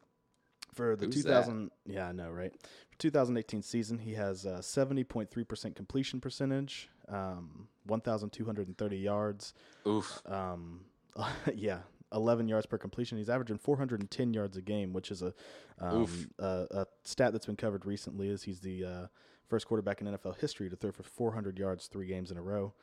for 0.73 0.95
the 0.95 1.05
Who's 1.05 1.15
2000, 1.15 1.65
that? 1.65 1.93
yeah, 1.93 2.07
I 2.07 2.11
know, 2.11 2.29
right? 2.29 2.51
For 2.89 2.97
2018 2.99 3.61
season, 3.61 3.99
he 3.99 4.13
has 4.13 4.45
70.3% 4.45 5.75
completion 5.75 6.19
percentage, 6.19 6.89
um, 7.09 7.67
1,230 7.85 8.97
yards. 8.97 9.53
Oof. 9.85 10.21
Um, 10.25 10.81
yeah, 11.55 11.79
11 12.13 12.47
yards 12.47 12.65
per 12.65 12.77
completion. 12.77 13.17
He's 13.17 13.29
averaging 13.29 13.57
410 13.57 14.33
yards 14.33 14.57
a 14.57 14.61
game, 14.61 14.93
which 14.93 15.11
is 15.11 15.21
a, 15.21 15.33
um, 15.79 16.29
a, 16.39 16.65
a, 16.71 16.85
stat 17.03 17.33
that's 17.33 17.45
been 17.45 17.55
covered 17.55 17.85
recently. 17.85 18.29
Is 18.29 18.43
he's 18.43 18.59
the 18.59 18.83
uh, 18.85 19.07
first 19.47 19.67
quarterback 19.67 20.01
in 20.01 20.07
NFL 20.07 20.39
history 20.39 20.69
to 20.69 20.75
throw 20.75 20.91
for 20.91 21.03
400 21.03 21.57
yards 21.57 21.87
three 21.87 22.07
games 22.07 22.31
in 22.31 22.37
a 22.37 22.41
row. 22.41 22.73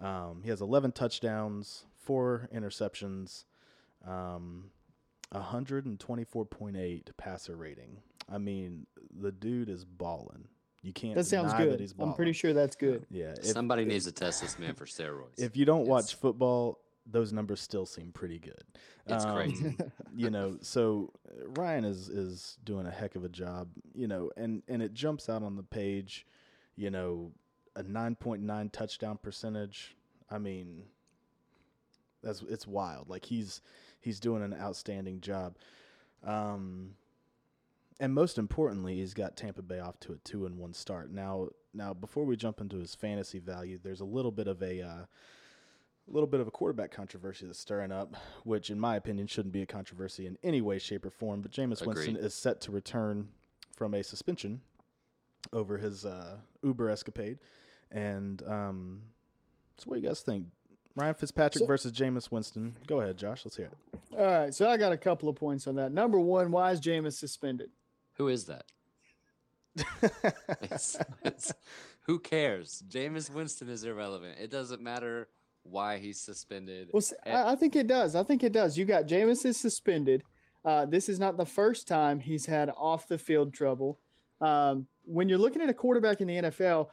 Um, 0.00 0.40
he 0.42 0.50
has 0.50 0.60
11 0.60 0.92
touchdowns, 0.92 1.84
four 1.96 2.48
interceptions, 2.54 3.44
um, 4.06 4.70
124.8 5.34 7.16
passer 7.16 7.56
rating. 7.56 7.98
I 8.30 8.38
mean, 8.38 8.86
the 9.18 9.32
dude 9.32 9.68
is 9.68 9.84
balling. 9.84 10.48
You 10.82 10.92
can't. 10.92 11.14
That 11.14 11.24
sounds 11.24 11.52
good. 11.54 11.80
That 11.80 11.94
I'm 11.98 12.14
pretty 12.14 12.32
sure 12.32 12.52
that's 12.52 12.76
good. 12.76 13.06
Yeah. 13.10 13.30
If, 13.32 13.46
Somebody 13.46 13.82
if, 13.82 13.88
needs 13.88 14.04
to 14.04 14.12
test 14.12 14.40
this 14.40 14.58
man 14.58 14.74
for 14.74 14.84
steroids. 14.84 15.38
If 15.38 15.56
you 15.56 15.64
don't 15.64 15.80
it's, 15.80 15.88
watch 15.88 16.14
football, 16.14 16.78
those 17.04 17.32
numbers 17.32 17.60
still 17.60 17.86
seem 17.86 18.12
pretty 18.12 18.38
good. 18.38 18.62
It's 19.06 19.24
um, 19.24 19.34
crazy. 19.34 19.76
you 20.16 20.30
know, 20.30 20.58
so 20.60 21.12
Ryan 21.56 21.84
is 21.84 22.08
is 22.08 22.56
doing 22.62 22.86
a 22.86 22.90
heck 22.90 23.16
of 23.16 23.24
a 23.24 23.28
job. 23.28 23.68
You 23.94 24.06
know, 24.06 24.30
and 24.36 24.62
and 24.68 24.80
it 24.80 24.94
jumps 24.94 25.28
out 25.28 25.42
on 25.42 25.56
the 25.56 25.62
page. 25.62 26.26
You 26.76 26.90
know, 26.90 27.32
a 27.76 27.84
9.9 27.84 28.72
touchdown 28.72 29.18
percentage. 29.22 29.94
I 30.30 30.38
mean, 30.38 30.84
that's 32.22 32.42
it's 32.48 32.66
wild. 32.66 33.08
Like 33.08 33.24
he's 33.24 33.60
he's 34.00 34.18
doing 34.18 34.42
an 34.42 34.54
outstanding 34.54 35.20
job. 35.20 35.56
Um, 36.24 36.94
and 38.00 38.12
most 38.12 38.38
importantly, 38.38 38.96
he's 38.96 39.14
got 39.14 39.36
Tampa 39.36 39.62
Bay 39.62 39.78
off 39.78 39.98
to 40.00 40.12
a 40.12 40.16
two 40.16 40.46
and 40.46 40.58
one 40.58 40.74
start. 40.74 41.10
Now, 41.10 41.48
now 41.72 41.94
before 41.94 42.24
we 42.24 42.36
jump 42.36 42.60
into 42.60 42.76
his 42.76 42.94
fantasy 42.94 43.38
value, 43.38 43.78
there's 43.82 44.00
a 44.00 44.04
little 44.04 44.32
bit 44.32 44.48
of 44.48 44.62
a 44.62 44.82
uh, 44.82 45.04
a 46.08 46.12
little 46.12 46.26
bit 46.26 46.40
of 46.40 46.46
a 46.46 46.50
quarterback 46.50 46.90
controversy 46.90 47.46
that's 47.46 47.58
stirring 47.58 47.90
up, 47.90 48.14
which, 48.44 48.70
in 48.70 48.78
my 48.78 48.96
opinion, 48.96 49.26
shouldn't 49.26 49.52
be 49.52 49.62
a 49.62 49.66
controversy 49.66 50.26
in 50.26 50.38
any 50.42 50.60
way, 50.60 50.78
shape, 50.78 51.04
or 51.04 51.10
form. 51.10 51.40
But 51.40 51.50
Jameis 51.50 51.84
Winston 51.84 52.16
is 52.16 52.34
set 52.34 52.60
to 52.62 52.72
return 52.72 53.28
from 53.74 53.94
a 53.94 54.02
suspension 54.02 54.60
over 55.52 55.78
his 55.78 56.04
uh, 56.04 56.36
Uber 56.62 56.90
escapade, 56.90 57.38
and 57.90 58.42
um, 58.46 59.02
so 59.78 59.84
what 59.86 59.96
do 59.96 60.02
you 60.02 60.08
guys 60.08 60.20
think? 60.20 60.46
Ryan 60.94 61.14
Fitzpatrick 61.14 61.60
so, 61.60 61.66
versus 61.66 61.92
Jameis 61.92 62.30
Winston. 62.30 62.74
Go 62.86 63.00
ahead, 63.00 63.18
Josh. 63.18 63.44
Let's 63.44 63.56
hear 63.56 63.66
it. 63.66 64.18
All 64.18 64.24
right. 64.24 64.54
So 64.54 64.68
I 64.68 64.78
got 64.78 64.92
a 64.92 64.96
couple 64.96 65.28
of 65.28 65.36
points 65.36 65.66
on 65.66 65.74
that. 65.76 65.92
Number 65.92 66.18
one, 66.18 66.50
why 66.50 66.72
is 66.72 66.80
Jameis 66.80 67.12
suspended? 67.12 67.68
Who 68.14 68.28
is 68.28 68.46
that? 68.46 68.64
it's, 70.62 70.96
it's, 71.22 71.52
who 72.02 72.18
cares? 72.18 72.82
Jameis 72.88 73.30
Winston 73.30 73.68
is 73.68 73.84
irrelevant. 73.84 74.38
It 74.40 74.50
doesn't 74.50 74.80
matter 74.80 75.28
why 75.64 75.98
he's 75.98 76.18
suspended. 76.18 76.88
Well, 76.92 77.02
s- 77.02 77.12
And- 77.24 77.36
I, 77.36 77.52
I 77.52 77.56
think 77.56 77.76
it 77.76 77.86
does. 77.86 78.14
I 78.14 78.22
think 78.22 78.42
it 78.42 78.52
does. 78.52 78.78
You 78.78 78.86
got 78.86 79.06
Jameis 79.06 79.44
is 79.44 79.58
suspended. 79.58 80.22
Uh, 80.64 80.86
this 80.86 81.08
is 81.08 81.20
not 81.20 81.36
the 81.36 81.46
first 81.46 81.86
time 81.86 82.20
he's 82.20 82.46
had 82.46 82.70
off 82.70 83.06
the 83.06 83.18
field 83.18 83.52
trouble. 83.52 83.98
Um, 84.40 84.86
when 85.04 85.28
you're 85.28 85.38
looking 85.38 85.62
at 85.62 85.68
a 85.68 85.74
quarterback 85.74 86.20
in 86.20 86.26
the 86.26 86.34
NFL, 86.36 86.88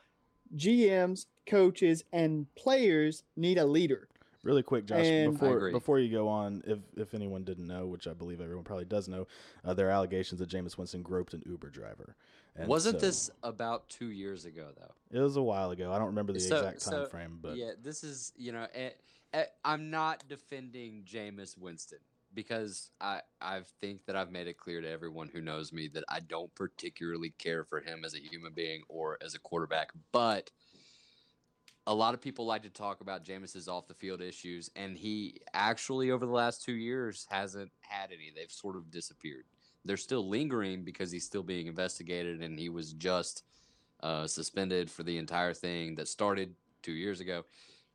GMs, 0.56 1.26
coaches, 1.46 2.04
and 2.12 2.54
players 2.56 3.24
need 3.36 3.58
a 3.58 3.66
leader. 3.66 4.08
Really 4.44 4.64
quick, 4.64 4.86
Josh, 4.86 5.06
And- 5.06 5.34
before 5.34 5.72
before 5.72 6.00
you 6.00 6.12
go 6.12 6.28
on, 6.28 6.64
if 6.68 6.80
if 6.98 7.14
anyone 7.14 7.44
didn't 7.46 7.66
know, 7.68 7.88
which 7.88 8.08
I 8.08 8.14
believe 8.14 8.42
everyone 8.42 8.66
probably 8.66 8.86
does 8.86 9.08
know, 9.08 9.26
uh, 9.64 9.74
there 9.74 9.88
are 9.88 9.92
allegations 9.92 10.40
that 10.40 10.50
Jameis 10.50 10.78
Winston 10.78 11.02
groped 11.02 11.34
an 11.34 11.44
Uber 11.46 11.70
driver. 11.70 12.16
And 12.56 12.68
Wasn't 12.68 13.00
so- 13.00 13.06
this 13.06 13.32
about 13.42 13.88
two 13.90 14.08
years 14.12 14.44
ago 14.46 14.68
though? 14.78 15.18
It 15.18 15.22
was 15.22 15.38
a 15.38 15.42
while 15.42 15.72
ago. 15.72 15.92
I 15.94 15.98
don't 15.98 16.08
remember 16.08 16.34
the 16.34 16.40
So- 16.42 16.58
exact 16.58 16.82
time 16.82 16.94
so, 16.94 17.06
frame, 17.08 17.40
but 17.42 17.56
yeah, 17.56 17.72
this 17.82 18.04
is 18.04 18.34
you 18.36 18.52
know, 18.52 18.68
eh, 18.74 18.90
eh, 19.34 19.46
I'm 19.64 19.90
not 19.90 20.28
defending 20.28 21.04
Jameis 21.06 21.58
Winston 21.58 22.00
because 22.34 22.90
I 23.00 23.22
I 23.42 23.62
think 23.82 24.06
that 24.06 24.16
I've 24.16 24.32
made 24.32 24.48
it 24.48 24.58
clear 24.58 24.82
to 24.82 24.90
everyone 24.90 25.30
who 25.32 25.42
knows 25.42 25.72
me 25.72 25.90
that 25.94 26.04
I 26.10 26.20
don't 26.20 26.54
particularly 26.56 27.34
care 27.38 27.64
for 27.64 27.82
him 27.82 28.04
as 28.06 28.16
a 28.16 28.20
human 28.20 28.54
being 28.54 28.84
or 28.90 29.18
as 29.24 29.36
a 29.36 29.40
quarterback, 29.40 29.92
but 30.12 30.52
a 31.86 31.94
lot 31.94 32.14
of 32.14 32.22
people 32.22 32.46
like 32.46 32.64
to 32.64 32.70
talk 32.70 33.02
about 33.02 33.26
Jameis's 33.26 33.68
off 33.68 33.88
the 33.88 33.94
field 33.94 34.22
issues, 34.22 34.70
and 34.76 34.98
he 34.98 35.42
actually 35.54 36.12
over 36.12 36.26
the 36.26 36.32
last 36.32 36.64
two 36.64 36.74
years 36.74 37.28
hasn't 37.30 37.72
had 37.82 38.12
any. 38.12 38.32
They've 38.34 38.52
sort 38.52 38.78
of 38.78 38.90
disappeared. 38.90 39.46
They're 39.86 39.98
still 39.98 40.28
lingering 40.30 40.86
because 40.86 41.12
he's 41.12 41.26
still 41.26 41.44
being 41.44 41.68
investigated, 41.68 42.42
and 42.42 42.58
he 42.58 42.70
was 42.70 42.94
just 42.94 43.44
uh, 44.02 44.28
suspended 44.28 44.90
for 44.90 45.04
the 45.04 45.18
entire 45.18 45.54
thing 45.54 45.96
that 45.96 46.08
started 46.08 46.56
two 46.82 46.94
years 46.94 47.20
ago. 47.20 47.44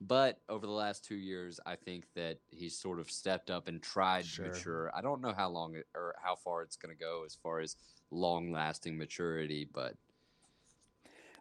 But 0.01 0.39
over 0.49 0.65
the 0.65 0.73
last 0.73 1.05
two 1.05 1.17
years, 1.17 1.59
I 1.67 1.75
think 1.75 2.05
that 2.15 2.39
he's 2.51 2.79
sort 2.79 3.01
of 3.01 3.11
stepped 3.11 3.51
up 3.51 3.67
and 3.67 3.83
tried 3.83 4.25
Sure. 4.25 4.45
to 4.45 4.51
mature. 4.53 4.93
I 4.95 5.01
don't 5.01 5.21
know 5.21 5.33
how 5.33 5.49
long 5.49 5.75
it, 5.75 5.87
or 5.95 6.15
how 6.23 6.37
far 6.37 6.63
it's 6.63 6.77
going 6.77 6.97
to 6.97 7.01
go 7.01 7.25
as 7.27 7.35
far 7.35 7.59
as 7.61 7.75
long 8.11 8.53
lasting 8.53 8.97
maturity, 8.97 9.69
but 9.73 9.95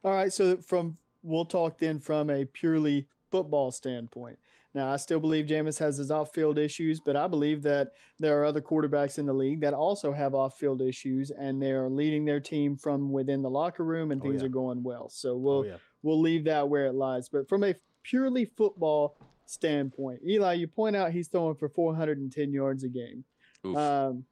All 0.04 0.12
right, 0.14 0.32
so 0.32 0.58
from 0.58 0.98
we'll 1.24 1.46
talk 1.46 1.78
then 1.80 2.00
from 2.00 2.30
a 2.30 2.46
purely 2.46 3.08
football 3.32 3.72
standpoint. 3.72 4.40
Now, 4.74 4.92
I 4.94 4.98
still 4.98 5.20
believe 5.20 5.46
Jameis 5.48 5.80
has 5.80 5.98
his 5.98 6.12
off-field 6.12 6.58
issues, 6.60 7.00
but 7.00 7.16
I 7.16 7.28
believe 7.28 7.64
that 7.64 7.94
there 8.20 8.40
are 8.40 8.46
other 8.46 8.62
quarterbacks 8.62 9.18
in 9.18 9.26
the 9.26 9.34
league 9.34 9.60
that 9.62 9.74
also 9.74 10.12
have 10.14 10.36
off-field 10.36 10.82
issues, 10.82 11.32
and 11.32 11.62
they're 11.62 11.90
leading 11.90 12.26
their 12.26 12.40
team 12.40 12.78
from 12.78 13.12
within 13.12 13.42
the 13.42 13.50
locker 13.50 13.84
room, 13.84 14.12
and 14.12 14.22
Oh, 14.22 14.26
things 14.26 14.42
yeah. 14.42 14.46
are 14.46 14.50
going 14.50 14.84
well. 14.84 15.10
So 15.10 15.32
oh, 15.34 15.38
we'll 15.38 15.66
yeah. 15.66 15.78
we'll 16.04 16.22
leave 16.22 16.44
that 16.46 16.70
where 16.70 16.86
it 16.86 16.94
lies. 16.94 17.28
But 17.28 17.50
from 17.50 17.64
a 17.64 17.76
purely 18.10 18.46
football 18.46 19.18
standpoint, 19.46 20.22
Eli, 20.28 20.54
you 20.54 20.68
point 20.68 20.96
out 20.96 21.12
he's 21.12 21.28
throwing 21.28 21.56
for 21.56 21.70
410 21.70 22.52
yards 22.54 22.84
a 22.84 22.90
game. 22.90 23.24
Um, 23.66 24.26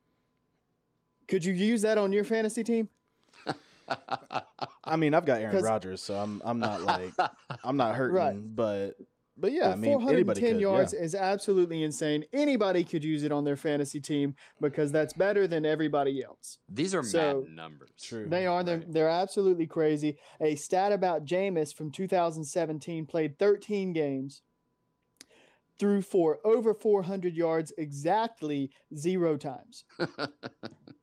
could 1.27 1.43
you 1.43 1.53
use 1.53 1.81
that 1.81 1.97
on 1.97 2.11
your 2.13 2.23
fantasy 2.23 2.63
team? 2.63 2.89
I 4.83 4.95
mean, 4.97 5.13
I've 5.13 5.25
got 5.25 5.41
Aaron 5.41 5.51
'Cause- 5.55 5.63
Rodgers, 5.63 6.01
so 6.01 6.15
I'm 6.15 6.41
I'm 6.45 6.59
not 6.59 6.81
like 6.81 7.13
I'm 7.63 7.77
not 7.77 7.95
hurting, 7.99 8.15
Right. 8.15 8.55
but 8.55 8.95
but 9.37 9.51
yeah, 9.51 9.71
I 9.71 9.75
mean, 9.75 9.91
410 9.99 10.53
could. 10.53 10.61
yards 10.61 10.93
yeah. 10.93 11.03
is 11.03 11.15
absolutely 11.15 11.83
insane. 11.83 12.23
Anybody 12.31 12.83
could 12.83 13.03
use 13.03 13.23
it 13.23 13.31
on 13.31 13.43
their 13.43 13.57
fantasy 13.57 13.99
team 13.99 14.35
because 14.61 14.91
that's 14.91 15.13
better 15.13 15.47
than 15.47 15.65
everybody 15.65 16.23
else. 16.23 16.57
These 16.69 16.95
are 16.95 17.03
So- 17.03 17.43
mad 17.43 17.55
numbers. 17.55 17.89
True. 18.01 18.27
They 18.27 18.45
are. 18.45 18.63
They're, 18.63 18.83
they're 18.87 19.09
absolutely 19.09 19.67
crazy. 19.67 20.17
A 20.39 20.55
stat 20.55 20.91
about 20.91 21.25
Jameis 21.25 21.73
from 21.73 21.91
2017 21.91 23.05
played 23.05 23.37
13 23.37 23.91
games, 23.93 24.41
threw 25.77 26.01
for 26.01 26.39
over 26.45 26.73
400 26.73 27.35
yards 27.35 27.73
exactly 27.77 28.71
zero 28.95 29.35
times. 29.35 29.83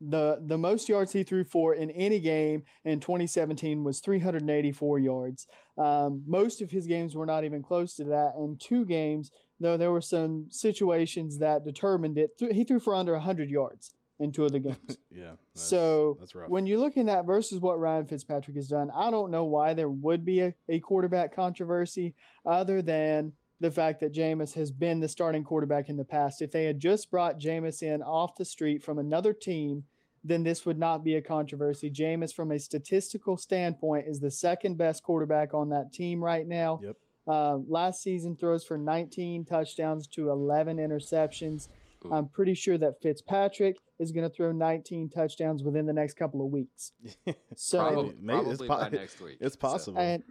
the 0.08 0.38
The 0.46 0.58
most 0.58 0.88
yards 0.88 1.12
he 1.12 1.22
threw 1.22 1.44
for 1.44 1.74
in 1.74 1.90
any 1.92 2.20
game 2.20 2.64
in 2.84 3.00
2017 3.00 3.84
was 3.84 4.00
384 4.00 4.98
yards. 4.98 5.46
Um, 5.78 6.22
most 6.26 6.60
of 6.60 6.70
his 6.70 6.86
games 6.86 7.14
were 7.14 7.26
not 7.26 7.44
even 7.44 7.62
close 7.62 7.94
to 7.96 8.04
that. 8.04 8.34
And 8.36 8.60
two 8.60 8.84
games, 8.84 9.30
though, 9.60 9.76
there 9.76 9.92
were 9.92 10.00
some 10.00 10.46
situations 10.50 11.38
that 11.38 11.64
determined 11.64 12.18
it. 12.18 12.36
th- 12.38 12.54
He 12.54 12.64
threw 12.64 12.80
for 12.80 12.94
under 12.94 13.12
100 13.12 13.48
yards 13.50 13.94
in 14.18 14.32
two 14.32 14.44
of 14.44 14.52
the 14.52 14.60
games. 14.60 14.96
yeah. 15.10 15.32
That's, 15.54 15.68
So, 15.68 16.16
that's 16.20 16.34
when 16.34 16.66
you're 16.66 16.78
looking 16.78 17.08
at 17.08 17.24
versus 17.26 17.60
what 17.60 17.80
Ryan 17.80 18.06
Fitzpatrick 18.06 18.56
has 18.56 18.68
done, 18.68 18.90
I 18.94 19.10
don't 19.10 19.30
know 19.30 19.44
why 19.44 19.74
there 19.74 19.88
would 19.88 20.24
be 20.24 20.40
a, 20.40 20.54
a 20.68 20.80
quarterback 20.80 21.34
controversy 21.34 22.14
other 22.44 22.82
than 22.82 23.32
the 23.60 23.70
fact 23.70 24.00
that 24.00 24.12
Jameis 24.12 24.54
has 24.54 24.72
been 24.72 24.98
the 24.98 25.08
starting 25.08 25.44
quarterback 25.44 25.88
in 25.88 25.96
the 25.96 26.04
past. 26.04 26.42
If 26.42 26.50
they 26.50 26.64
had 26.64 26.80
just 26.80 27.10
brought 27.10 27.38
Jameis 27.38 27.82
in 27.82 28.02
off 28.02 28.34
the 28.36 28.44
street 28.44 28.82
from 28.82 28.98
another 28.98 29.32
team, 29.32 29.84
then 30.24 30.42
this 30.42 30.64
would 30.64 30.78
not 30.78 31.04
be 31.04 31.16
a 31.16 31.22
controversy. 31.22 31.90
Jameis, 31.90 32.32
from 32.32 32.52
a 32.52 32.58
statistical 32.58 33.36
standpoint, 33.36 34.06
is 34.06 34.20
the 34.20 34.30
second 34.30 34.78
best 34.78 35.02
quarterback 35.02 35.52
on 35.54 35.68
that 35.70 35.92
team 35.92 36.22
right 36.22 36.46
now. 36.46 36.80
Yep. 36.82 36.96
Uh, 37.26 37.58
last 37.68 38.02
season 38.02 38.36
throws 38.36 38.64
for 38.64 38.76
19 38.78 39.44
touchdowns 39.44 40.06
to 40.08 40.30
11 40.30 40.78
interceptions. 40.78 41.68
Ooh. 42.04 42.12
I'm 42.12 42.28
pretty 42.28 42.54
sure 42.54 42.78
that 42.78 43.00
Fitzpatrick 43.00 43.76
is 43.98 44.10
going 44.10 44.28
to 44.28 44.34
throw 44.34 44.50
19 44.52 45.08
touchdowns 45.08 45.62
within 45.62 45.86
the 45.86 45.92
next 45.92 46.14
couple 46.14 46.44
of 46.44 46.50
weeks. 46.52 46.92
So, 47.54 47.78
probably 47.78 48.14
maybe 48.20 48.50
it's 48.50 48.60
po- 48.60 48.66
by 48.68 48.88
next 48.88 49.20
week. 49.20 49.36
it's 49.40 49.54
so- 49.54 49.60
possible. 49.60 49.98
and 50.00 50.22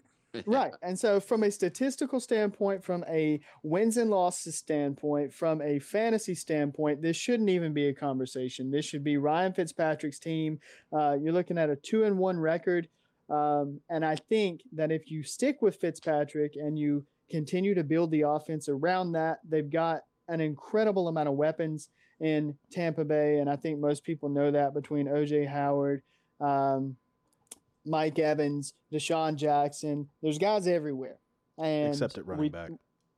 right, 0.45 0.73
and 0.81 0.97
so 0.97 1.19
from 1.19 1.43
a 1.43 1.51
statistical 1.51 2.19
standpoint, 2.19 2.83
from 2.83 3.03
a 3.07 3.39
wins 3.63 3.97
and 3.97 4.09
losses 4.09 4.57
standpoint, 4.57 5.33
from 5.33 5.61
a 5.61 5.79
fantasy 5.79 6.35
standpoint, 6.35 7.01
this 7.01 7.17
shouldn't 7.17 7.49
even 7.49 7.73
be 7.73 7.87
a 7.87 7.93
conversation. 7.93 8.71
This 8.71 8.85
should 8.85 9.03
be 9.03 9.17
Ryan 9.17 9.53
Fitzpatrick's 9.53 10.19
team. 10.19 10.59
Uh, 10.91 11.17
you're 11.21 11.33
looking 11.33 11.57
at 11.57 11.69
a 11.69 11.75
two 11.75 12.03
and 12.03 12.17
one 12.17 12.39
record, 12.39 12.87
um, 13.29 13.79
and 13.89 14.05
I 14.05 14.15
think 14.15 14.61
that 14.73 14.91
if 14.91 15.09
you 15.09 15.23
stick 15.23 15.61
with 15.61 15.77
Fitzpatrick 15.77 16.55
and 16.55 16.77
you 16.77 17.05
continue 17.29 17.73
to 17.73 17.83
build 17.83 18.11
the 18.11 18.21
offense 18.21 18.67
around 18.67 19.13
that, 19.13 19.39
they've 19.47 19.69
got 19.69 20.01
an 20.27 20.41
incredible 20.41 21.07
amount 21.07 21.29
of 21.29 21.35
weapons 21.35 21.89
in 22.19 22.55
Tampa 22.71 23.03
Bay, 23.03 23.39
and 23.39 23.49
I 23.49 23.55
think 23.55 23.79
most 23.79 24.03
people 24.03 24.29
know 24.29 24.51
that 24.51 24.73
between 24.73 25.07
OJ 25.07 25.47
Howard. 25.47 26.03
Um, 26.39 26.95
Mike 27.85 28.19
Evans, 28.19 28.73
DeSean 28.93 29.35
Jackson. 29.35 30.07
There's 30.21 30.37
guys 30.37 30.67
everywhere. 30.67 31.17
And 31.57 31.89
Except 31.89 32.17
at 32.17 32.25
running 32.25 32.41
we- 32.41 32.49
back. 32.49 32.69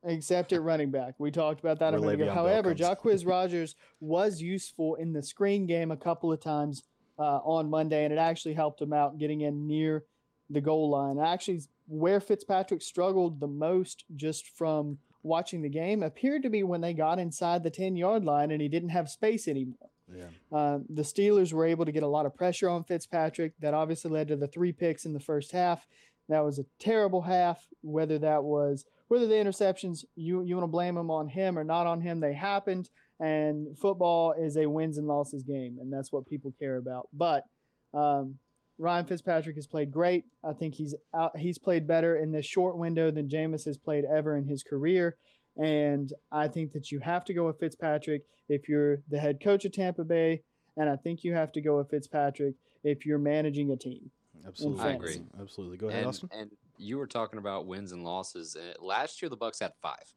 Except 0.06 0.52
at 0.52 0.60
running 0.60 0.90
back. 0.90 1.14
We 1.18 1.30
talked 1.30 1.60
about 1.60 1.78
that 1.78 1.94
a 1.94 1.98
minute 1.98 2.20
ago. 2.20 2.34
However. 2.34 2.74
Jacquizz 2.74 3.26
Rodgers 3.26 3.74
was 4.00 4.40
useful 4.42 4.96
in 4.96 5.14
the 5.14 5.22
screen 5.22 5.64
game 5.66 5.90
a 5.90 5.96
couple 5.96 6.30
of 6.30 6.40
times 6.40 6.82
uh, 7.18 7.38
on 7.38 7.70
Monday, 7.70 8.04
and 8.04 8.12
it 8.12 8.18
actually 8.18 8.52
helped 8.52 8.82
him 8.82 8.92
out 8.92 9.16
getting 9.16 9.40
in 9.40 9.66
near 9.66 10.04
the 10.50 10.60
goal 10.60 10.90
line. 10.90 11.18
Actually, 11.18 11.62
where 11.86 12.20
Fitzpatrick 12.20 12.82
struggled 12.82 13.40
the 13.40 13.46
most 13.46 14.04
just 14.14 14.48
from 14.50 14.98
watching 15.22 15.62
the 15.62 15.70
game 15.70 16.02
appeared 16.02 16.42
to 16.42 16.50
be 16.50 16.62
when 16.62 16.82
they 16.82 16.92
got 16.92 17.18
inside 17.18 17.62
the 17.62 17.70
10 17.70 17.96
yard 17.96 18.24
line 18.24 18.50
and 18.50 18.60
he 18.60 18.68
didn't 18.68 18.90
have 18.90 19.08
space 19.08 19.48
anymore. 19.48 19.88
Yeah. 20.12 20.28
Um, 20.52 20.84
the 20.88 21.02
Steelers 21.02 21.52
were 21.52 21.66
able 21.66 21.84
to 21.84 21.92
get 21.92 22.02
a 22.02 22.08
lot 22.08 22.26
of 22.26 22.34
pressure 22.34 22.68
on 22.68 22.84
Fitzpatrick. 22.84 23.52
That 23.60 23.74
obviously 23.74 24.10
led 24.10 24.28
to 24.28 24.36
the 24.36 24.48
three 24.48 24.72
picks 24.72 25.04
in 25.04 25.12
the 25.12 25.20
first 25.20 25.52
half. 25.52 25.86
That 26.28 26.44
was 26.44 26.58
a 26.58 26.66
terrible 26.78 27.22
half. 27.22 27.64
Whether 27.82 28.18
that 28.20 28.44
was 28.44 28.84
whether 29.08 29.26
the 29.26 29.34
interceptions 29.34 30.04
you 30.16 30.42
you 30.42 30.56
want 30.56 30.64
to 30.64 30.72
blame 30.72 30.94
them 30.94 31.10
on 31.10 31.28
him 31.28 31.58
or 31.58 31.64
not 31.64 31.86
on 31.86 32.00
him, 32.00 32.20
they 32.20 32.34
happened. 32.34 32.88
And 33.20 33.78
football 33.78 34.32
is 34.32 34.56
a 34.56 34.68
wins 34.68 34.98
and 34.98 35.06
losses 35.06 35.44
game, 35.44 35.78
and 35.80 35.92
that's 35.92 36.12
what 36.12 36.26
people 36.26 36.52
care 36.58 36.76
about. 36.76 37.08
But 37.12 37.44
um, 37.92 38.38
Ryan 38.78 39.06
Fitzpatrick 39.06 39.56
has 39.56 39.66
played 39.66 39.92
great. 39.92 40.24
I 40.42 40.52
think 40.52 40.74
he's 40.74 40.94
out. 41.14 41.36
He's 41.36 41.58
played 41.58 41.86
better 41.86 42.16
in 42.16 42.32
this 42.32 42.46
short 42.46 42.76
window 42.76 43.10
than 43.10 43.28
Jameis 43.28 43.64
has 43.66 43.78
played 43.78 44.04
ever 44.04 44.36
in 44.36 44.46
his 44.46 44.62
career. 44.62 45.16
And 45.56 46.12
I 46.32 46.48
think 46.48 46.72
that 46.72 46.90
you 46.90 46.98
have 47.00 47.24
to 47.26 47.34
go 47.34 47.46
with 47.46 47.58
Fitzpatrick 47.60 48.22
if 48.48 48.68
you're 48.68 49.02
the 49.08 49.18
head 49.18 49.40
coach 49.42 49.64
of 49.64 49.72
Tampa 49.72 50.04
Bay, 50.04 50.42
and 50.76 50.88
I 50.88 50.96
think 50.96 51.22
you 51.22 51.32
have 51.34 51.52
to 51.52 51.60
go 51.60 51.78
with 51.78 51.90
Fitzpatrick 51.90 52.54
if 52.82 53.06
you're 53.06 53.18
managing 53.18 53.70
a 53.70 53.76
team. 53.76 54.10
Absolutely. 54.46 54.84
I 54.84 54.90
agree. 54.90 55.22
Absolutely. 55.40 55.76
Go 55.76 55.88
ahead, 55.88 56.00
and, 56.00 56.08
Austin. 56.08 56.28
and 56.32 56.50
you 56.76 56.98
were 56.98 57.06
talking 57.06 57.38
about 57.38 57.66
wins 57.66 57.92
and 57.92 58.04
losses. 58.04 58.56
Uh, 58.56 58.82
last 58.82 59.22
year, 59.22 59.28
the 59.28 59.36
Bucs 59.36 59.60
had 59.60 59.72
five. 59.80 60.12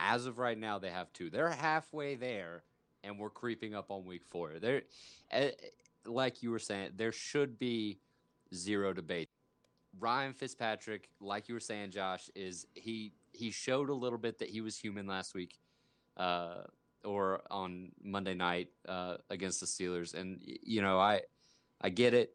As 0.00 0.26
of 0.26 0.38
right 0.38 0.58
now, 0.58 0.78
they 0.78 0.90
have 0.90 1.12
two. 1.12 1.30
They're 1.30 1.50
halfway 1.50 2.16
there, 2.16 2.64
and 3.04 3.18
we're 3.18 3.30
creeping 3.30 3.74
up 3.74 3.90
on 3.90 4.04
week 4.04 4.22
four. 4.28 4.58
They're, 4.60 4.82
uh, 5.32 5.48
like 6.06 6.42
you 6.42 6.50
were 6.50 6.58
saying, 6.58 6.92
there 6.96 7.12
should 7.12 7.58
be 7.58 7.98
zero 8.52 8.92
debate. 8.92 9.28
Ryan 10.00 10.32
Fitzpatrick, 10.32 11.08
like 11.20 11.48
you 11.48 11.54
were 11.54 11.60
saying, 11.60 11.92
Josh, 11.92 12.28
is 12.34 12.66
he 12.74 13.12
he 13.34 13.50
showed 13.50 13.90
a 13.90 13.94
little 13.94 14.18
bit 14.18 14.38
that 14.38 14.48
he 14.48 14.60
was 14.60 14.78
human 14.78 15.06
last 15.06 15.34
week, 15.34 15.58
uh, 16.16 16.62
or 17.04 17.42
on 17.50 17.92
Monday 18.02 18.34
night 18.34 18.68
uh, 18.88 19.16
against 19.30 19.60
the 19.60 19.66
Steelers, 19.66 20.14
and 20.14 20.40
you 20.42 20.82
know 20.82 20.98
I 20.98 21.22
I 21.80 21.90
get 21.90 22.14
it. 22.14 22.34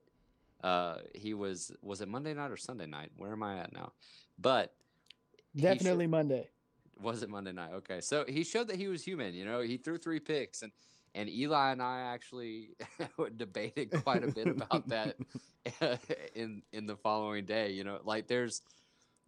Uh, 0.63 0.97
he 1.15 1.33
was 1.33 1.71
was 1.81 2.01
it 2.01 2.07
Monday 2.07 2.33
night 2.33 2.51
or 2.51 2.57
Sunday 2.57 2.85
night? 2.85 3.11
Where 3.15 3.31
am 3.31 3.43
I 3.43 3.59
at 3.59 3.73
now? 3.73 3.93
But 4.37 4.73
Definitely 5.55 6.07
Monday. 6.07 6.47
Was 7.01 7.23
it 7.23 7.29
Monday 7.29 7.51
night? 7.51 7.71
Okay, 7.73 8.01
so 8.01 8.25
he 8.27 8.43
showed 8.43 8.67
that 8.67 8.75
he 8.75 8.87
was 8.87 9.03
human. 9.03 9.33
You 9.33 9.45
know, 9.45 9.61
he 9.61 9.77
threw 9.77 9.97
three 9.97 10.19
picks, 10.19 10.61
and 10.61 10.71
and 11.15 11.29
Eli 11.29 11.71
and 11.71 11.81
I 11.81 12.01
actually 12.01 12.71
debated 13.37 13.91
quite 14.03 14.23
a 14.23 14.27
bit 14.27 14.47
about 14.47 14.87
that 14.89 15.15
in 16.35 16.61
in 16.71 16.85
the 16.85 16.95
following 16.95 17.45
day. 17.45 17.71
You 17.71 17.83
know, 17.83 17.99
like 18.03 18.27
there's 18.27 18.61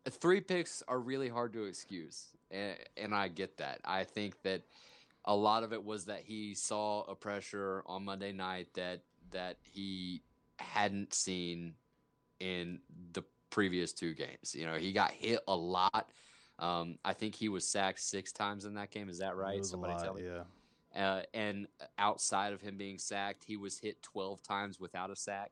three 0.09 0.41
picks 0.41 0.83
are 0.87 0.99
really 0.99 1.29
hard 1.29 1.53
to 1.53 1.65
excuse, 1.65 2.27
and, 2.49 2.75
and 2.97 3.15
I 3.15 3.27
get 3.27 3.57
that. 3.57 3.79
I 3.85 4.03
think 4.03 4.41
that 4.43 4.63
a 5.25 5.35
lot 5.35 5.63
of 5.63 5.73
it 5.73 5.83
was 5.83 6.05
that 6.05 6.21
he 6.23 6.55
saw 6.55 7.03
a 7.03 7.15
pressure 7.15 7.83
on 7.85 8.05
Monday 8.05 8.31
night 8.31 8.67
that 8.73 9.01
that 9.31 9.57
he 9.63 10.23
hadn't 10.59 11.13
seen 11.13 11.73
in 12.39 12.79
the 13.13 13.23
previous 13.49 13.93
two 13.93 14.13
games. 14.13 14.55
You 14.55 14.65
know, 14.65 14.75
he 14.75 14.91
got 14.91 15.11
hit 15.11 15.39
a 15.47 15.55
lot. 15.55 16.09
Um, 16.59 16.97
I 17.05 17.13
think 17.13 17.35
he 17.35 17.49
was 17.49 17.67
sacked 17.67 18.01
six 18.01 18.31
times 18.31 18.65
in 18.65 18.73
that 18.75 18.91
game. 18.91 19.09
Is 19.09 19.19
that 19.19 19.35
right? 19.35 19.63
Somebody 19.63 19.93
lot, 19.93 20.03
tell 20.03 20.13
me. 20.13 20.23
Yeah. 20.23 20.43
Uh, 20.95 21.21
and 21.33 21.67
outside 21.97 22.53
of 22.53 22.61
him 22.61 22.77
being 22.77 22.97
sacked, 22.97 23.43
he 23.45 23.57
was 23.57 23.77
hit 23.77 24.01
12 24.01 24.43
times 24.43 24.79
without 24.79 25.09
a 25.09 25.15
sack. 25.15 25.51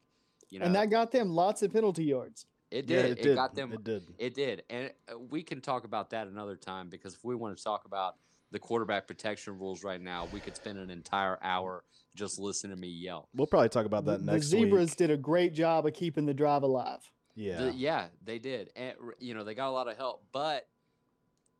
You 0.50 0.60
know, 0.60 0.66
and 0.66 0.76
that 0.76 0.90
got 0.90 1.12
them 1.12 1.30
lots 1.30 1.62
of 1.62 1.72
penalty 1.72 2.04
yards. 2.04 2.46
It 2.72 2.86
did. 2.86 3.06
Yeah, 3.06 3.12
it, 3.12 3.20
it 3.20 3.22
did. 3.24 3.36
got 3.36 3.56
them. 3.56 3.74
It 3.74 3.84
did. 3.84 4.04
It 4.18 4.34
did. 4.36 4.64
And 4.70 4.92
uh, 5.12 5.18
we 5.18 5.44
can 5.44 5.62
talk 5.62 5.86
about 5.86 6.12
that 6.12 6.28
another 6.28 6.56
time 6.56 6.90
because 6.90 7.16
if 7.16 7.24
we 7.24 7.36
want 7.36 7.58
to 7.58 7.64
talk 7.64 7.86
about 7.86 8.16
the 8.52 8.60
quarterback 8.60 9.08
protection 9.08 9.58
rules 9.58 9.84
right 9.84 10.02
now, 10.02 10.28
we 10.32 10.40
could 10.40 10.56
spend 10.56 10.78
an 10.78 10.90
entire 10.90 11.38
hour 11.42 11.84
just 12.16 12.40
listening 12.40 12.76
to 12.76 12.80
me 12.80 12.88
yell. 12.88 13.28
We'll 13.36 13.48
probably 13.48 13.70
talk 13.70 13.86
about 13.86 14.06
that 14.06 14.26
the, 14.26 14.32
next. 14.34 14.50
The 14.50 14.60
Zebras 14.60 14.92
week. 14.92 14.98
did 14.98 15.12
a 15.12 15.18
great 15.18 15.54
job 15.54 15.86
of 15.86 15.94
keeping 15.94 16.26
the 16.26 16.34
drive 16.34 16.64
alive. 16.64 17.00
Yeah. 17.36 17.66
The, 17.66 17.74
yeah, 17.74 18.06
they 18.24 18.40
did. 18.40 18.72
And 18.76 18.96
you 19.20 19.34
know, 19.34 19.44
they 19.44 19.56
got 19.56 19.70
a 19.70 19.72
lot 19.72 19.88
of 19.88 19.98
help, 19.98 20.24
but 20.32 20.68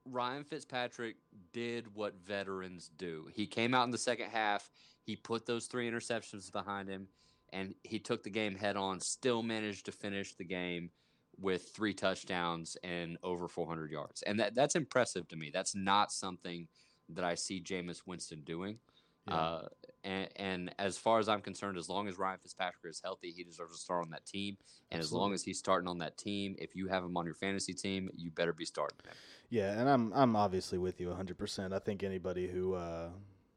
Ryan 0.06 0.44
Fitzpatrick 0.44 1.16
did 1.54 1.86
what 1.94 2.16
veterans 2.26 2.90
do. 2.98 3.28
He 3.34 3.48
came 3.48 3.74
out 3.74 3.86
in 3.86 3.92
the 3.92 3.98
second 3.98 4.30
half, 4.30 4.70
he 5.04 5.16
put 5.16 5.46
those 5.46 5.68
three 5.68 5.90
interceptions 5.90 6.52
behind 6.52 6.90
him, 6.90 7.08
and 7.54 7.76
he 7.84 8.00
took 8.00 8.24
the 8.24 8.30
game 8.30 8.56
head 8.56 8.76
on, 8.76 9.00
still 9.00 9.44
managed 9.44 9.86
to 9.86 9.92
finish 9.92 10.36
the 10.36 10.46
game 10.46 10.92
with 11.40 11.70
three 11.76 11.94
touchdowns 11.94 12.78
and 12.84 13.18
over 13.24 13.48
400 13.48 13.92
yards. 13.92 14.22
And 14.24 14.40
that, 14.40 14.56
that's 14.56 14.76
impressive 14.76 15.28
to 15.30 15.36
me. 15.36 15.52
That's 15.54 15.76
not 15.76 16.12
something 16.12 16.68
that 17.10 17.24
I 17.24 17.36
see 17.36 17.62
Jameis 17.62 18.02
Winston 18.06 18.42
doing. 18.44 18.80
Yeah. 19.28 19.36
Uh, 19.36 19.68
and, 20.04 20.30
and, 20.38 20.76
as 20.80 20.98
far 20.98 21.20
as 21.20 21.28
I'm 21.28 21.42
concerned, 21.42 21.78
as 21.78 21.90
long 21.90 22.08
as 22.08 22.18
Ryan 22.18 22.40
Fitzpatrick 22.42 22.90
is 22.90 23.02
healthy, 23.04 23.32
he 23.32 23.44
deserves 23.44 23.74
to 23.74 23.80
start 23.80 24.04
on 24.04 24.10
that 24.12 24.26
team. 24.26 24.58
And 24.92 25.00
Absolutely. 25.00 25.06
as 25.06 25.12
long 25.12 25.34
as 25.34 25.44
he's 25.44 25.60
starting 25.60 25.88
on 25.88 25.98
that 26.00 26.18
team, 26.18 26.56
if 26.58 26.76
you 26.76 26.88
have 26.88 27.04
him 27.04 27.18
on 27.18 27.26
your 27.26 27.36
fantasy 27.36 27.74
team, 27.74 28.10
you 28.16 28.32
better 28.32 28.54
be 28.54 28.66
starting 28.66 28.98
him. 29.04 29.14
Yeah, 29.50 29.80
and 29.80 29.90
I'm 29.90 30.14
I'm 30.14 30.36
obviously 30.36 30.78
with 30.78 31.02
you 31.02 31.10
100%. 31.10 31.74
I 31.74 31.80
think 31.80 32.04
anybody 32.04 32.48
who 32.48 32.76
uh, 32.76 33.10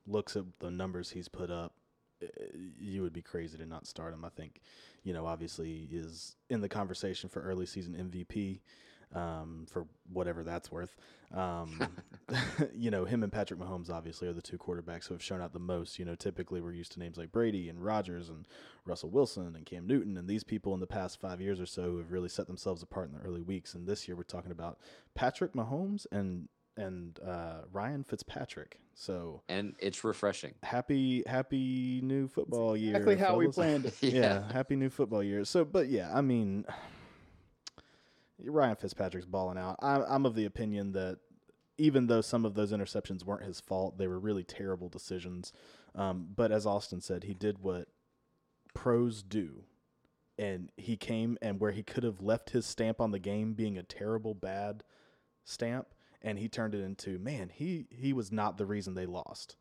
looks 0.07 0.37
at 0.37 0.45
the 0.59 0.71
numbers 0.71 1.11
he's 1.11 1.29
put 1.29 1.51
up, 1.51 1.75
you 2.79 3.03
would 3.03 3.13
be 3.13 3.23
crazy 3.23 3.59
to 3.59 3.67
not 3.67 3.87
start 3.87 4.15
him. 4.15 4.25
I 4.25 4.29
think, 4.29 4.61
you 5.05 5.13
know, 5.13 5.27
obviously 5.27 5.89
is 5.91 6.37
in 6.51 6.61
the 6.61 6.69
conversation 6.69 7.29
for 7.29 7.43
early 7.43 7.67
season 7.67 7.95
MVP 7.95 8.61
um, 9.15 9.67
for 9.71 9.87
whatever 10.13 10.43
that's 10.43 10.71
worth. 10.71 10.97
Um, 11.35 11.81
you 12.75 12.91
know, 12.91 13.05
him 13.05 13.23
and 13.23 13.33
Patrick 13.33 13.61
Mahomes 13.61 13.91
obviously 13.91 14.29
are 14.29 14.33
the 14.33 14.43
two 14.43 14.59
quarterbacks 14.59 15.09
who 15.09 15.15
have 15.15 15.23
shown 15.23 15.41
out 15.41 15.53
the 15.53 15.59
most. 15.59 15.99
You 15.99 16.05
know, 16.05 16.15
typically 16.15 16.61
we're 16.61 16.73
used 16.73 16.93
to 16.93 17.01
names 17.01 17.19
like 17.19 17.33
Brady 17.33 17.69
and 17.69 17.85
Rodgers 17.85 18.29
and 18.29 18.47
Russell 18.85 19.11
Wilson 19.11 19.55
and 19.55 19.67
Cam 19.67 19.87
Newton 19.87 20.17
and 20.17 20.29
these 20.29 20.45
people 20.45 20.75
in 20.75 20.81
the 20.81 20.87
past 20.87 21.21
five 21.21 21.41
years 21.41 21.61
or 21.61 21.67
so 21.67 21.83
who 21.83 21.99
have 21.99 22.13
really 22.13 22.29
set 22.29 22.47
themselves 22.47 22.83
apart 22.83 23.11
in 23.11 23.19
the 23.19 23.27
early 23.27 23.43
weeks. 23.43 23.75
And 23.75 23.87
this 23.87 24.09
year 24.09 24.17
we're 24.17 24.23
talking 24.23 24.53
about 24.53 24.79
Patrick 25.15 25.53
Mahomes 25.53 26.07
and 26.11 26.49
and 26.77 27.19
uh, 27.27 27.63
Ryan 27.73 28.05
Fitzpatrick. 28.05 28.79
So 28.95 29.43
and 29.49 29.75
it's 29.79 30.05
refreshing. 30.05 30.55
Happy 30.63 31.23
happy 31.27 32.01
new 32.03 32.29
football 32.29 32.77
year. 32.77 32.97
Exactly 32.97 33.17
how 33.17 33.31
fellas. 33.31 33.47
we 33.47 33.53
planned 33.53 33.85
it. 33.87 33.95
yeah. 34.01 34.11
yeah, 34.13 34.53
happy 34.53 34.77
new 34.77 34.91
football 34.91 35.23
year. 35.23 35.45
So, 35.45 35.65
but 35.65 35.89
yeah, 35.89 36.11
I 36.13 36.21
mean. 36.21 36.65
Ryan 38.45 38.75
Fitzpatrick's 38.75 39.27
balling 39.27 39.57
out. 39.57 39.77
I'm, 39.81 40.05
I'm 40.09 40.27
of 40.27 40.35
the 40.35 40.47
opinion 40.47 40.91
that 40.93 41.19
even 41.79 42.07
though 42.07 42.21
some 42.21 42.45
of 42.45 42.55
those 42.55 42.73
interceptions 42.73 43.25
weren't 43.25 43.45
his 43.45 43.61
fault, 43.61 43.99
they 43.99 44.07
were 44.07 44.19
really 44.19 44.45
terrible 44.45 44.89
decisions. 44.89 45.53
Um, 45.95 46.29
but 46.35 46.53
as 46.53 46.67
Austin 46.67 47.01
said, 47.01 47.25
he 47.25 47.35
did 47.35 47.59
what 47.59 47.89
pros 48.75 49.23
do. 49.23 49.65
And 50.39 50.71
he 50.77 50.97
came 50.97 51.39
and 51.43 51.61
where 51.61 51.73
he 51.73 51.83
could 51.83 52.05
have 52.05 52.21
left 52.21 52.51
his 52.51 52.67
stamp 52.67 53.01
on 53.01 53.11
the 53.11 53.19
game 53.19 53.55
being 53.55 53.77
a 53.79 53.83
terrible, 53.83 54.35
bad 54.35 54.83
stamp, 55.45 55.89
and 56.23 56.39
he 56.39 56.49
turned 56.49 56.75
it 56.75 56.81
into, 56.81 57.19
man, 57.19 57.51
he, 57.53 57.87
he 57.91 58.13
was 58.13 58.33
not 58.33 58.57
the 58.57 58.67
reason 58.67 58.95
they 58.95 59.07
lost. 59.07 59.57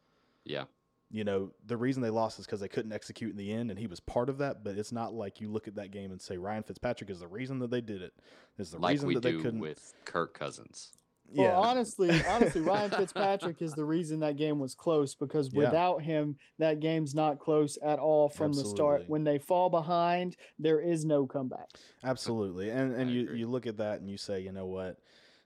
Yeah 0.46 0.66
you 1.12 1.24
know, 1.24 1.52
the 1.66 1.76
reason 1.76 2.02
they 2.02 2.10
lost 2.10 2.40
is 2.40 2.46
because 2.46 2.62
they 2.62 2.70
couldn't 2.70 2.94
execute 2.94 3.32
in 3.32 3.38
the 3.38 3.52
end, 3.52 3.70
and 3.70 3.78
he 3.78 3.88
was 3.88 4.00
part 4.00 4.30
of 4.30 4.38
that. 4.38 4.64
But 4.64 4.78
it's 4.78 4.92
not 4.92 5.14
like 5.14 5.42
you 5.42 5.50
look 5.50 5.68
at 5.68 5.76
that 5.76 5.92
game 5.92 6.12
and 6.12 6.22
say 6.22 6.38
Ryan 6.38 6.64
Fitzpatrick 6.64 7.10
is 7.10 7.20
the 7.20 7.28
reason 7.28 7.60
that 7.60 7.70
they 7.70 7.82
did 7.82 8.02
it. 8.02 8.14
Is 8.58 8.72
the 8.72 8.80
like 8.80 8.94
reason 8.94 9.14
that 9.14 9.24
they 9.24 9.34
couldn't 9.34 9.60
with 9.60 9.94
Kirk 10.06 10.38
Cousins. 10.38 10.92
Well, 11.34 11.48
yeah. 11.48 11.56
honestly, 11.56 12.10
honestly, 12.28 12.62
Ryan 12.62 12.92
Fitzpatrick 12.98 13.62
is 13.62 13.74
the 13.74 13.86
reason 13.86 14.20
that 14.22 14.36
game 14.36 14.60
was 14.60 14.74
close 14.74 15.16
because 15.16 15.50
yeah. 15.52 15.66
without 15.66 16.02
him, 16.02 16.38
that 16.60 16.80
game's 16.80 17.14
not 17.16 17.40
close 17.40 17.78
at 17.84 18.00
all 18.00 18.28
from 18.28 18.52
Absolutely. 18.52 18.72
the 18.72 18.76
start. 18.76 19.04
When 19.08 19.24
they 19.24 19.38
fall 19.38 19.70
behind, 19.70 20.36
there 20.60 20.80
is 20.80 21.06
no 21.06 21.26
comeback. 21.26 21.70
Absolutely, 22.04 22.70
and 22.70 22.94
and 22.94 23.12
you 23.12 23.34
you 23.34 23.48
look 23.48 23.68
at 23.68 23.78
that 23.78 24.00
and 24.00 24.10
you 24.10 24.18
say, 24.18 24.40
you 24.40 24.54
know 24.54 24.66
what, 24.66 24.98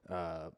uh, 0.09 0.49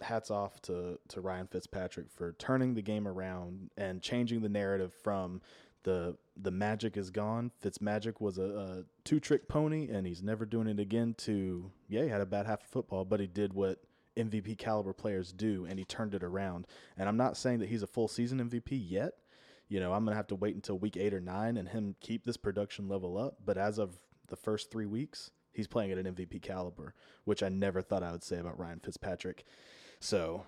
hats 0.00 0.30
off 0.30 0.60
to 0.62 0.98
to 1.08 1.20
Ryan 1.20 1.46
Fitzpatrick 1.46 2.10
for 2.10 2.32
turning 2.32 2.74
the 2.74 2.82
game 2.82 3.08
around 3.08 3.70
and 3.76 4.02
changing 4.02 4.42
the 4.42 4.48
narrative 4.48 4.92
from 5.02 5.40
the 5.86 6.16
the 6.36 6.50
magic 6.50 6.96
is 6.96 7.10
gone. 7.10 7.50
Fitzmagic 7.62 8.20
was 8.20 8.38
a, 8.38 8.42
a 8.42 8.84
two 9.04 9.20
trick 9.20 9.48
pony 9.48 9.88
and 9.88 10.06
he's 10.06 10.22
never 10.22 10.44
doing 10.44 10.66
it 10.66 10.80
again. 10.80 11.14
To 11.18 11.70
yeah, 11.88 12.02
he 12.02 12.08
had 12.08 12.20
a 12.20 12.26
bad 12.26 12.46
half 12.46 12.62
of 12.62 12.68
football, 12.68 13.04
but 13.04 13.20
he 13.20 13.26
did 13.26 13.54
what 13.54 13.78
MVP 14.16 14.58
caliber 14.58 14.92
players 14.92 15.32
do 15.32 15.66
and 15.68 15.78
he 15.78 15.84
turned 15.84 16.14
it 16.14 16.22
around. 16.22 16.66
And 16.98 17.08
I'm 17.08 17.16
not 17.16 17.36
saying 17.36 17.60
that 17.60 17.68
he's 17.68 17.82
a 17.82 17.86
full 17.86 18.08
season 18.08 18.50
MVP 18.50 18.82
yet. 18.90 19.12
You 19.68 19.80
know, 19.80 19.92
I'm 19.92 20.04
gonna 20.04 20.16
have 20.16 20.26
to 20.28 20.34
wait 20.34 20.54
until 20.54 20.78
week 20.78 20.96
eight 20.96 21.14
or 21.14 21.20
nine 21.20 21.56
and 21.56 21.68
him 21.68 21.94
keep 22.00 22.24
this 22.24 22.36
production 22.36 22.88
level 22.88 23.16
up. 23.16 23.36
But 23.44 23.56
as 23.56 23.78
of 23.78 23.96
the 24.26 24.36
first 24.36 24.70
three 24.70 24.86
weeks, 24.86 25.30
he's 25.52 25.68
playing 25.68 25.92
at 25.92 25.98
an 25.98 26.14
MVP 26.14 26.42
caliber, 26.42 26.94
which 27.24 27.42
I 27.42 27.48
never 27.48 27.80
thought 27.80 28.02
I 28.02 28.12
would 28.12 28.24
say 28.24 28.38
about 28.38 28.58
Ryan 28.58 28.80
Fitzpatrick. 28.80 29.44
So, 30.00 30.44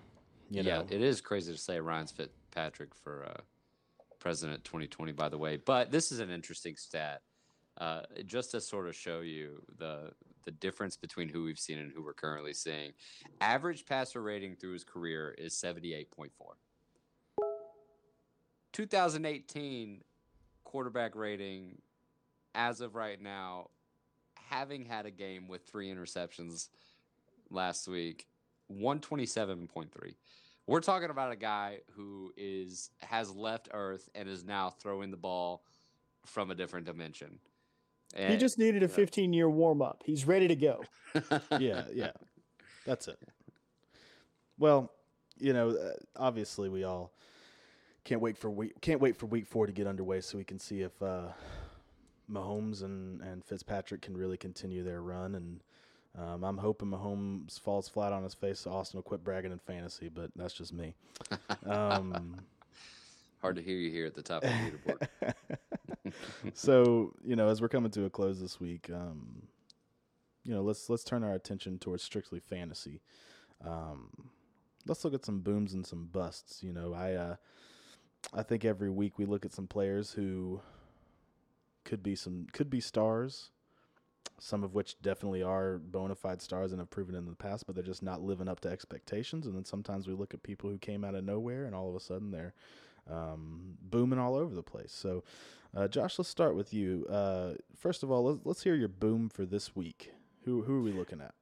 you 0.49 0.61
yeah, 0.61 0.79
know. 0.79 0.85
it 0.89 1.01
is 1.01 1.21
crazy 1.21 1.51
to 1.51 1.57
say 1.57 1.79
Ryan's 1.79 2.11
Fitzpatrick 2.11 2.95
for 2.95 3.25
uh, 3.25 3.41
President 4.19 4.63
2020, 4.63 5.11
by 5.13 5.29
the 5.29 5.37
way. 5.37 5.57
But 5.57 5.91
this 5.91 6.11
is 6.11 6.19
an 6.19 6.29
interesting 6.29 6.75
stat. 6.75 7.21
Uh, 7.77 8.01
just 8.25 8.51
to 8.51 8.59
sort 8.59 8.87
of 8.87 8.95
show 8.95 9.21
you 9.21 9.61
the 9.77 10.11
the 10.45 10.51
difference 10.51 10.97
between 10.97 11.29
who 11.29 11.43
we've 11.43 11.59
seen 11.59 11.77
and 11.77 11.91
who 11.91 12.03
we're 12.03 12.13
currently 12.13 12.53
seeing. 12.53 12.91
Average 13.41 13.85
passer 13.85 14.21
rating 14.21 14.55
through 14.55 14.73
his 14.73 14.83
career 14.83 15.35
is 15.37 15.53
78.4. 15.53 16.29
2018 18.73 20.01
quarterback 20.63 21.15
rating 21.15 21.81
as 22.55 22.81
of 22.81 22.95
right 22.95 23.21
now, 23.21 23.67
having 24.49 24.85
had 24.85 25.05
a 25.05 25.11
game 25.11 25.47
with 25.47 25.67
three 25.67 25.93
interceptions 25.93 26.69
last 27.51 27.87
week, 27.87 28.27
127.3. 28.71 29.87
We're 30.67 30.81
talking 30.81 31.09
about 31.09 31.31
a 31.31 31.35
guy 31.35 31.79
who 31.93 32.31
is 32.37 32.91
has 33.01 33.31
left 33.31 33.69
Earth 33.73 34.07
and 34.13 34.29
is 34.29 34.43
now 34.43 34.69
throwing 34.69 35.09
the 35.09 35.17
ball 35.17 35.63
from 36.25 36.51
a 36.51 36.55
different 36.55 36.85
dimension. 36.85 37.39
And, 38.15 38.31
he 38.31 38.37
just 38.37 38.57
needed 38.57 38.83
a 38.83 38.87
15 38.87 39.33
year 39.33 39.49
warm 39.49 39.81
up. 39.81 40.03
He's 40.05 40.25
ready 40.25 40.47
to 40.47 40.55
go. 40.55 40.83
yeah, 41.59 41.85
yeah. 41.93 42.11
That's 42.85 43.07
it. 43.07 43.19
Well, 44.57 44.91
you 45.39 45.53
know, 45.53 45.69
uh, 45.69 45.91
obviously 46.15 46.69
we 46.69 46.83
all 46.83 47.13
can't 48.03 48.21
wait 48.21 48.37
for 48.37 48.49
week 48.49 48.79
can't 48.81 49.01
wait 49.01 49.15
for 49.15 49.25
week 49.25 49.45
4 49.45 49.67
to 49.67 49.71
get 49.71 49.87
underway 49.87 50.21
so 50.21 50.37
we 50.37 50.43
can 50.43 50.59
see 50.59 50.81
if 50.81 51.01
uh 51.01 51.27
Mahomes 52.31 52.83
and 52.83 53.21
and 53.21 53.43
Fitzpatrick 53.43 54.01
can 54.01 54.15
really 54.15 54.37
continue 54.37 54.83
their 54.83 55.01
run 55.01 55.35
and 55.35 55.61
um, 56.19 56.43
I'm 56.43 56.57
hoping 56.57 56.89
Mahomes 56.89 57.59
falls 57.59 57.87
flat 57.87 58.11
on 58.11 58.23
his 58.23 58.33
face 58.33 58.59
so 58.61 58.71
Austin 58.71 58.97
will 58.97 59.03
quit 59.03 59.23
bragging 59.23 59.51
in 59.51 59.59
fantasy, 59.59 60.09
but 60.09 60.31
that's 60.35 60.53
just 60.53 60.73
me. 60.73 60.93
Um, 61.65 62.35
Hard 63.41 63.55
to 63.55 63.61
hear 63.61 63.77
you 63.77 63.89
here 63.89 64.05
at 64.05 64.15
the 64.15 64.21
top 64.21 64.43
of 64.43 64.49
the 64.49 64.93
leaderboard. 64.93 66.13
so, 66.53 67.13
you 67.23 67.37
know, 67.37 67.47
as 67.47 67.61
we're 67.61 67.69
coming 67.69 67.91
to 67.91 68.03
a 68.03 68.09
close 68.09 68.41
this 68.41 68.59
week, 68.59 68.89
um, 68.93 69.43
you 70.43 70.53
know, 70.53 70.61
let's 70.61 70.89
let's 70.89 71.05
turn 71.05 71.23
our 71.23 71.33
attention 71.33 71.79
towards 71.79 72.03
strictly 72.03 72.41
fantasy. 72.41 72.99
Um, 73.65 74.09
let's 74.85 75.05
look 75.05 75.13
at 75.13 75.23
some 75.23 75.39
booms 75.39 75.73
and 75.73 75.87
some 75.87 76.09
busts. 76.11 76.61
You 76.63 76.73
know, 76.73 76.93
I 76.93 77.13
uh, 77.13 77.35
I 78.33 78.43
think 78.43 78.65
every 78.65 78.89
week 78.89 79.17
we 79.17 79.25
look 79.25 79.45
at 79.45 79.53
some 79.53 79.67
players 79.67 80.11
who 80.11 80.59
could 81.85 82.03
be 82.03 82.15
some 82.15 82.47
could 82.51 82.69
be 82.69 82.81
stars 82.81 83.51
some 84.39 84.63
of 84.63 84.73
which 84.73 85.01
definitely 85.01 85.43
are 85.43 85.77
bona 85.77 86.15
fide 86.15 86.41
stars 86.41 86.71
and 86.71 86.79
have 86.79 86.89
proven 86.89 87.15
in 87.15 87.25
the 87.25 87.35
past, 87.35 87.65
but 87.65 87.75
they're 87.75 87.83
just 87.83 88.03
not 88.03 88.21
living 88.21 88.47
up 88.47 88.59
to 88.61 88.69
expectations. 88.69 89.45
And 89.45 89.55
then 89.55 89.65
sometimes 89.65 90.07
we 90.07 90.13
look 90.13 90.33
at 90.33 90.43
people 90.43 90.69
who 90.69 90.77
came 90.77 91.03
out 91.03 91.15
of 91.15 91.23
nowhere 91.23 91.65
and 91.65 91.75
all 91.75 91.89
of 91.89 91.95
a 91.95 91.99
sudden 91.99 92.31
they're 92.31 92.53
um, 93.09 93.77
booming 93.81 94.19
all 94.19 94.35
over 94.35 94.53
the 94.53 94.63
place. 94.63 94.91
So, 94.91 95.23
uh, 95.75 95.87
Josh, 95.87 96.17
let's 96.19 96.29
start 96.29 96.55
with 96.55 96.73
you. 96.73 97.05
Uh, 97.09 97.53
first 97.75 98.03
of 98.03 98.11
all, 98.11 98.23
let's, 98.25 98.39
let's 98.45 98.63
hear 98.63 98.75
your 98.75 98.87
boom 98.87 99.29
for 99.29 99.45
this 99.45 99.75
week. 99.75 100.11
Who, 100.45 100.63
who 100.63 100.77
are 100.77 100.81
we 100.81 100.91
looking 100.91 101.21
at? 101.21 101.33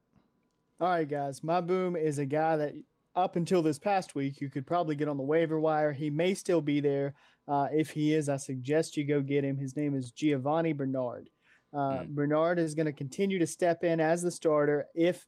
All 0.80 0.88
right, 0.88 1.08
guys. 1.08 1.42
My 1.42 1.60
boom 1.60 1.96
is 1.96 2.18
a 2.18 2.26
guy 2.26 2.56
that 2.56 2.74
up 3.16 3.36
until 3.36 3.62
this 3.62 3.78
past 3.78 4.14
week, 4.14 4.40
you 4.40 4.48
could 4.48 4.66
probably 4.66 4.94
get 4.94 5.08
on 5.08 5.16
the 5.16 5.22
waiver 5.24 5.58
wire. 5.58 5.92
He 5.92 6.08
may 6.08 6.34
still 6.34 6.60
be 6.60 6.80
there. 6.80 7.14
Uh, 7.48 7.68
if 7.72 7.90
he 7.90 8.14
is, 8.14 8.28
I 8.28 8.36
suggest 8.36 8.96
you 8.96 9.04
go 9.04 9.20
get 9.20 9.44
him. 9.44 9.56
His 9.56 9.76
name 9.76 9.94
is 9.94 10.12
Giovani 10.12 10.72
Bernard. 10.72 11.30
Uh, 11.72 12.00
mm. 12.00 12.08
Bernard 12.08 12.58
is 12.58 12.74
going 12.74 12.86
to 12.86 12.92
continue 12.92 13.38
to 13.38 13.46
step 13.46 13.84
in 13.84 14.00
as 14.00 14.22
the 14.22 14.30
starter 14.30 14.86
if 14.94 15.26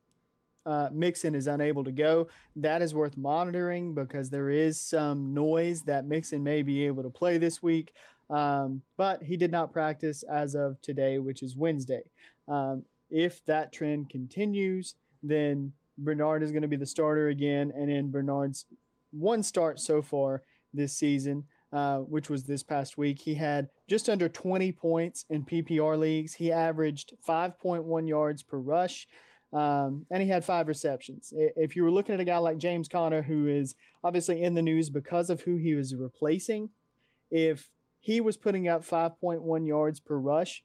uh, 0.66 0.88
Mixon 0.92 1.34
is 1.34 1.46
unable 1.46 1.84
to 1.84 1.92
go. 1.92 2.28
That 2.56 2.82
is 2.82 2.94
worth 2.94 3.16
monitoring 3.16 3.94
because 3.94 4.30
there 4.30 4.50
is 4.50 4.80
some 4.80 5.32
noise 5.34 5.82
that 5.82 6.06
Mixon 6.06 6.42
may 6.42 6.62
be 6.62 6.86
able 6.86 7.02
to 7.02 7.10
play 7.10 7.38
this 7.38 7.62
week. 7.62 7.92
Um, 8.28 8.82
but 8.96 9.22
he 9.22 9.36
did 9.36 9.50
not 9.50 9.72
practice 9.72 10.22
as 10.22 10.54
of 10.54 10.80
today, 10.82 11.18
which 11.18 11.42
is 11.42 11.56
Wednesday. 11.56 12.02
Um, 12.46 12.84
if 13.10 13.44
that 13.46 13.72
trend 13.72 14.08
continues, 14.08 14.94
then 15.22 15.72
Bernard 15.98 16.42
is 16.42 16.52
going 16.52 16.62
to 16.62 16.68
be 16.68 16.76
the 16.76 16.86
starter 16.86 17.28
again. 17.28 17.72
And 17.74 17.90
in 17.90 18.10
Bernard's 18.10 18.66
one 19.10 19.42
start 19.42 19.80
so 19.80 20.00
far 20.00 20.42
this 20.72 20.96
season, 20.96 21.44
uh, 21.72 21.98
which 21.98 22.28
was 22.28 22.44
this 22.44 22.62
past 22.62 22.98
week. 22.98 23.20
He 23.20 23.34
had 23.34 23.68
just 23.88 24.08
under 24.08 24.28
20 24.28 24.72
points 24.72 25.24
in 25.30 25.44
PPR 25.44 25.98
leagues. 25.98 26.34
He 26.34 26.50
averaged 26.50 27.12
5.1 27.28 28.08
yards 28.08 28.42
per 28.42 28.58
rush, 28.58 29.06
um, 29.52 30.06
and 30.10 30.22
he 30.22 30.28
had 30.28 30.44
five 30.44 30.68
receptions. 30.68 31.32
If 31.36 31.76
you 31.76 31.84
were 31.84 31.90
looking 31.90 32.14
at 32.14 32.20
a 32.20 32.24
guy 32.24 32.38
like 32.38 32.58
James 32.58 32.88
Conner, 32.88 33.22
who 33.22 33.46
is 33.46 33.74
obviously 34.02 34.42
in 34.42 34.54
the 34.54 34.62
news 34.62 34.90
because 34.90 35.30
of 35.30 35.40
who 35.42 35.56
he 35.56 35.74
was 35.74 35.94
replacing, 35.94 36.70
if 37.30 37.68
he 38.00 38.20
was 38.20 38.36
putting 38.36 38.68
up 38.68 38.84
5.1 38.84 39.66
yards 39.66 40.00
per 40.00 40.16
rush, 40.16 40.62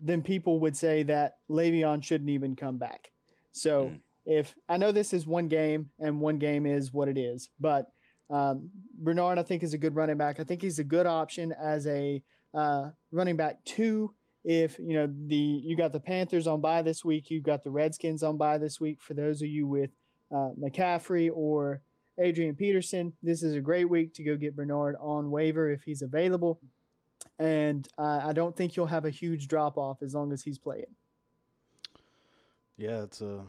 then 0.00 0.22
people 0.22 0.60
would 0.60 0.76
say 0.76 1.02
that 1.04 1.36
Le'Veon 1.50 2.02
shouldn't 2.02 2.30
even 2.30 2.56
come 2.56 2.76
back. 2.76 3.10
So 3.52 3.86
mm. 3.86 4.00
if 4.26 4.54
I 4.68 4.76
know 4.76 4.92
this 4.92 5.14
is 5.14 5.26
one 5.26 5.48
game 5.48 5.90
and 5.98 6.20
one 6.20 6.38
game 6.38 6.66
is 6.66 6.92
what 6.92 7.08
it 7.08 7.16
is, 7.16 7.48
but 7.58 7.86
um, 8.30 8.70
Bernard, 8.98 9.38
I 9.38 9.42
think, 9.42 9.62
is 9.62 9.74
a 9.74 9.78
good 9.78 9.94
running 9.94 10.16
back. 10.16 10.40
I 10.40 10.44
think 10.44 10.62
he's 10.62 10.78
a 10.78 10.84
good 10.84 11.06
option 11.06 11.52
as 11.52 11.86
a 11.86 12.22
uh, 12.54 12.90
running 13.12 13.36
back 13.36 13.64
two. 13.64 14.14
If 14.44 14.78
you 14.78 14.94
know 14.94 15.12
the 15.26 15.36
you 15.36 15.76
got 15.76 15.92
the 15.92 16.00
Panthers 16.00 16.46
on 16.46 16.60
bye 16.60 16.82
this 16.82 17.04
week, 17.04 17.30
you've 17.30 17.42
got 17.44 17.64
the 17.64 17.70
Redskins 17.70 18.22
on 18.22 18.36
bye 18.36 18.58
this 18.58 18.80
week. 18.80 19.02
For 19.02 19.14
those 19.14 19.42
of 19.42 19.48
you 19.48 19.66
with 19.66 19.90
uh, 20.32 20.50
McCaffrey 20.60 21.30
or 21.32 21.80
Adrian 22.18 22.54
Peterson, 22.54 23.12
this 23.22 23.42
is 23.42 23.54
a 23.54 23.60
great 23.60 23.88
week 23.88 24.14
to 24.14 24.22
go 24.22 24.36
get 24.36 24.56
Bernard 24.56 24.96
on 25.00 25.30
waiver 25.30 25.70
if 25.70 25.82
he's 25.82 26.02
available. 26.02 26.60
And 27.38 27.86
uh, 27.98 28.20
I 28.24 28.32
don't 28.32 28.56
think 28.56 28.76
you'll 28.76 28.86
have 28.86 29.04
a 29.04 29.10
huge 29.10 29.48
drop 29.48 29.76
off 29.76 30.02
as 30.02 30.14
long 30.14 30.32
as 30.32 30.42
he's 30.42 30.58
playing. 30.58 30.94
Yeah, 32.76 33.02
it's 33.02 33.20
a 33.20 33.44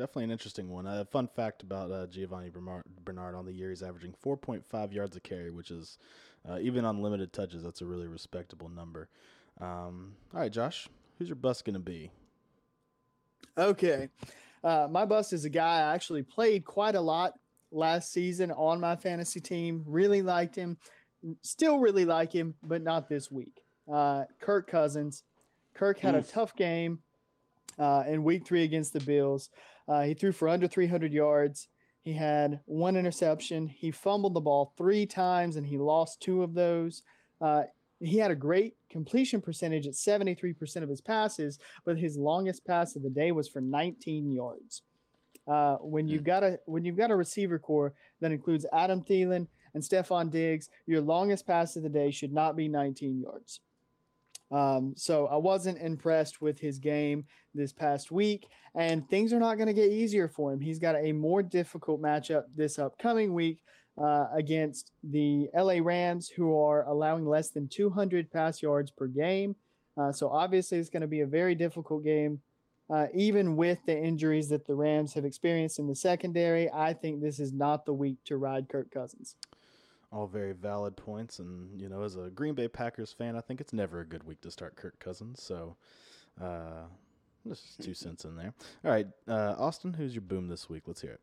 definitely 0.00 0.24
an 0.24 0.30
interesting 0.30 0.70
one. 0.70 0.86
A 0.86 1.04
fun 1.04 1.28
fact 1.28 1.62
about 1.62 1.90
uh, 1.90 2.06
Giovani 2.06 2.50
Bernard 3.04 3.34
on 3.34 3.44
the 3.44 3.52
year, 3.52 3.68
he's 3.68 3.82
averaging 3.82 4.14
4.5 4.24 4.92
yards 4.92 5.14
a 5.16 5.20
carry, 5.20 5.50
which 5.50 5.70
is 5.70 5.98
uh, 6.48 6.58
even 6.58 6.84
on 6.84 7.02
limited 7.02 7.32
touches, 7.32 7.62
that's 7.62 7.82
a 7.82 7.86
really 7.86 8.06
respectable 8.08 8.68
number. 8.68 9.08
Um, 9.60 10.14
all 10.32 10.40
right, 10.40 10.50
Josh, 10.50 10.88
who's 11.18 11.28
your 11.28 11.36
bust 11.36 11.66
going 11.66 11.74
to 11.74 11.80
be? 11.80 12.10
Okay. 13.58 14.08
Uh, 14.64 14.88
my 14.90 15.04
bust 15.04 15.34
is 15.34 15.44
a 15.44 15.50
guy 15.50 15.80
I 15.80 15.94
actually 15.94 16.22
played 16.22 16.64
quite 16.64 16.94
a 16.94 17.00
lot 17.00 17.34
last 17.70 18.10
season 18.10 18.50
on 18.52 18.80
my 18.80 18.96
fantasy 18.96 19.40
team. 19.40 19.84
Really 19.86 20.22
liked 20.22 20.56
him. 20.56 20.78
Still 21.42 21.78
really 21.78 22.06
like 22.06 22.32
him, 22.32 22.54
but 22.62 22.82
not 22.82 23.08
this 23.08 23.30
week. 23.30 23.60
Uh, 23.92 24.24
Kirk 24.40 24.66
Cousins. 24.66 25.24
Kirk 25.74 25.98
had 25.98 26.14
Oof. 26.14 26.26
a 26.26 26.32
tough 26.32 26.56
game 26.56 27.00
uh, 27.80 28.04
in 28.06 28.22
week 28.22 28.46
three 28.46 28.62
against 28.62 28.92
the 28.92 29.00
Bills. 29.00 29.50
Uh, 29.88 30.02
he 30.02 30.14
threw 30.14 30.30
for 30.30 30.48
under 30.48 30.68
300 30.68 31.12
yards. 31.12 31.68
He 32.02 32.12
had 32.12 32.60
one 32.66 32.96
interception. 32.96 33.66
He 33.66 33.90
fumbled 33.90 34.34
the 34.34 34.40
ball 34.40 34.72
three 34.76 35.06
times 35.06 35.56
and 35.56 35.66
he 35.66 35.78
lost 35.78 36.20
two 36.20 36.42
of 36.42 36.54
those. 36.54 37.02
Uh, 37.40 37.64
he 38.00 38.16
had 38.16 38.30
a 38.30 38.36
great 38.36 38.76
completion 38.88 39.40
percentage 39.40 39.86
at 39.86 39.92
73% 39.94 40.82
of 40.82 40.88
his 40.88 41.00
passes, 41.00 41.58
but 41.84 41.98
his 41.98 42.16
longest 42.16 42.64
pass 42.64 42.96
of 42.96 43.02
the 43.02 43.10
day 43.10 43.32
was 43.32 43.48
for 43.48 43.60
19 43.60 44.30
yards. 44.30 44.82
Uh, 45.46 45.76
when 45.76 46.06
you've 46.06 46.24
got 46.24 46.44
a 46.44 46.58
when 46.66 46.84
you've 46.84 46.96
got 46.96 47.10
a 47.10 47.16
receiver 47.16 47.58
corps 47.58 47.92
that 48.20 48.30
includes 48.30 48.66
Adam 48.72 49.02
Thielen 49.02 49.46
and 49.74 49.82
Stefon 49.82 50.30
Diggs, 50.30 50.68
your 50.86 51.00
longest 51.00 51.46
pass 51.46 51.76
of 51.76 51.82
the 51.82 51.88
day 51.88 52.10
should 52.10 52.32
not 52.32 52.56
be 52.56 52.68
19 52.68 53.20
yards. 53.20 53.60
Um, 54.50 54.94
so 54.96 55.26
I 55.26 55.36
wasn't 55.36 55.78
impressed 55.78 56.40
with 56.40 56.58
his 56.58 56.78
game 56.78 57.24
this 57.54 57.72
past 57.72 58.10
week, 58.10 58.48
and 58.74 59.08
things 59.08 59.32
are 59.32 59.38
not 59.38 59.56
going 59.56 59.68
to 59.68 59.74
get 59.74 59.90
easier 59.90 60.28
for 60.28 60.52
him. 60.52 60.60
He's 60.60 60.78
got 60.78 60.96
a 60.96 61.12
more 61.12 61.42
difficult 61.42 62.02
matchup 62.02 62.44
this 62.56 62.78
upcoming 62.78 63.32
week 63.32 63.62
uh, 64.00 64.26
against 64.34 64.92
the 65.04 65.48
LA 65.54 65.78
Rams, 65.80 66.28
who 66.28 66.58
are 66.60 66.84
allowing 66.86 67.26
less 67.26 67.50
than 67.50 67.68
200 67.68 68.30
pass 68.30 68.62
yards 68.62 68.90
per 68.90 69.06
game. 69.06 69.54
Uh, 69.96 70.12
so 70.12 70.28
obviously, 70.28 70.78
it's 70.78 70.90
going 70.90 71.02
to 71.02 71.06
be 71.06 71.20
a 71.20 71.26
very 71.26 71.54
difficult 71.54 72.04
game. 72.04 72.40
Uh, 72.88 73.06
even 73.14 73.54
with 73.54 73.78
the 73.86 73.96
injuries 73.96 74.48
that 74.48 74.66
the 74.66 74.74
Rams 74.74 75.14
have 75.14 75.24
experienced 75.24 75.78
in 75.78 75.86
the 75.86 75.94
secondary, 75.94 76.68
I 76.72 76.92
think 76.92 77.20
this 77.20 77.38
is 77.38 77.52
not 77.52 77.86
the 77.86 77.92
week 77.92 78.16
to 78.24 78.36
ride 78.36 78.68
Kirk 78.68 78.90
Cousins 78.90 79.36
all 80.12 80.26
very 80.26 80.52
valid 80.52 80.96
points. 80.96 81.38
And, 81.38 81.80
you 81.80 81.88
know, 81.88 82.02
as 82.02 82.16
a 82.16 82.30
Green 82.30 82.54
Bay 82.54 82.68
Packers 82.68 83.12
fan, 83.12 83.36
I 83.36 83.40
think 83.40 83.60
it's 83.60 83.72
never 83.72 84.00
a 84.00 84.06
good 84.06 84.24
week 84.24 84.40
to 84.42 84.50
start 84.50 84.76
Kirk 84.76 84.98
Cousins. 84.98 85.42
So, 85.42 85.76
uh, 86.40 86.84
just 87.46 87.82
two 87.82 87.94
cents 87.94 88.24
in 88.24 88.36
there. 88.36 88.52
All 88.84 88.90
right, 88.90 89.06
uh, 89.28 89.54
Austin, 89.58 89.94
who's 89.94 90.14
your 90.14 90.22
boom 90.22 90.48
this 90.48 90.68
week? 90.68 90.82
Let's 90.86 91.00
hear 91.00 91.12
it. 91.12 91.20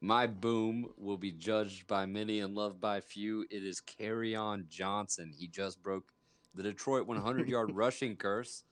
My 0.00 0.26
boom 0.26 0.88
will 0.98 1.16
be 1.16 1.32
judged 1.32 1.86
by 1.86 2.04
many 2.04 2.40
and 2.40 2.54
loved 2.54 2.80
by 2.80 3.00
few. 3.00 3.46
It 3.50 3.64
is 3.64 3.80
Kerryon 3.80 4.68
Johnson. 4.68 5.32
He 5.34 5.46
just 5.46 5.82
broke 5.82 6.12
the 6.54 6.62
Detroit 6.62 7.06
100 7.06 7.48
yard 7.48 7.70
rushing 7.74 8.16
curse. 8.16 8.64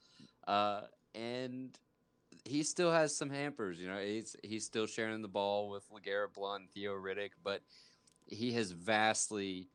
Uh, 0.46 0.82
and 1.14 1.78
he 2.44 2.62
still 2.62 2.90
has 2.90 3.16
some 3.16 3.30
hampers. 3.30 3.78
You 3.78 3.88
know, 3.88 3.98
he's 3.98 4.36
he's 4.42 4.64
still 4.64 4.86
sharing 4.86 5.22
the 5.22 5.28
ball 5.28 5.70
with 5.70 5.84
LeGarrette 5.90 6.34
Blunt, 6.34 6.70
Theo 6.70 6.94
Riddick, 6.94 7.30
but 7.42 7.62
he 8.32 8.52
has 8.52 8.72
vastly 8.72 9.68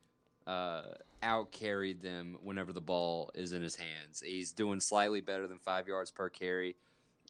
uh, 0.46 0.82
out 1.22 1.52
carried 1.52 2.02
them 2.02 2.36
whenever 2.42 2.72
the 2.72 2.80
ball 2.80 3.30
is 3.34 3.52
in 3.52 3.62
his 3.62 3.76
hands. 3.76 4.22
He's 4.24 4.52
doing 4.52 4.80
slightly 4.80 5.20
better 5.20 5.46
than 5.46 5.58
five 5.58 5.86
yards 5.86 6.10
per 6.10 6.28
carry. 6.28 6.76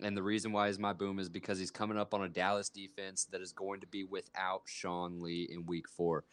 And 0.01 0.17
the 0.17 0.23
reason 0.23 0.53
why 0.53 0.69
is 0.69 0.79
my 0.79 0.93
boom 0.93 1.19
is 1.19 1.29
because 1.29 1.59
he's 1.59 1.73
coming 1.73 1.99
up 1.99 2.15
on 2.15 2.23
a 2.23 2.29
Dallas 2.29 2.69
defense 2.69 3.27
that 3.33 3.41
is 3.41 3.53
going 3.53 3.81
to 3.81 3.87
be 3.87 4.05
without 4.05 4.63
Sean 4.67 5.21
Lee 5.21 5.49
in 5.51 5.67
week 5.67 5.89
four. 5.89 6.25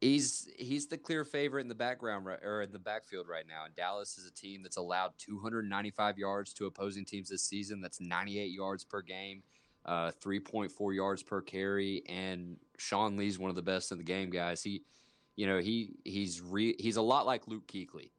He's 0.00 0.48
he's 0.58 0.88
the 0.88 0.98
clear 0.98 1.24
favorite 1.24 1.60
in 1.60 1.68
the 1.68 1.74
background 1.76 2.26
or 2.26 2.62
in 2.62 2.72
the 2.72 2.78
backfield 2.78 3.28
right 3.28 3.46
now. 3.46 3.66
And 3.66 3.76
Dallas 3.76 4.18
is 4.18 4.26
a 4.26 4.32
team 4.32 4.62
that's 4.62 4.78
allowed 4.78 5.12
295 5.18 6.18
yards 6.18 6.52
to 6.54 6.66
opposing 6.66 7.04
teams 7.04 7.28
this 7.28 7.44
season. 7.44 7.80
That's 7.80 8.00
98 8.00 8.50
yards 8.50 8.84
per 8.84 9.02
game 9.02 9.42
uh, 9.84 10.12
3.4 10.22 10.94
yards 10.94 11.22
per 11.22 11.40
carry, 11.40 12.02
and 12.08 12.56
Sean 12.78 13.16
Lee's 13.16 13.38
one 13.38 13.50
of 13.50 13.56
the 13.56 13.62
best 13.62 13.92
in 13.92 13.98
the 13.98 14.04
game, 14.04 14.30
guys. 14.30 14.62
He, 14.62 14.82
you 15.36 15.46
know, 15.46 15.58
he 15.58 15.94
he's 16.04 16.40
re, 16.40 16.74
he's 16.78 16.96
a 16.96 17.02
lot 17.02 17.26
like 17.26 17.48
Luke 17.48 17.66
Kuechly, 17.66 18.10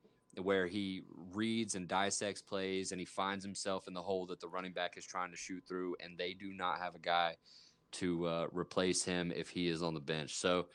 where 0.41 0.67
he 0.67 1.03
reads 1.31 1.75
and 1.75 1.87
dissects 1.87 2.41
plays, 2.41 2.91
and 2.91 2.99
he 2.99 3.05
finds 3.05 3.45
himself 3.45 3.87
in 3.87 3.93
the 3.93 4.01
hole 4.01 4.25
that 4.27 4.39
the 4.39 4.47
running 4.47 4.73
back 4.73 4.97
is 4.97 5.05
trying 5.05 5.31
to 5.31 5.37
shoot 5.37 5.63
through, 5.67 5.95
and 6.03 6.17
they 6.17 6.33
do 6.33 6.53
not 6.53 6.79
have 6.79 6.95
a 6.95 6.99
guy 6.99 7.35
to 7.93 8.25
uh, 8.25 8.47
replace 8.51 9.03
him 9.03 9.31
if 9.33 9.49
he 9.49 9.67
is 9.67 9.83
on 9.83 9.93
the 9.93 10.01
bench. 10.01 10.35
So. 10.35 10.67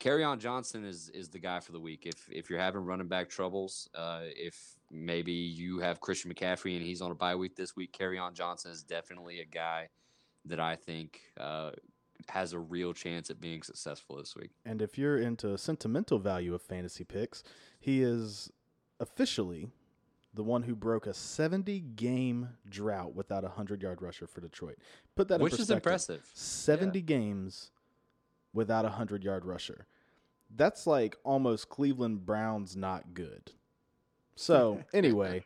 Kerryon 0.00 0.38
Johnson 0.38 0.86
is 0.86 1.10
is 1.10 1.28
the 1.28 1.38
guy 1.38 1.60
for 1.60 1.72
the 1.72 1.78
week. 1.78 2.06
If 2.06 2.26
if 2.32 2.48
you're 2.48 2.58
having 2.58 2.80
running 2.80 3.06
back 3.06 3.28
troubles, 3.28 3.86
uh, 3.94 4.22
if 4.22 4.58
maybe 4.90 5.30
you 5.30 5.78
have 5.80 6.00
Christian 6.00 6.32
McCaffrey 6.32 6.74
and 6.74 6.82
he's 6.82 7.02
on 7.02 7.10
a 7.10 7.14
bye 7.14 7.34
week 7.34 7.54
this 7.54 7.76
week, 7.76 7.92
Kerryon 7.92 8.32
Johnson 8.32 8.70
is 8.70 8.82
definitely 8.82 9.40
a 9.40 9.44
guy 9.44 9.90
that 10.44 10.60
I 10.60 10.76
think 10.76 11.20
uh, 11.38 11.72
has 12.28 12.52
a 12.52 12.58
real 12.58 12.92
chance 12.92 13.30
at 13.30 13.40
being 13.40 13.62
successful 13.62 14.16
this 14.16 14.34
week. 14.36 14.50
And 14.64 14.80
if 14.82 14.98
you're 14.98 15.18
into 15.18 15.56
sentimental 15.58 16.18
value 16.18 16.54
of 16.54 16.62
fantasy 16.62 17.04
picks, 17.04 17.42
he 17.78 18.02
is 18.02 18.50
officially 18.98 19.68
the 20.32 20.42
one 20.42 20.62
who 20.62 20.76
broke 20.76 21.06
a 21.06 21.14
70 21.14 21.80
game 21.80 22.50
drought 22.68 23.14
without 23.14 23.44
a 23.44 23.48
100 23.48 23.82
yard 23.82 24.00
rusher 24.00 24.26
for 24.26 24.40
Detroit. 24.40 24.78
Put 25.16 25.28
that 25.28 25.40
Which 25.40 25.58
is 25.58 25.70
impressive. 25.70 26.22
70 26.34 26.98
yeah. 26.98 27.04
games 27.04 27.70
without 28.52 28.84
a 28.84 28.88
100 28.88 29.24
yard 29.24 29.44
rusher. 29.44 29.86
That's 30.54 30.86
like 30.86 31.16
almost 31.24 31.68
Cleveland 31.68 32.26
Browns 32.26 32.76
not 32.76 33.14
good. 33.14 33.52
So 34.36 34.82
anyway, 34.94 35.44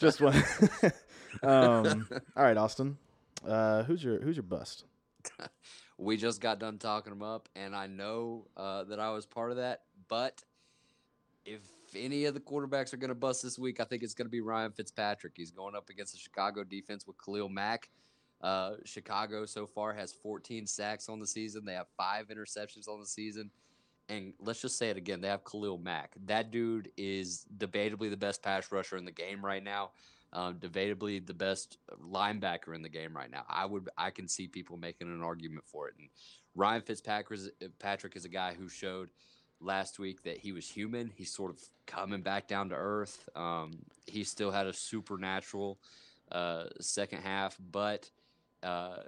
just 0.00 0.20
one. 0.20 0.42
um, 1.42 2.08
all 2.36 2.44
right, 2.44 2.56
Austin. 2.56 2.98
Uh, 3.46 3.82
who's 3.84 4.02
your 4.02 4.20
who's 4.20 4.36
your 4.36 4.42
bust? 4.42 4.84
we 5.98 6.16
just 6.16 6.40
got 6.40 6.58
done 6.58 6.78
talking 6.78 7.12
them 7.12 7.22
up, 7.22 7.48
and 7.56 7.74
I 7.74 7.86
know 7.86 8.46
uh, 8.56 8.84
that 8.84 9.00
I 9.00 9.10
was 9.10 9.26
part 9.26 9.50
of 9.50 9.56
that. 9.58 9.82
But 10.08 10.42
if 11.44 11.60
any 11.96 12.24
of 12.26 12.34
the 12.34 12.40
quarterbacks 12.40 12.92
are 12.92 12.98
going 12.98 13.08
to 13.08 13.14
bust 13.14 13.42
this 13.42 13.58
week, 13.58 13.80
I 13.80 13.84
think 13.84 14.02
it's 14.02 14.14
going 14.14 14.26
to 14.26 14.30
be 14.30 14.40
Ryan 14.40 14.72
Fitzpatrick. 14.72 15.32
He's 15.36 15.50
going 15.50 15.74
up 15.74 15.88
against 15.90 16.12
the 16.12 16.18
Chicago 16.18 16.64
defense 16.64 17.06
with 17.06 17.16
Khalil 17.24 17.48
Mack. 17.48 17.88
Uh, 18.40 18.74
Chicago 18.84 19.44
so 19.46 19.66
far 19.66 19.92
has 19.92 20.12
14 20.12 20.66
sacks 20.66 21.08
on 21.08 21.18
the 21.18 21.26
season. 21.26 21.64
They 21.64 21.74
have 21.74 21.88
five 21.96 22.28
interceptions 22.28 22.88
on 22.88 23.00
the 23.00 23.06
season. 23.06 23.50
And 24.08 24.32
let's 24.38 24.62
just 24.62 24.78
say 24.78 24.90
it 24.90 24.96
again. 24.96 25.20
They 25.20 25.28
have 25.28 25.44
Khalil 25.44 25.78
Mack. 25.78 26.14
That 26.26 26.50
dude 26.50 26.90
is 26.96 27.46
debatably 27.58 28.10
the 28.10 28.16
best 28.16 28.42
pass 28.42 28.70
rusher 28.70 28.96
in 28.96 29.04
the 29.04 29.12
game 29.12 29.44
right 29.44 29.62
now. 29.62 29.90
Um, 30.30 30.56
debatably 30.56 31.26
the 31.26 31.32
best 31.32 31.78
linebacker 32.04 32.74
in 32.74 32.82
the 32.82 32.88
game 32.90 33.16
right 33.16 33.30
now. 33.30 33.44
I 33.48 33.64
would 33.64 33.88
I 33.96 34.10
can 34.10 34.28
see 34.28 34.46
people 34.46 34.76
making 34.76 35.08
an 35.08 35.22
argument 35.22 35.64
for 35.66 35.88
it. 35.88 35.94
And 35.98 36.10
Ryan 36.54 36.82
Fitzpatrick 36.82 38.16
is, 38.16 38.24
a 38.26 38.28
guy 38.28 38.52
who 38.52 38.68
showed 38.68 39.08
last 39.60 39.98
week 39.98 40.22
that 40.24 40.38
he 40.38 40.52
was 40.52 40.68
human. 40.68 41.10
He's 41.16 41.32
sort 41.32 41.50
of 41.50 41.60
coming 41.86 42.20
back 42.20 42.46
down 42.46 42.68
to 42.68 42.74
earth. 42.74 43.28
Um, 43.34 43.78
he 44.06 44.24
still 44.24 44.50
had 44.50 44.66
a 44.66 44.72
supernatural 44.72 45.78
uh, 46.30 46.64
second 46.80 47.22
half, 47.22 47.56
but 47.70 48.10
uh, 48.62 48.98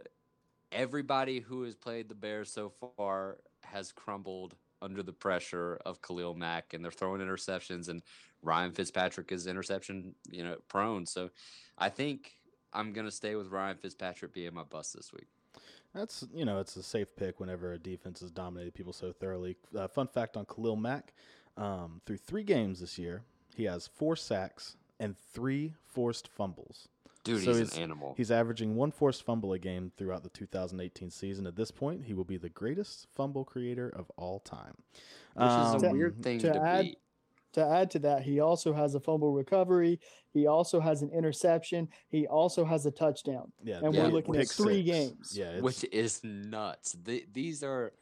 everybody 0.72 1.40
who 1.40 1.62
has 1.64 1.74
played 1.74 2.08
the 2.08 2.14
Bears 2.14 2.50
so 2.50 2.72
far 2.96 3.38
has 3.62 3.92
crumbled 3.92 4.54
under 4.82 5.02
the 5.02 5.12
pressure 5.12 5.78
of 5.84 6.00
Khalil 6.00 6.34
Mack, 6.34 6.72
and 6.72 6.82
they're 6.82 6.90
throwing 6.90 7.20
interceptions, 7.20 7.88
and 7.88 8.02
Ryan 8.42 8.72
Fitzpatrick 8.72 9.32
is 9.32 9.46
interception, 9.46 10.14
you 10.30 10.44
know, 10.44 10.56
prone. 10.68 11.06
So 11.06 11.30
I 11.78 11.88
think 11.88 12.36
I'm 12.72 12.92
gonna 12.92 13.10
stay 13.10 13.34
with 13.34 13.48
Ryan 13.48 13.76
Fitzpatrick 13.76 14.32
being 14.32 14.54
my 14.54 14.64
bust 14.64 14.94
this 14.94 15.12
week. 15.12 15.26
That's 15.94 16.24
you 16.32 16.44
know 16.44 16.60
it's 16.60 16.76
a 16.76 16.82
safe 16.82 17.14
pick 17.16 17.40
whenever 17.40 17.72
a 17.72 17.78
defense 17.78 18.20
has 18.20 18.30
dominated 18.30 18.74
people 18.74 18.92
so 18.92 19.12
thoroughly. 19.12 19.56
Uh, 19.76 19.88
fun 19.88 20.06
fact 20.06 20.36
on 20.36 20.44
Khalil 20.46 20.76
Mack: 20.76 21.12
um, 21.56 22.00
through 22.06 22.18
three 22.18 22.44
games 22.44 22.80
this 22.80 22.98
year, 22.98 23.22
he 23.54 23.64
has 23.64 23.86
four 23.86 24.16
sacks 24.16 24.76
and 24.98 25.16
three 25.18 25.74
forced 25.88 26.28
fumbles. 26.28 26.88
Dude, 27.22 27.44
so 27.44 27.50
he's, 27.50 27.58
he's, 27.58 27.76
an 27.76 27.82
animal. 27.82 28.14
He's 28.16 28.30
averaging 28.30 28.76
one 28.76 28.92
forced 28.92 29.24
fumble 29.24 29.52
a 29.52 29.58
game 29.58 29.92
throughout 29.98 30.22
the 30.22 30.30
2018 30.30 31.10
season. 31.10 31.46
At 31.46 31.54
this 31.54 31.70
point, 31.70 32.04
he 32.04 32.14
will 32.14 32.24
be 32.24 32.38
the 32.38 32.48
greatest 32.48 33.08
fumble 33.14 33.44
creator 33.44 33.90
of 33.90 34.10
all 34.16 34.40
time. 34.40 34.74
Which 35.34 35.44
um, 35.44 35.76
is 35.76 35.82
a 35.82 35.90
um, 35.90 35.98
weird 35.98 36.22
thing 36.22 36.38
to, 36.38 36.52
to 36.52 36.60
add, 36.60 36.82
be. 36.82 36.96
To 37.54 37.66
add 37.66 37.90
to 37.92 37.98
that, 38.00 38.22
he 38.22 38.40
also 38.40 38.72
has 38.72 38.94
a 38.94 39.00
fumble 39.00 39.32
recovery. 39.32 39.98
He 40.32 40.46
also 40.46 40.78
has 40.80 41.02
an 41.02 41.10
interception. 41.10 41.88
He 42.08 42.26
also 42.26 42.64
has 42.64 42.86
a 42.86 42.90
touchdown. 42.90 43.50
Yeah, 43.62 43.80
and 43.82 43.94
yeah, 43.94 44.04
we're 44.04 44.10
looking 44.10 44.36
at 44.36 44.48
three 44.48 44.86
six. 44.86 44.90
games. 44.90 45.36
Yeah, 45.36 45.60
which 45.60 45.84
is 45.92 46.20
nuts. 46.22 46.96
The, 47.02 47.26
these 47.32 47.64
are 47.64 47.92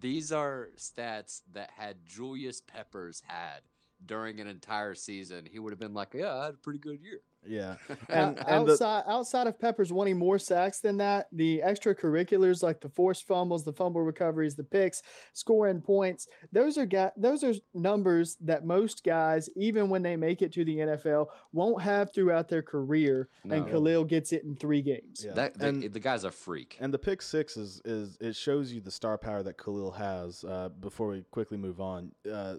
these 0.00 0.32
are 0.32 0.70
stats 0.78 1.42
that 1.52 1.70
had 1.76 1.96
Julius 2.06 2.62
Peppers 2.62 3.22
had 3.26 3.60
during 4.06 4.40
an 4.40 4.46
entire 4.46 4.94
season. 4.94 5.46
He 5.50 5.58
would 5.58 5.72
have 5.72 5.80
been 5.80 5.94
like, 5.94 6.14
"Yeah, 6.14 6.34
I 6.34 6.44
had 6.46 6.54
a 6.54 6.58
pretty 6.58 6.78
good 6.78 7.00
year." 7.02 7.20
Yeah. 7.46 7.76
And, 8.08 8.38
and 8.38 8.68
outside 8.70 9.04
the, 9.06 9.10
outside 9.10 9.46
of 9.46 9.58
Peppers 9.58 9.92
wanting 9.92 10.18
more 10.18 10.38
sacks 10.38 10.80
than 10.80 10.98
that, 10.98 11.26
the 11.32 11.62
extracurriculars 11.64 12.62
like 12.62 12.80
the 12.80 12.88
forced 12.88 13.26
fumbles, 13.26 13.64
the 13.64 13.72
fumble 13.72 14.02
recoveries, 14.02 14.54
the 14.54 14.62
picks, 14.62 15.02
scoring 15.32 15.80
points, 15.80 16.28
those 16.52 16.78
are 16.78 16.86
ga- 16.86 17.12
those 17.16 17.42
are 17.42 17.54
numbers 17.72 18.36
that 18.40 18.64
most 18.64 19.04
guys, 19.04 19.48
even 19.56 19.88
when 19.88 20.02
they 20.02 20.16
make 20.16 20.42
it 20.42 20.52
to 20.52 20.64
the 20.64 20.76
NFL, 20.76 21.26
won't 21.52 21.82
have 21.82 22.12
throughout 22.12 22.48
their 22.48 22.62
career. 22.62 23.28
No. 23.42 23.56
And 23.56 23.70
Khalil 23.70 24.04
gets 24.04 24.32
it 24.32 24.44
in 24.44 24.54
three 24.56 24.82
games. 24.82 25.24
Yeah. 25.24 25.32
That, 25.32 25.58
the, 25.58 25.68
and, 25.68 25.82
the 25.92 26.00
guy's 26.00 26.24
a 26.24 26.30
freak. 26.30 26.76
And 26.80 26.92
the 26.92 26.98
pick 26.98 27.22
six 27.22 27.56
is 27.56 27.80
is 27.84 28.16
it 28.20 28.36
shows 28.36 28.72
you 28.72 28.80
the 28.80 28.90
star 28.90 29.18
power 29.18 29.42
that 29.42 29.58
Khalil 29.58 29.92
has. 29.92 30.44
Uh, 30.44 30.68
before 30.80 31.08
we 31.08 31.24
quickly 31.30 31.56
move 31.56 31.80
on, 31.80 32.12
uh, 32.30 32.56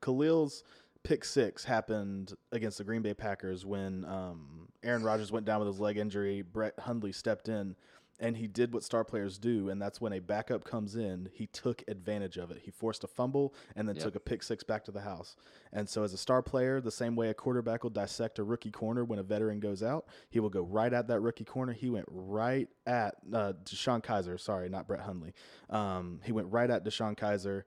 Khalil's 0.00 0.64
pick 1.02 1.24
six 1.24 1.64
happened 1.64 2.34
against 2.52 2.78
the 2.78 2.84
Green 2.84 3.02
Bay 3.02 3.14
Packers 3.14 3.64
when 3.64 4.04
um, 4.04 4.68
Aaron 4.82 5.02
Rodgers 5.02 5.32
went 5.32 5.46
down 5.46 5.60
with 5.60 5.68
his 5.68 5.80
leg 5.80 5.96
injury. 5.96 6.42
Brett 6.42 6.78
Hundley 6.78 7.12
stepped 7.12 7.48
in 7.48 7.76
and 8.20 8.36
he 8.36 8.46
did 8.46 8.72
what 8.72 8.84
star 8.84 9.02
players 9.02 9.38
do, 9.38 9.70
and 9.70 9.80
that's 9.80 10.00
when 10.00 10.12
a 10.12 10.20
backup 10.20 10.62
comes 10.62 10.94
in, 10.94 11.30
he 11.32 11.46
took 11.46 11.82
advantage 11.88 12.36
of 12.36 12.50
it. 12.50 12.58
He 12.62 12.70
forced 12.70 13.02
a 13.02 13.06
fumble 13.06 13.54
and 13.74 13.88
then 13.88 13.96
yep. 13.96 14.04
took 14.04 14.14
a 14.14 14.20
pick 14.20 14.42
six 14.42 14.62
back 14.62 14.84
to 14.84 14.92
the 14.92 15.00
house. 15.00 15.36
And 15.72 15.88
so, 15.88 16.04
as 16.04 16.12
a 16.12 16.18
star 16.18 16.42
player, 16.42 16.80
the 16.80 16.90
same 16.90 17.16
way 17.16 17.30
a 17.30 17.34
quarterback 17.34 17.82
will 17.82 17.90
dissect 17.90 18.38
a 18.38 18.44
rookie 18.44 18.70
corner 18.70 19.04
when 19.04 19.18
a 19.18 19.22
veteran 19.22 19.58
goes 19.58 19.82
out, 19.82 20.06
he 20.28 20.38
will 20.38 20.50
go 20.50 20.62
right 20.62 20.92
at 20.92 21.08
that 21.08 21.20
rookie 21.20 21.44
corner. 21.44 21.72
He 21.72 21.88
went 21.88 22.06
right 22.08 22.68
at 22.86 23.16
uh, 23.32 23.54
DeShone 23.64 24.04
Kizer. 24.04 24.38
Sorry, 24.38 24.68
not 24.68 24.86
Brett 24.86 25.00
Hundley. 25.00 25.32
Um, 25.70 26.20
he 26.22 26.32
went 26.32 26.52
right 26.52 26.70
at 26.70 26.84
DeShone 26.84 27.16
Kizer, 27.16 27.62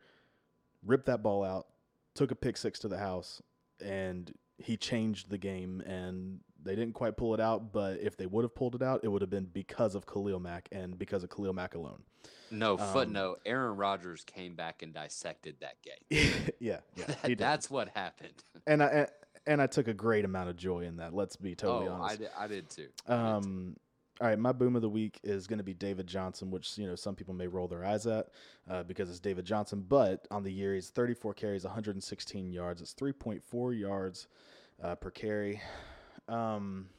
ripped 0.86 1.08
that 1.08 1.24
ball 1.24 1.44
out, 1.44 1.68
took 2.16 2.32
a 2.32 2.36
pick 2.36 2.58
six 2.58 2.80
to 2.80 2.88
the 2.88 2.98
house, 2.98 3.42
and 3.84 4.34
he 4.58 4.78
changed 4.78 5.30
the 5.30 5.38
game. 5.38 5.82
And 5.82 6.40
they 6.64 6.76
didn't 6.76 6.94
quite 6.94 7.18
pull 7.18 7.34
it 7.34 7.40
out, 7.40 7.74
but 7.74 8.00
if 8.00 8.18
they 8.18 8.26
would 8.26 8.44
have 8.44 8.56
pulled 8.56 8.76
it 8.76 8.82
out, 8.82 9.02
it 9.04 9.10
would 9.10 9.22
have 9.22 9.30
been 9.30 9.46
because 9.46 9.96
of 9.96 10.06
Khalil 10.06 10.40
Mack 10.40 10.70
and 10.72 10.98
because 10.98 11.24
of 11.24 11.30
Khalil 11.30 11.54
Mack 11.54 11.76
alone. 11.76 12.04
No 12.52 12.78
um, 12.78 12.94
footnote. 12.94 13.42
Aaron 13.46 13.76
Rodgers 13.76 14.24
came 14.24 14.56
back 14.56 14.82
and 14.84 14.94
dissected 14.94 15.58
that 15.62 15.78
game. 15.82 16.32
yeah, 16.60 16.78
yeah, 16.96 17.06
that, 17.24 17.38
that's 17.38 17.70
what 17.70 17.90
happened. 17.90 18.34
And 18.66 18.82
I 18.82 19.08
and 19.46 19.62
I 19.62 19.68
took 19.68 19.90
a 19.90 19.94
great 19.94 20.24
amount 20.24 20.50
of 20.50 20.56
joy 20.56 20.86
in 20.86 20.98
that. 20.98 21.14
Let's 21.14 21.36
be 21.36 21.54
totally 21.54 21.90
oh, 21.90 21.96
honest. 21.96 22.14
I 22.14 22.16
did, 22.16 22.30
I 22.40 22.48
did 22.48 22.70
too. 22.70 22.88
I 23.06 23.14
um, 23.14 23.42
did 23.42 23.50
too. 23.52 23.80
All 24.22 24.28
right, 24.28 24.38
my 24.38 24.52
boom 24.52 24.76
of 24.76 24.84
the 24.84 24.90
week 24.90 25.20
is 25.24 25.48
going 25.48 25.58
to 25.58 25.64
be 25.64 25.74
David 25.74 26.06
Johnson, 26.06 26.52
which 26.52 26.78
you 26.78 26.86
know 26.86 26.96
some 26.96 27.16
people 27.16 27.34
may 27.34 27.48
roll 27.48 27.68
their 27.68 27.84
eyes 27.84 28.06
at 28.06 28.30
uh, 28.70 28.84
because 28.84 29.10
it's 29.10 29.20
David 29.20 29.44
Johnson. 29.44 29.84
But 29.88 30.28
on 30.30 30.44
the 30.44 30.52
year, 30.52 30.76
he's 30.76 30.90
34 30.90 31.34
carries, 31.34 31.64
116 31.64 32.52
yards. 32.52 32.82
It's 32.82 32.94
3.4 32.94 33.80
yards 33.80 34.28
uh, 34.84 34.96
per 34.96 35.10
carry. 35.10 35.62
Um, 36.28 36.90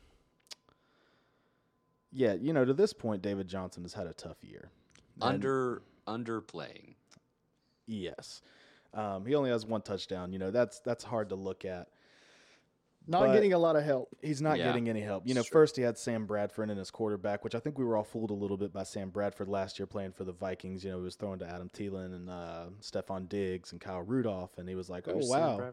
yeah, 2.10 2.34
you 2.34 2.52
know, 2.52 2.64
to 2.64 2.74
this 2.74 2.92
point, 2.92 3.22
David 3.22 3.46
Johnson 3.46 3.84
has 3.84 3.94
had 3.94 4.08
a 4.08 4.12
tough 4.12 4.42
year. 4.42 4.70
Under 5.22 5.82
underplaying. 6.08 6.94
Yes, 7.86 8.42
um, 8.92 9.24
he 9.24 9.36
only 9.36 9.50
has 9.50 9.64
one 9.64 9.82
touchdown. 9.82 10.32
You 10.32 10.40
know, 10.40 10.50
that's 10.50 10.80
that's 10.80 11.04
hard 11.04 11.28
to 11.28 11.36
look 11.36 11.64
at. 11.64 11.88
Not 13.06 13.32
getting 13.32 13.52
a 13.52 13.58
lot 13.58 13.76
of 13.76 13.84
help. 13.84 14.08
He's 14.22 14.40
not 14.40 14.58
yeah. 14.58 14.64
getting 14.64 14.88
any 14.88 15.00
help. 15.00 15.26
You 15.26 15.34
know, 15.34 15.42
first 15.42 15.76
he 15.76 15.82
had 15.82 15.98
Sam 15.98 16.26
Bradford 16.26 16.70
in 16.70 16.78
his 16.78 16.90
quarterback, 16.90 17.44
which 17.44 17.54
I 17.54 17.58
think 17.58 17.78
we 17.78 17.84
were 17.84 17.96
all 17.96 18.04
fooled 18.04 18.30
a 18.30 18.34
little 18.34 18.56
bit 18.56 18.72
by 18.72 18.82
Sam 18.82 19.10
Bradford 19.10 19.48
last 19.48 19.78
year 19.78 19.86
playing 19.86 20.12
for 20.12 20.24
the 20.24 20.32
Vikings. 20.32 20.84
You 20.84 20.92
know, 20.92 20.98
he 20.98 21.04
was 21.04 21.14
throwing 21.14 21.38
to 21.40 21.46
Adam 21.46 21.68
Thielen 21.68 22.14
and 22.14 22.30
uh, 22.30 22.66
Stefon 22.80 23.28
Diggs 23.28 23.72
and 23.72 23.80
Kyle 23.80 24.02
Rudolph, 24.02 24.56
and 24.58 24.68
he 24.68 24.74
was 24.74 24.88
like, 24.88 25.06
"Oh 25.06 25.18
wow." 25.18 25.72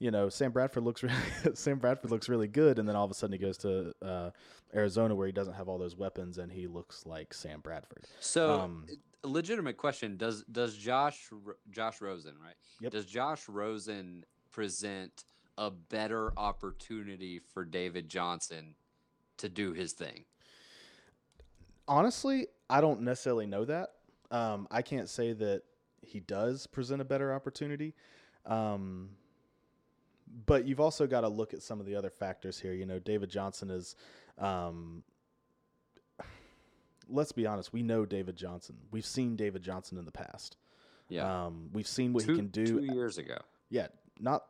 You 0.00 0.12
know, 0.12 0.28
Sam 0.28 0.52
Bradford 0.52 0.84
looks 0.84 1.02
really 1.02 1.14
Sam 1.54 1.78
Bradford 1.78 2.10
looks 2.10 2.28
really 2.28 2.48
good, 2.48 2.78
and 2.78 2.88
then 2.88 2.96
all 2.96 3.04
of 3.04 3.10
a 3.10 3.14
sudden 3.14 3.32
he 3.32 3.38
goes 3.38 3.58
to 3.58 3.92
uh, 4.02 4.30
Arizona 4.74 5.14
where 5.14 5.26
he 5.26 5.32
doesn't 5.32 5.54
have 5.54 5.68
all 5.68 5.78
those 5.78 5.96
weapons, 5.96 6.38
and 6.38 6.52
he 6.52 6.66
looks 6.66 7.06
like 7.06 7.34
Sam 7.34 7.60
Bradford. 7.60 8.04
So, 8.20 8.60
um, 8.60 8.86
legitimate 9.24 9.76
question: 9.76 10.16
Does 10.16 10.44
does 10.44 10.76
Josh 10.76 11.30
Josh 11.70 12.00
Rosen 12.00 12.34
right? 12.42 12.54
Yep. 12.80 12.92
Does 12.92 13.06
Josh 13.06 13.48
Rosen 13.48 14.24
present? 14.50 15.24
A 15.58 15.70
better 15.70 16.32
opportunity 16.38 17.40
for 17.40 17.64
David 17.64 18.08
Johnson 18.08 18.76
to 19.36 19.48
do 19.48 19.74
his 19.74 19.92
thing? 19.92 20.24
Honestly, 21.86 22.46
I 22.70 22.80
don't 22.80 23.02
necessarily 23.02 23.46
know 23.46 23.64
that. 23.66 23.90
Um, 24.30 24.68
I 24.70 24.82
can't 24.82 25.08
say 25.08 25.32
that 25.32 25.62
he 26.00 26.20
does 26.20 26.66
present 26.66 27.02
a 27.02 27.04
better 27.04 27.34
opportunity. 27.34 27.94
Um, 28.46 29.10
but 30.46 30.66
you've 30.66 30.80
also 30.80 31.06
got 31.06 31.22
to 31.22 31.28
look 31.28 31.52
at 31.54 31.62
some 31.62 31.80
of 31.80 31.86
the 31.86 31.96
other 31.96 32.10
factors 32.10 32.60
here. 32.60 32.72
You 32.72 32.86
know, 32.86 32.98
David 32.98 33.28
Johnson 33.30 33.70
is. 33.70 33.96
Um, 34.38 35.02
let's 37.08 37.32
be 37.32 37.46
honest. 37.46 37.72
We 37.72 37.82
know 37.82 38.04
David 38.04 38.36
Johnson. 38.36 38.76
We've 38.90 39.06
seen 39.06 39.36
David 39.36 39.62
Johnson 39.62 39.98
in 39.98 40.04
the 40.04 40.12
past. 40.12 40.56
Yeah. 41.08 41.46
Um, 41.46 41.70
we've 41.72 41.88
seen 41.88 42.12
what 42.12 42.24
two, 42.24 42.32
he 42.32 42.38
can 42.38 42.48
do. 42.48 42.66
Two 42.66 42.94
years 42.94 43.18
ago. 43.18 43.38
Yeah, 43.70 43.88
not 44.20 44.44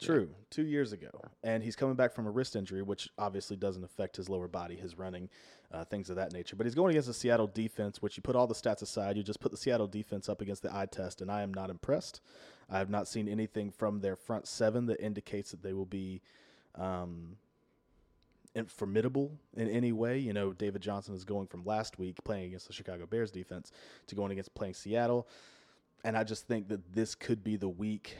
True, 0.00 0.28
yeah. 0.30 0.36
two 0.48 0.64
years 0.64 0.92
ago, 0.92 1.10
and 1.42 1.62
he's 1.62 1.76
coming 1.76 1.94
back 1.94 2.14
from 2.14 2.26
a 2.26 2.30
wrist 2.30 2.56
injury, 2.56 2.80
which 2.80 3.10
obviously 3.18 3.56
doesn't 3.56 3.84
affect 3.84 4.16
his 4.16 4.30
lower 4.30 4.48
body, 4.48 4.74
his 4.74 4.96
running, 4.96 5.28
uh, 5.72 5.84
things 5.84 6.08
of 6.08 6.16
that 6.16 6.32
nature. 6.32 6.56
But 6.56 6.66
he's 6.66 6.74
going 6.74 6.90
against 6.90 7.08
the 7.08 7.14
Seattle 7.14 7.46
defense, 7.46 8.00
which 8.00 8.16
you 8.16 8.22
put 8.22 8.34
all 8.34 8.46
the 8.46 8.54
stats 8.54 8.80
aside, 8.80 9.16
you 9.16 9.22
just 9.22 9.40
put 9.40 9.50
the 9.50 9.58
Seattle 9.58 9.86
defense 9.86 10.28
up 10.28 10.40
against 10.40 10.62
the 10.62 10.74
eye 10.74 10.86
test, 10.86 11.20
and 11.20 11.30
I 11.30 11.42
am 11.42 11.52
not 11.52 11.68
impressed. 11.68 12.20
I 12.70 12.78
have 12.78 12.88
not 12.88 13.08
seen 13.08 13.28
anything 13.28 13.70
from 13.70 14.00
their 14.00 14.16
front 14.16 14.46
seven 14.46 14.86
that 14.86 15.00
indicates 15.00 15.50
that 15.50 15.62
they 15.62 15.74
will 15.74 15.86
be 15.86 16.22
um, 16.76 17.36
formidable 18.68 19.32
in 19.56 19.68
any 19.68 19.92
way. 19.92 20.18
You 20.18 20.32
know, 20.32 20.52
David 20.52 20.80
Johnson 20.80 21.14
is 21.14 21.24
going 21.24 21.46
from 21.46 21.64
last 21.64 21.98
week 21.98 22.16
playing 22.24 22.44
against 22.44 22.68
the 22.68 22.72
Chicago 22.72 23.04
Bears 23.06 23.30
defense 23.30 23.70
to 24.06 24.14
going 24.14 24.32
against 24.32 24.54
playing 24.54 24.74
Seattle, 24.74 25.28
and 26.04 26.16
I 26.16 26.24
just 26.24 26.46
think 26.46 26.68
that 26.68 26.94
this 26.94 27.14
could 27.14 27.44
be 27.44 27.56
the 27.56 27.68
week 27.68 28.16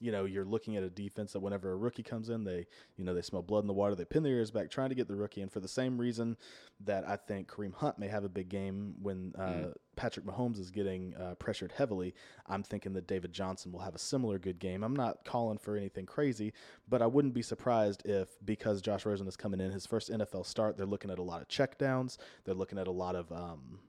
you 0.00 0.12
know, 0.12 0.24
you're 0.24 0.44
looking 0.44 0.76
at 0.76 0.82
a 0.82 0.90
defense 0.90 1.32
that 1.32 1.40
whenever 1.40 1.72
a 1.72 1.76
rookie 1.76 2.02
comes 2.02 2.28
in, 2.28 2.44
they, 2.44 2.66
you 2.96 3.04
know, 3.04 3.14
they 3.14 3.22
smell 3.22 3.42
blood 3.42 3.64
in 3.64 3.66
the 3.66 3.72
water, 3.72 3.94
they 3.94 4.04
pin 4.04 4.22
their 4.22 4.34
ears 4.34 4.50
back, 4.50 4.70
trying 4.70 4.88
to 4.88 4.94
get 4.94 5.08
the 5.08 5.16
rookie. 5.16 5.40
And 5.40 5.52
for 5.52 5.60
the 5.60 5.68
same 5.68 5.98
reason 5.98 6.36
that 6.84 7.08
I 7.08 7.16
think 7.16 7.48
Kareem 7.48 7.74
Hunt 7.74 7.98
may 7.98 8.08
have 8.08 8.24
a 8.24 8.28
big 8.28 8.48
game 8.48 8.94
when 9.02 9.32
uh, 9.36 9.58
Mm. 9.58 9.72
Patrick 9.96 10.24
Mahomes 10.26 10.58
is 10.58 10.70
getting 10.70 11.14
uh, 11.16 11.34
pressured 11.34 11.72
heavily, 11.72 12.14
I'm 12.46 12.62
thinking 12.62 12.92
that 12.92 13.08
David 13.08 13.32
Johnson 13.32 13.72
will 13.72 13.80
have 13.80 13.94
a 13.94 13.98
similar 13.98 14.38
good 14.38 14.58
game. 14.58 14.84
I'm 14.84 14.94
not 14.94 15.24
calling 15.24 15.58
for 15.58 15.76
anything 15.76 16.06
crazy, 16.06 16.52
but 16.88 17.02
I 17.02 17.06
wouldn't 17.06 17.34
be 17.34 17.42
surprised 17.42 18.02
if 18.04 18.28
because 18.44 18.80
Josh 18.80 19.04
Rosen 19.04 19.26
is 19.26 19.36
coming 19.36 19.60
in 19.60 19.72
his 19.72 19.86
first 19.86 20.10
NFL 20.10 20.46
start, 20.46 20.76
they're 20.76 20.86
looking 20.86 21.10
at 21.10 21.18
a 21.18 21.22
lot 21.22 21.42
of 21.42 21.48
checkdowns, 21.48 22.16
they're 22.44 22.54
looking 22.54 22.78
at 22.78 22.86
a 22.86 22.92
lot 22.92 23.16
of. 23.16 23.30
Um, 23.32 23.80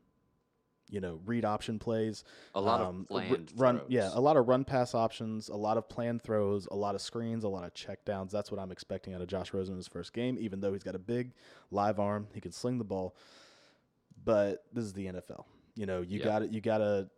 you 0.89 0.99
know, 0.99 1.19
read 1.25 1.45
option 1.45 1.79
plays, 1.79 2.23
A 2.55 2.61
lot 2.61 2.81
um, 2.81 3.01
of 3.01 3.07
planned 3.09 3.51
run. 3.55 3.81
Yeah, 3.87 4.09
a 4.13 4.19
lot 4.19 4.37
of 4.37 4.47
run 4.47 4.63
pass 4.63 4.95
options, 4.95 5.49
a 5.49 5.55
lot 5.55 5.77
of 5.77 5.87
planned 5.87 6.21
throws, 6.21 6.67
a 6.71 6.75
lot 6.75 6.95
of 6.95 7.01
screens, 7.01 7.43
a 7.43 7.47
lot 7.47 7.63
of 7.63 7.73
checkdowns. 7.73 8.31
That's 8.31 8.51
what 8.51 8.59
I'm 8.59 8.71
expecting 8.71 9.13
out 9.13 9.21
of 9.21 9.27
Josh 9.27 9.53
Rosen 9.53 9.73
in 9.73 9.77
his 9.77 9.87
first 9.87 10.13
game. 10.13 10.37
Even 10.39 10.59
though 10.61 10.73
he's 10.73 10.83
got 10.83 10.95
a 10.95 10.99
big 10.99 11.33
live 11.71 11.99
arm, 11.99 12.27
he 12.33 12.41
can 12.41 12.51
sling 12.51 12.77
the 12.77 12.83
ball. 12.83 13.15
But 14.23 14.65
this 14.73 14.83
is 14.83 14.93
the 14.93 15.05
NFL. 15.07 15.45
You 15.75 15.85
know, 15.85 16.01
you 16.01 16.19
Yeah. 16.19 16.25
got 16.25 16.39
to 16.39 16.47
You 16.47 16.61
got 16.61 16.79
to. 16.79 17.09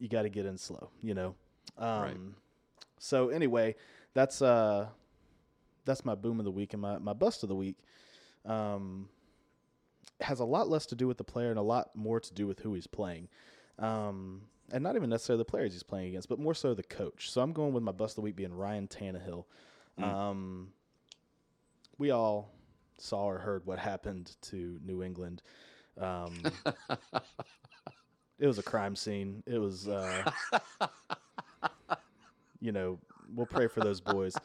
You 0.00 0.08
got 0.08 0.22
to 0.22 0.28
get 0.28 0.46
in 0.46 0.56
slow. 0.56 0.90
You 1.02 1.14
know. 1.14 1.34
Um, 1.76 2.02
Right. 2.02 2.16
So 2.98 3.28
anyway, 3.28 3.76
that's 4.14 4.42
uh, 4.42 4.88
that's 5.84 6.04
my 6.04 6.14
boom 6.14 6.38
of 6.38 6.44
the 6.44 6.50
week 6.50 6.72
and 6.72 6.82
my 6.82 6.98
my 6.98 7.12
bust 7.12 7.42
of 7.42 7.48
the 7.48 7.54
week. 7.54 7.76
Um, 8.44 9.08
has 10.20 10.40
a 10.40 10.44
lot 10.44 10.68
less 10.68 10.86
to 10.86 10.94
do 10.94 11.06
with 11.06 11.18
the 11.18 11.24
player 11.24 11.50
and 11.50 11.58
a 11.58 11.62
lot 11.62 11.94
more 11.94 12.20
to 12.20 12.34
do 12.34 12.46
with 12.46 12.60
who 12.60 12.74
he's 12.74 12.86
playing. 12.86 13.28
Um, 13.78 14.42
and 14.72 14.82
not 14.82 14.96
even 14.96 15.08
necessarily 15.10 15.40
the 15.40 15.50
players 15.50 15.72
he's 15.72 15.82
playing 15.82 16.08
against, 16.08 16.28
but 16.28 16.38
more 16.38 16.54
so 16.54 16.74
the 16.74 16.82
coach. 16.82 17.30
So 17.30 17.40
I'm 17.40 17.52
going 17.52 17.72
with 17.72 17.82
my 17.82 17.92
bust 17.92 18.12
of 18.12 18.16
the 18.16 18.20
week 18.22 18.36
being 18.36 18.52
Ryan 18.52 18.88
Tannehill. 18.88 19.44
Mm. 19.98 20.04
Um, 20.04 20.68
we 21.96 22.10
all 22.10 22.52
saw 22.98 23.24
or 23.24 23.38
heard 23.38 23.64
what 23.66 23.78
happened 23.78 24.36
to 24.42 24.78
New 24.84 25.02
England. 25.02 25.42
Um, 25.98 26.42
it 28.38 28.46
was 28.46 28.58
a 28.58 28.62
crime 28.62 28.94
scene. 28.94 29.42
It 29.46 29.58
was, 29.58 29.88
uh, 29.88 30.30
you 32.60 32.72
know, 32.72 32.98
we'll 33.34 33.46
pray 33.46 33.68
for 33.68 33.80
those 33.80 34.00
boys 34.00 34.36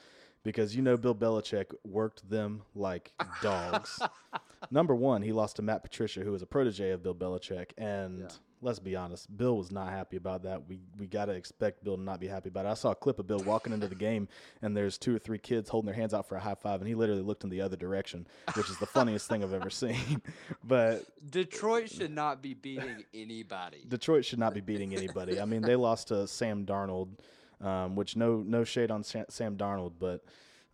because 0.44 0.76
you 0.76 0.82
know 0.82 0.98
Bill 0.98 1.16
Belichick 1.16 1.74
worked 1.84 2.30
them 2.30 2.64
like 2.76 3.12
dogs. 3.42 4.00
Number 4.72 4.96
one, 4.96 5.22
he 5.22 5.32
lost 5.32 5.58
to 5.58 5.62
Matt 5.62 5.84
Patricia, 5.84 6.22
who 6.22 6.32
was 6.32 6.42
a 6.42 6.46
protege 6.46 6.92
of 6.92 7.04
Bill 7.04 7.16
Belichick, 7.16 7.72
and 7.78 8.22
Yeah. 8.22 8.28
let's 8.62 8.80
be 8.80 8.96
honest, 8.96 9.36
Bill 9.36 9.58
was 9.58 9.72
not 9.72 9.90
happy 9.90 10.16
about 10.18 10.44
that. 10.44 10.68
We 10.68 10.80
we 10.98 11.08
got 11.08 11.26
to 11.26 11.34
expect 11.34 11.84
Bill 11.84 11.98
to 11.98 12.02
not 12.02 12.20
be 12.20 12.28
happy 12.28 12.50
about 12.50 12.66
it. 12.66 12.70
I 12.70 12.74
saw 12.76 12.92
a 12.92 12.96
clip 12.96 13.20
of 13.20 13.28
Bill 13.28 13.40
walking 13.44 13.74
into 13.74 13.88
the 13.88 13.96
game, 13.96 14.28
and 14.62 14.76
there's 14.76 14.98
two 14.98 15.16
or 15.16 15.20
three 15.20 15.38
kids 15.38 15.70
holding 15.70 15.88
their 15.88 15.96
hands 15.96 16.14
out 16.14 16.28
for 16.28 16.36
a 16.36 16.40
high 16.40 16.56
five, 16.56 16.80
and 16.80 16.88
he 16.88 16.96
literally 16.96 17.22
looked 17.22 17.44
in 17.44 17.50
the 17.50 17.62
other 17.62 17.76
direction, 17.76 18.26
which 18.56 18.70
is 18.70 18.78
the 18.78 18.86
funniest 18.86 19.28
thing 19.28 19.44
I've 19.44 19.54
ever 19.54 19.70
seen. 19.70 20.22
But 20.64 21.04
Detroit 21.30 21.90
should 21.90 22.12
not 22.12 22.42
be 22.42 22.54
beating 22.54 23.04
anybody. 23.14 23.84
Detroit 23.88 24.24
should 24.26 24.40
not 24.40 24.54
be 24.54 24.62
beating 24.62 24.96
anybody. 24.96 25.40
I 25.42 25.46
mean, 25.46 25.62
they 25.62 25.76
lost 25.76 26.08
to 26.08 26.26
Sam 26.28 26.66
Darnold, 26.66 27.20
um, 27.60 27.96
which 27.96 28.16
no 28.16 28.38
no 28.38 28.64
shade 28.64 28.92
on 28.92 29.04
Sam, 29.04 29.26
Sam 29.30 29.58
Darnold, 29.58 29.94
but 30.00 30.24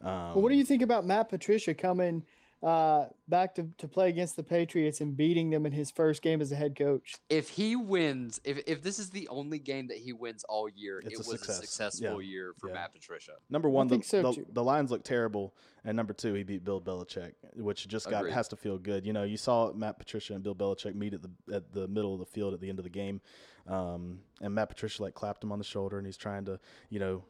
um, 0.02 0.34
Well, 0.34 0.42
what 0.42 0.50
do 0.50 0.56
you 0.56 0.64
think 0.64 0.82
about 0.84 1.06
Matt 1.06 1.30
Patricia 1.30 1.74
coming 1.74 2.24
uh, 2.62 3.06
back 3.28 3.56
to, 3.56 3.68
to 3.78 3.88
play 3.88 4.10
against 4.10 4.36
the 4.36 4.44
Patriots 4.44 5.00
and 5.00 5.16
beating 5.16 5.50
them 5.50 5.66
in 5.66 5.72
his 5.72 5.92
first 5.92 6.22
game 6.22 6.42
as 6.42 6.52
a 6.52 6.56
head 6.56 6.76
coach? 6.78 7.16
if 7.30 7.50
he 7.50 7.76
wins, 7.76 8.42
if, 8.44 8.60
if 8.68 8.82
this 8.84 9.00
is 9.00 9.10
the 9.12 9.28
only 9.30 9.60
game 9.60 9.88
that 9.88 9.98
he 9.98 10.12
wins 10.14 10.44
all 10.50 10.68
year, 10.68 11.00
It's 11.00 11.08
it 11.08 11.14
a 11.16 11.18
was 11.20 11.40
success. 11.40 11.58
a 11.58 11.62
successful 11.62 12.22
Yeah. 12.22 12.30
year 12.30 12.54
for 12.60 12.68
Yeah. 12.68 12.74
Matt 12.76 12.94
Patricia. 12.94 13.34
Number 13.50 13.70
one, 13.70 13.88
the, 13.88 14.02
so, 14.02 14.22
the, 14.22 14.34
too. 14.34 14.46
the 14.52 14.64
Lions 14.64 14.92
look 14.92 15.04
terrible, 15.04 15.54
and 15.86 15.96
number 15.96 16.14
two, 16.14 16.34
he 16.34 16.44
beat 16.44 16.64
Bill 16.66 16.82
Belichick, 16.82 17.34
which 17.56 17.88
just 17.88 18.10
got 18.10 18.20
Agreed. 18.20 18.34
has 18.34 18.48
to 18.50 18.56
feel 18.58 18.78
good. 18.78 19.06
You 19.06 19.14
know, 19.14 19.24
you 19.24 19.38
saw 19.38 19.72
Matt 19.74 19.98
Patricia 19.98 20.34
and 20.34 20.44
Bill 20.44 20.56
Belichick 20.56 20.96
meet 20.96 21.14
at 21.14 21.22
the 21.22 21.32
at 21.56 21.72
the 21.72 21.88
middle 21.88 22.14
of 22.14 22.20
the 22.20 22.26
field 22.26 22.54
at 22.54 22.60
the 22.60 22.68
end 22.70 22.80
of 22.80 22.84
the 22.84 22.90
game, 22.90 23.22
um, 23.68 24.20
and 24.42 24.54
Matt 24.54 24.70
Patricia 24.70 25.02
like 25.04 25.14
clapped 25.14 25.44
him 25.44 25.52
on 25.52 25.60
the 25.60 25.64
shoulder, 25.66 25.98
and 25.98 26.06
he's 26.06 26.18
trying 26.18 26.44
to 26.46 26.60
you 26.90 27.00
know 27.00 27.24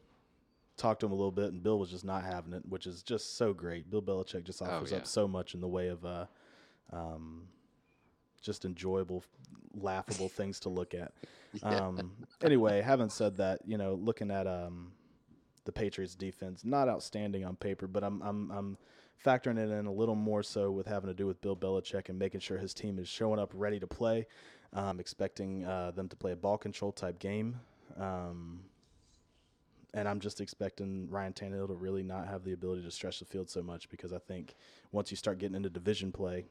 talk 0.80 0.98
to 1.00 1.06
him 1.06 1.12
a 1.12 1.14
little 1.14 1.30
bit, 1.32 1.52
and 1.52 1.62
Bill 1.62 1.78
was 1.78 1.90
just 1.90 2.04
not 2.04 2.24
having 2.24 2.52
it, 2.54 2.62
which 2.68 2.86
is 2.86 3.02
just 3.02 3.36
so 3.36 3.52
great. 3.52 3.90
Bill 3.90 4.02
Belichick 4.02 4.44
just 4.44 4.62
offers 4.62 4.92
Oh, 4.92 4.96
yeah. 4.96 5.00
up 5.02 5.06
so 5.06 5.28
much 5.28 5.54
in 5.54 5.60
the 5.60 5.68
way 5.68 5.88
of 5.88 6.04
uh, 6.04 6.26
um, 6.92 7.46
just 8.42 8.64
enjoyable, 8.64 9.22
laughable 9.74 10.28
things 10.28 10.58
to 10.60 10.68
look 10.68 10.94
at. 10.94 11.12
Um, 11.64 12.12
anyway, 12.44 12.80
having 12.80 13.08
said 13.10 13.36
that, 13.38 13.58
you 13.66 13.76
know, 13.76 13.94
looking 13.94 14.30
at 14.30 14.46
um, 14.46 14.92
the 15.64 15.72
Patriots 15.72 16.14
defense, 16.14 16.64
not 16.64 16.88
outstanding 16.88 17.44
on 17.44 17.56
paper, 17.56 17.88
but 17.88 18.04
I'm 18.04 18.22
I'm 18.22 18.52
I'm 18.52 18.78
factoring 19.26 19.58
it 19.58 19.68
in 19.68 19.86
a 19.86 19.92
little 19.92 20.14
more 20.14 20.44
so 20.44 20.70
with 20.70 20.86
having 20.86 21.08
to 21.08 21.14
do 21.14 21.26
with 21.26 21.40
Bill 21.40 21.56
Belichick 21.56 22.08
and 22.08 22.16
making 22.16 22.38
sure 22.38 22.56
his 22.56 22.72
team 22.72 23.00
is 23.00 23.08
showing 23.08 23.40
up 23.40 23.50
ready 23.52 23.80
to 23.80 23.88
play. 23.88 24.28
Um, 24.72 25.00
expecting 25.00 25.64
uh, 25.64 25.90
them 25.90 26.08
to 26.08 26.14
play 26.14 26.30
a 26.30 26.36
ball 26.36 26.56
control 26.56 26.92
type 26.92 27.18
game. 27.18 27.58
Um, 27.98 28.60
and 29.94 30.08
I'm 30.08 30.20
just 30.20 30.40
expecting 30.40 31.08
Ryan 31.10 31.32
Tannehill 31.32 31.68
to 31.68 31.74
really 31.74 32.02
not 32.02 32.28
have 32.28 32.44
the 32.44 32.52
ability 32.52 32.82
to 32.82 32.90
stretch 32.90 33.18
the 33.18 33.24
field 33.24 33.50
so 33.50 33.62
much 33.62 33.88
because 33.88 34.12
I 34.12 34.18
think 34.18 34.54
once 34.92 35.10
you 35.10 35.16
start 35.16 35.38
getting 35.38 35.56
into 35.56 35.70
division 35.70 36.12
play 36.12 36.46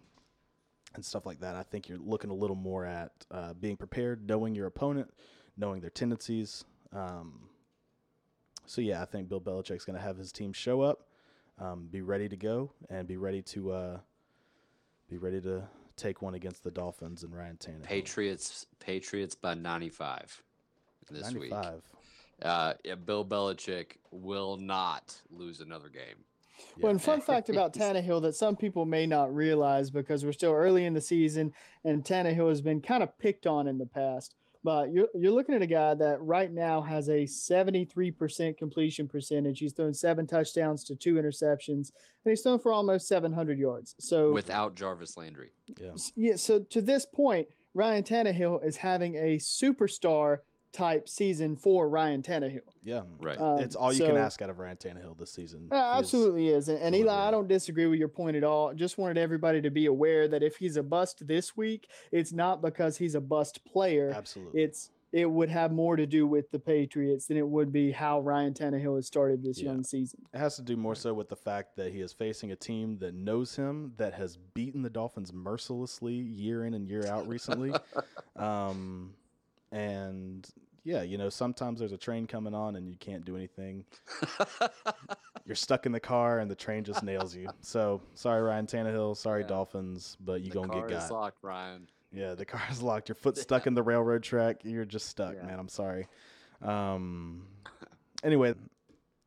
and 0.96 1.04
stuff 1.04 1.26
like 1.26 1.40
that, 1.42 1.56
I 1.56 1.64
think 1.64 1.88
you're 1.88 2.00
looking 2.00 2.30
a 2.30 2.36
little 2.36 2.56
more 2.56 2.86
at 2.86 3.12
uh, 3.32 3.54
being 3.54 3.78
prepared, 3.78 4.28
knowing 4.28 4.56
your 4.56 4.68
opponent, 4.68 5.12
knowing 5.58 5.82
their 5.82 5.90
tendencies. 5.90 6.66
Um, 6.94 7.50
so 8.66 8.82
yeah, 8.82 9.02
I 9.02 9.06
think 9.06 9.30
Bill 9.30 9.42
Belichick's 9.42 9.86
going 9.86 9.98
to 9.98 10.04
have 10.04 10.18
his 10.18 10.32
team 10.32 10.54
show 10.54 10.82
up, 10.82 11.08
um, 11.60 11.88
be 11.90 12.02
ready 12.02 12.30
to 12.30 12.38
go, 12.38 12.72
and 12.90 13.08
be 13.08 13.18
ready 13.18 13.42
to 13.44 13.72
uh, 13.72 13.98
be 15.10 15.18
ready 15.18 15.42
to 15.42 15.64
take 15.96 16.22
one 16.22 16.34
against 16.34 16.64
the 16.64 16.72
Dolphins 16.72 17.24
and 17.24 17.36
Ryan 17.36 17.58
Tannehill. 17.58 17.84
Patriots, 17.84 18.66
Patriots 18.80 19.36
by 19.36 19.54
95 19.54 20.42
this 21.12 21.34
week. 21.34 21.52
95. 22.44 22.76
Uh, 22.86 22.96
Bill 23.06 23.26
Belichick 23.26 23.98
will 24.12 24.58
not 24.58 25.16
lose 25.32 25.62
another 25.62 25.90
game. 25.90 26.24
Well, 26.80 26.92
and 26.92 27.02
fun 27.02 27.22
fact 27.22 27.50
about 27.50 27.74
Tannehill 27.74 28.22
that 28.24 28.36
some 28.36 28.56
people 28.56 28.86
may 28.86 29.06
not 29.06 29.34
realize 29.34 29.90
because 29.90 30.26
we're 30.26 30.34
still 30.34 30.54
early 30.54 30.86
in 30.86 30.94
the 30.94 31.02
season 31.02 31.54
and 31.84 32.04
Tannehill 32.04 32.50
has 32.50 32.62
been 32.62 32.82
kind 32.82 33.04
of 33.04 33.18
picked 33.18 33.48
on 33.48 33.68
in 33.68 33.78
the 33.78 33.86
past. 33.86 34.36
But 34.62 34.92
you're, 34.92 35.08
you're 35.16 35.32
looking 35.32 35.56
at 35.56 35.62
a 35.62 35.68
guy 35.68 35.94
that 35.94 36.22
right 36.22 36.52
now 36.52 36.82
has 36.82 37.08
a 37.08 37.24
73% 37.24 38.58
completion 38.58 39.08
percentage. 39.08 39.60
He's 39.60 39.72
thrown 39.72 39.94
seven 39.94 40.28
touchdowns 40.28 40.84
to 40.86 40.98
two 40.98 41.14
interceptions, 41.16 41.92
and 42.26 42.32
he's 42.32 42.42
thrown 42.42 42.60
for 42.60 42.74
almost 42.74 43.08
700 43.08 43.58
yards. 43.58 43.96
So, 44.00 44.34
Without 44.34 44.76
Jarvis 44.76 45.16
Landry. 45.16 45.52
Yeah. 45.80 45.92
yeah, 46.16 46.36
so 46.36 46.60
to 46.60 46.82
this 46.82 47.06
point, 47.06 47.48
Ryan 47.74 48.04
Tannehill 48.04 48.66
is 48.66 48.76
having 48.76 49.16
a 49.16 49.38
superstar 49.38 50.40
type 50.72 51.10
season 51.10 51.56
for 51.56 51.90
Ryan 51.90 52.22
Tannehill. 52.22 52.60
Yeah. 52.84 53.02
Right. 53.20 53.40
Um, 53.40 53.60
it's 53.60 53.76
all 53.76 53.92
you 53.92 54.06
can 54.06 54.18
ask 54.18 54.42
out 54.42 54.50
of 54.50 54.60
Ryan 54.60 54.78
Tannehill 54.78 55.18
this 55.18 55.32
season. 55.32 55.70
Uh, 55.72 55.76
absolutely 55.76 56.50
is. 56.50 56.70
And, 56.70 56.80
and 56.80 56.96
Eli, 56.96 57.28
I 57.28 57.32
don't 57.32 57.48
disagree 57.48 57.88
with 57.88 58.00
your 58.00 58.08
point 58.08 58.36
at 58.38 58.44
all. 58.44 58.74
Just 58.74 58.98
wanted 58.98 59.18
everybody 59.18 59.62
to 59.62 59.70
be 59.70 59.88
aware 59.88 60.28
that 60.28 60.44
if 60.44 60.58
he's 60.58 60.78
a 60.78 60.84
bust 60.84 61.28
this 61.28 61.58
week, 61.58 61.90
it's 62.12 62.32
not 62.32 62.62
because 62.62 62.98
he's 62.98 63.16
a 63.16 63.22
bust 63.22 63.66
player. 63.66 64.12
Absolutely. 64.16 64.62
It's 64.62 64.92
it 65.12 65.26
would 65.26 65.50
have 65.50 65.72
more 65.72 65.96
to 65.96 66.06
do 66.06 66.28
with 66.28 66.52
the 66.52 66.60
Patriots 66.60 67.26
than 67.26 67.38
it 67.38 67.48
would 67.48 67.72
be 67.72 67.92
how 67.92 68.20
Ryan 68.20 68.54
Tannehill 68.54 68.96
has 68.96 69.08
started 69.08 69.42
this 69.44 69.60
Yeah. 69.60 69.72
young 69.72 69.84
season. 69.84 70.22
It 70.34 70.38
has 70.38 70.56
to 70.58 70.62
do 70.62 70.78
more 70.78 70.94
so 70.94 71.16
with 71.16 71.30
the 71.30 71.36
fact 71.36 71.76
that 71.78 71.92
he 71.92 72.02
is 72.02 72.14
facing 72.14 72.52
a 72.52 72.56
team 72.56 73.00
that 73.00 73.16
knows 73.16 73.56
him, 73.56 73.94
that 73.98 74.14
has 74.14 74.38
beaten 74.38 74.84
the 74.84 74.90
Dolphins 74.90 75.34
mercilessly 75.34 76.14
year 76.14 76.64
in 76.64 76.76
and 76.76 76.88
year 76.88 77.08
out 77.08 77.28
recently. 77.28 77.74
um, 78.36 79.16
and 79.72 80.48
yeah, 80.84 81.02
you 81.04 81.18
know, 81.18 81.30
sometimes 81.30 81.80
there's 81.80 81.92
a 81.92 81.98
train 81.98 82.26
coming 82.26 82.54
on 82.54 82.76
and 82.76 82.88
you 82.88 82.96
can't 83.00 83.26
do 83.26 83.36
anything. 83.36 83.86
You're 85.46 85.56
stuck 85.56 85.86
in 85.86 85.92
the 85.92 86.00
car 86.00 86.40
and 86.40 86.50
the 86.50 86.56
train 86.56 86.84
just 86.84 87.04
nails 87.04 87.36
you. 87.36 87.50
So 87.62 88.02
sorry, 88.16 88.42
Ryan 88.42 88.66
Tannehill. 88.68 89.18
Sorry, 89.18 89.42
Yeah. 89.42 89.48
Dolphins, 89.48 90.18
but 90.22 90.42
you 90.42 90.50
the 90.50 90.56
gonna 90.56 90.68
car 90.74 90.88
get 90.88 91.04
is 91.04 91.12
locked, 91.12 91.44
Ryan. 91.44 91.88
Yeah, 92.12 92.34
the 92.36 92.46
car 92.46 92.62
is 92.72 92.82
locked. 92.82 93.10
Your 93.10 93.16
foot's 93.16 93.42
stuck 93.48 93.68
in 93.68 93.74
the 93.74 93.84
railroad 93.84 94.24
track. 94.24 94.62
You're 94.64 94.86
just 94.86 95.08
stuck, 95.08 95.36
Yeah. 95.36 95.44
man. 95.46 95.60
I'm 95.60 95.70
sorry. 95.70 96.08
Um, 96.62 97.46
anyway, 98.24 98.54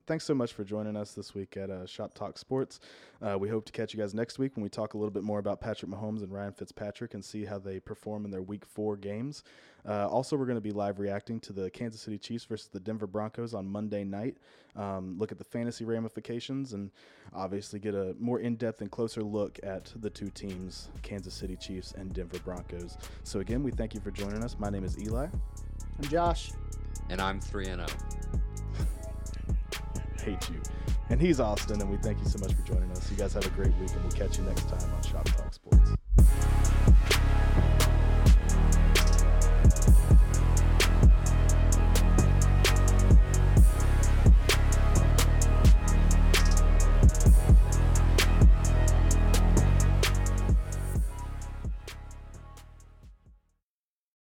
thanks 0.07 0.25
so 0.25 0.35
much 0.35 0.53
for 0.53 0.65
joining 0.65 0.97
us 0.97 1.13
this 1.13 1.35
week 1.35 1.57
at 1.57 1.71
uh, 1.71 1.87
Shop 1.87 2.15
Talk 2.15 2.39
Sports. 2.39 2.81
Uh, 3.21 3.39
we 3.39 3.49
hope 3.49 3.65
to 3.67 3.73
catch 3.73 3.95
you 3.95 4.01
guys 4.01 4.15
next 4.15 4.39
week 4.39 4.57
when 4.57 4.63
we 4.63 4.69
talk 4.69 4.95
a 4.95 4.99
little 4.99 5.11
bit 5.13 5.23
more 5.23 5.39
about 5.39 5.61
Patrick 5.61 5.91
Mahomes 5.91 6.23
and 6.23 6.33
Ryan 6.33 6.53
Fitzpatrick 6.53 7.15
and 7.15 7.25
see 7.25 7.45
how 7.45 7.59
they 7.59 7.79
perform 7.79 8.25
in 8.25 8.31
their 8.31 8.43
Week 8.43 8.65
Four 8.65 8.97
games. 8.97 9.45
Uh, 9.89 10.09
also, 10.09 10.37
we're 10.37 10.47
going 10.47 10.57
to 10.57 10.61
be 10.61 10.71
live 10.71 10.99
reacting 10.99 11.41
to 11.41 11.53
the 11.53 11.71
Kansas 11.71 12.01
City 12.01 12.19
Chiefs 12.19 12.45
versus 12.45 12.69
the 12.69 12.81
Denver 12.81 13.07
Broncos 13.07 13.55
on 13.55 13.69
Monday 13.69 14.05
night. 14.05 14.37
Um, 14.77 15.17
look 15.19 15.33
at 15.33 15.39
the 15.39 15.45
fantasy 15.45 15.85
ramifications 15.85 16.73
and 16.73 16.91
obviously 17.35 17.79
get 17.79 17.95
a 17.95 18.15
more 18.19 18.41
in-depth 18.41 18.81
and 18.81 18.91
closer 18.91 19.23
look 19.23 19.59
at 19.63 19.93
the 19.97 20.11
two 20.11 20.31
teams, 20.31 20.89
Kansas 21.03 21.35
City 21.35 21.57
Chiefs 21.57 21.93
and 21.93 22.13
Denver 22.13 22.39
Broncos. 22.39 22.97
So 23.25 23.41
again, 23.41 23.63
we 23.63 23.71
thank 23.71 23.95
you 23.95 24.01
for 24.01 24.11
joining 24.11 24.43
us. 24.43 24.57
My 24.59 24.71
name 24.71 24.85
is 24.85 24.99
Eli. 24.99 25.27
I'm 25.27 26.09
Josh, 26.09 26.53
And 27.11 27.21
I'm 27.21 27.41
3 27.41 27.67
and 27.67 27.83
oh. 27.83 27.87
0. 27.87 28.52
Hate 30.23 30.49
you. 30.51 30.61
And 31.11 31.21
he's 31.21 31.41
Austin, 31.41 31.81
and 31.81 31.91
we 31.91 31.97
thank 31.99 32.19
you 32.21 32.27
so 32.27 32.39
much 32.39 32.55
for 32.55 32.63
joining 32.63 32.91
us. 32.93 33.11
You 33.11 33.17
guys 33.17 33.35
have 33.35 33.45
a 33.45 33.51
great 33.51 33.75
week, 33.79 33.91
and 33.91 34.03
we'll 34.03 34.13
catch 34.13 34.39
you 34.39 34.45
next 34.45 34.69
time 34.69 34.95
on 34.95 35.03
Shop 35.03 35.25
Talk 35.25 35.53
Sports. 35.53 36.02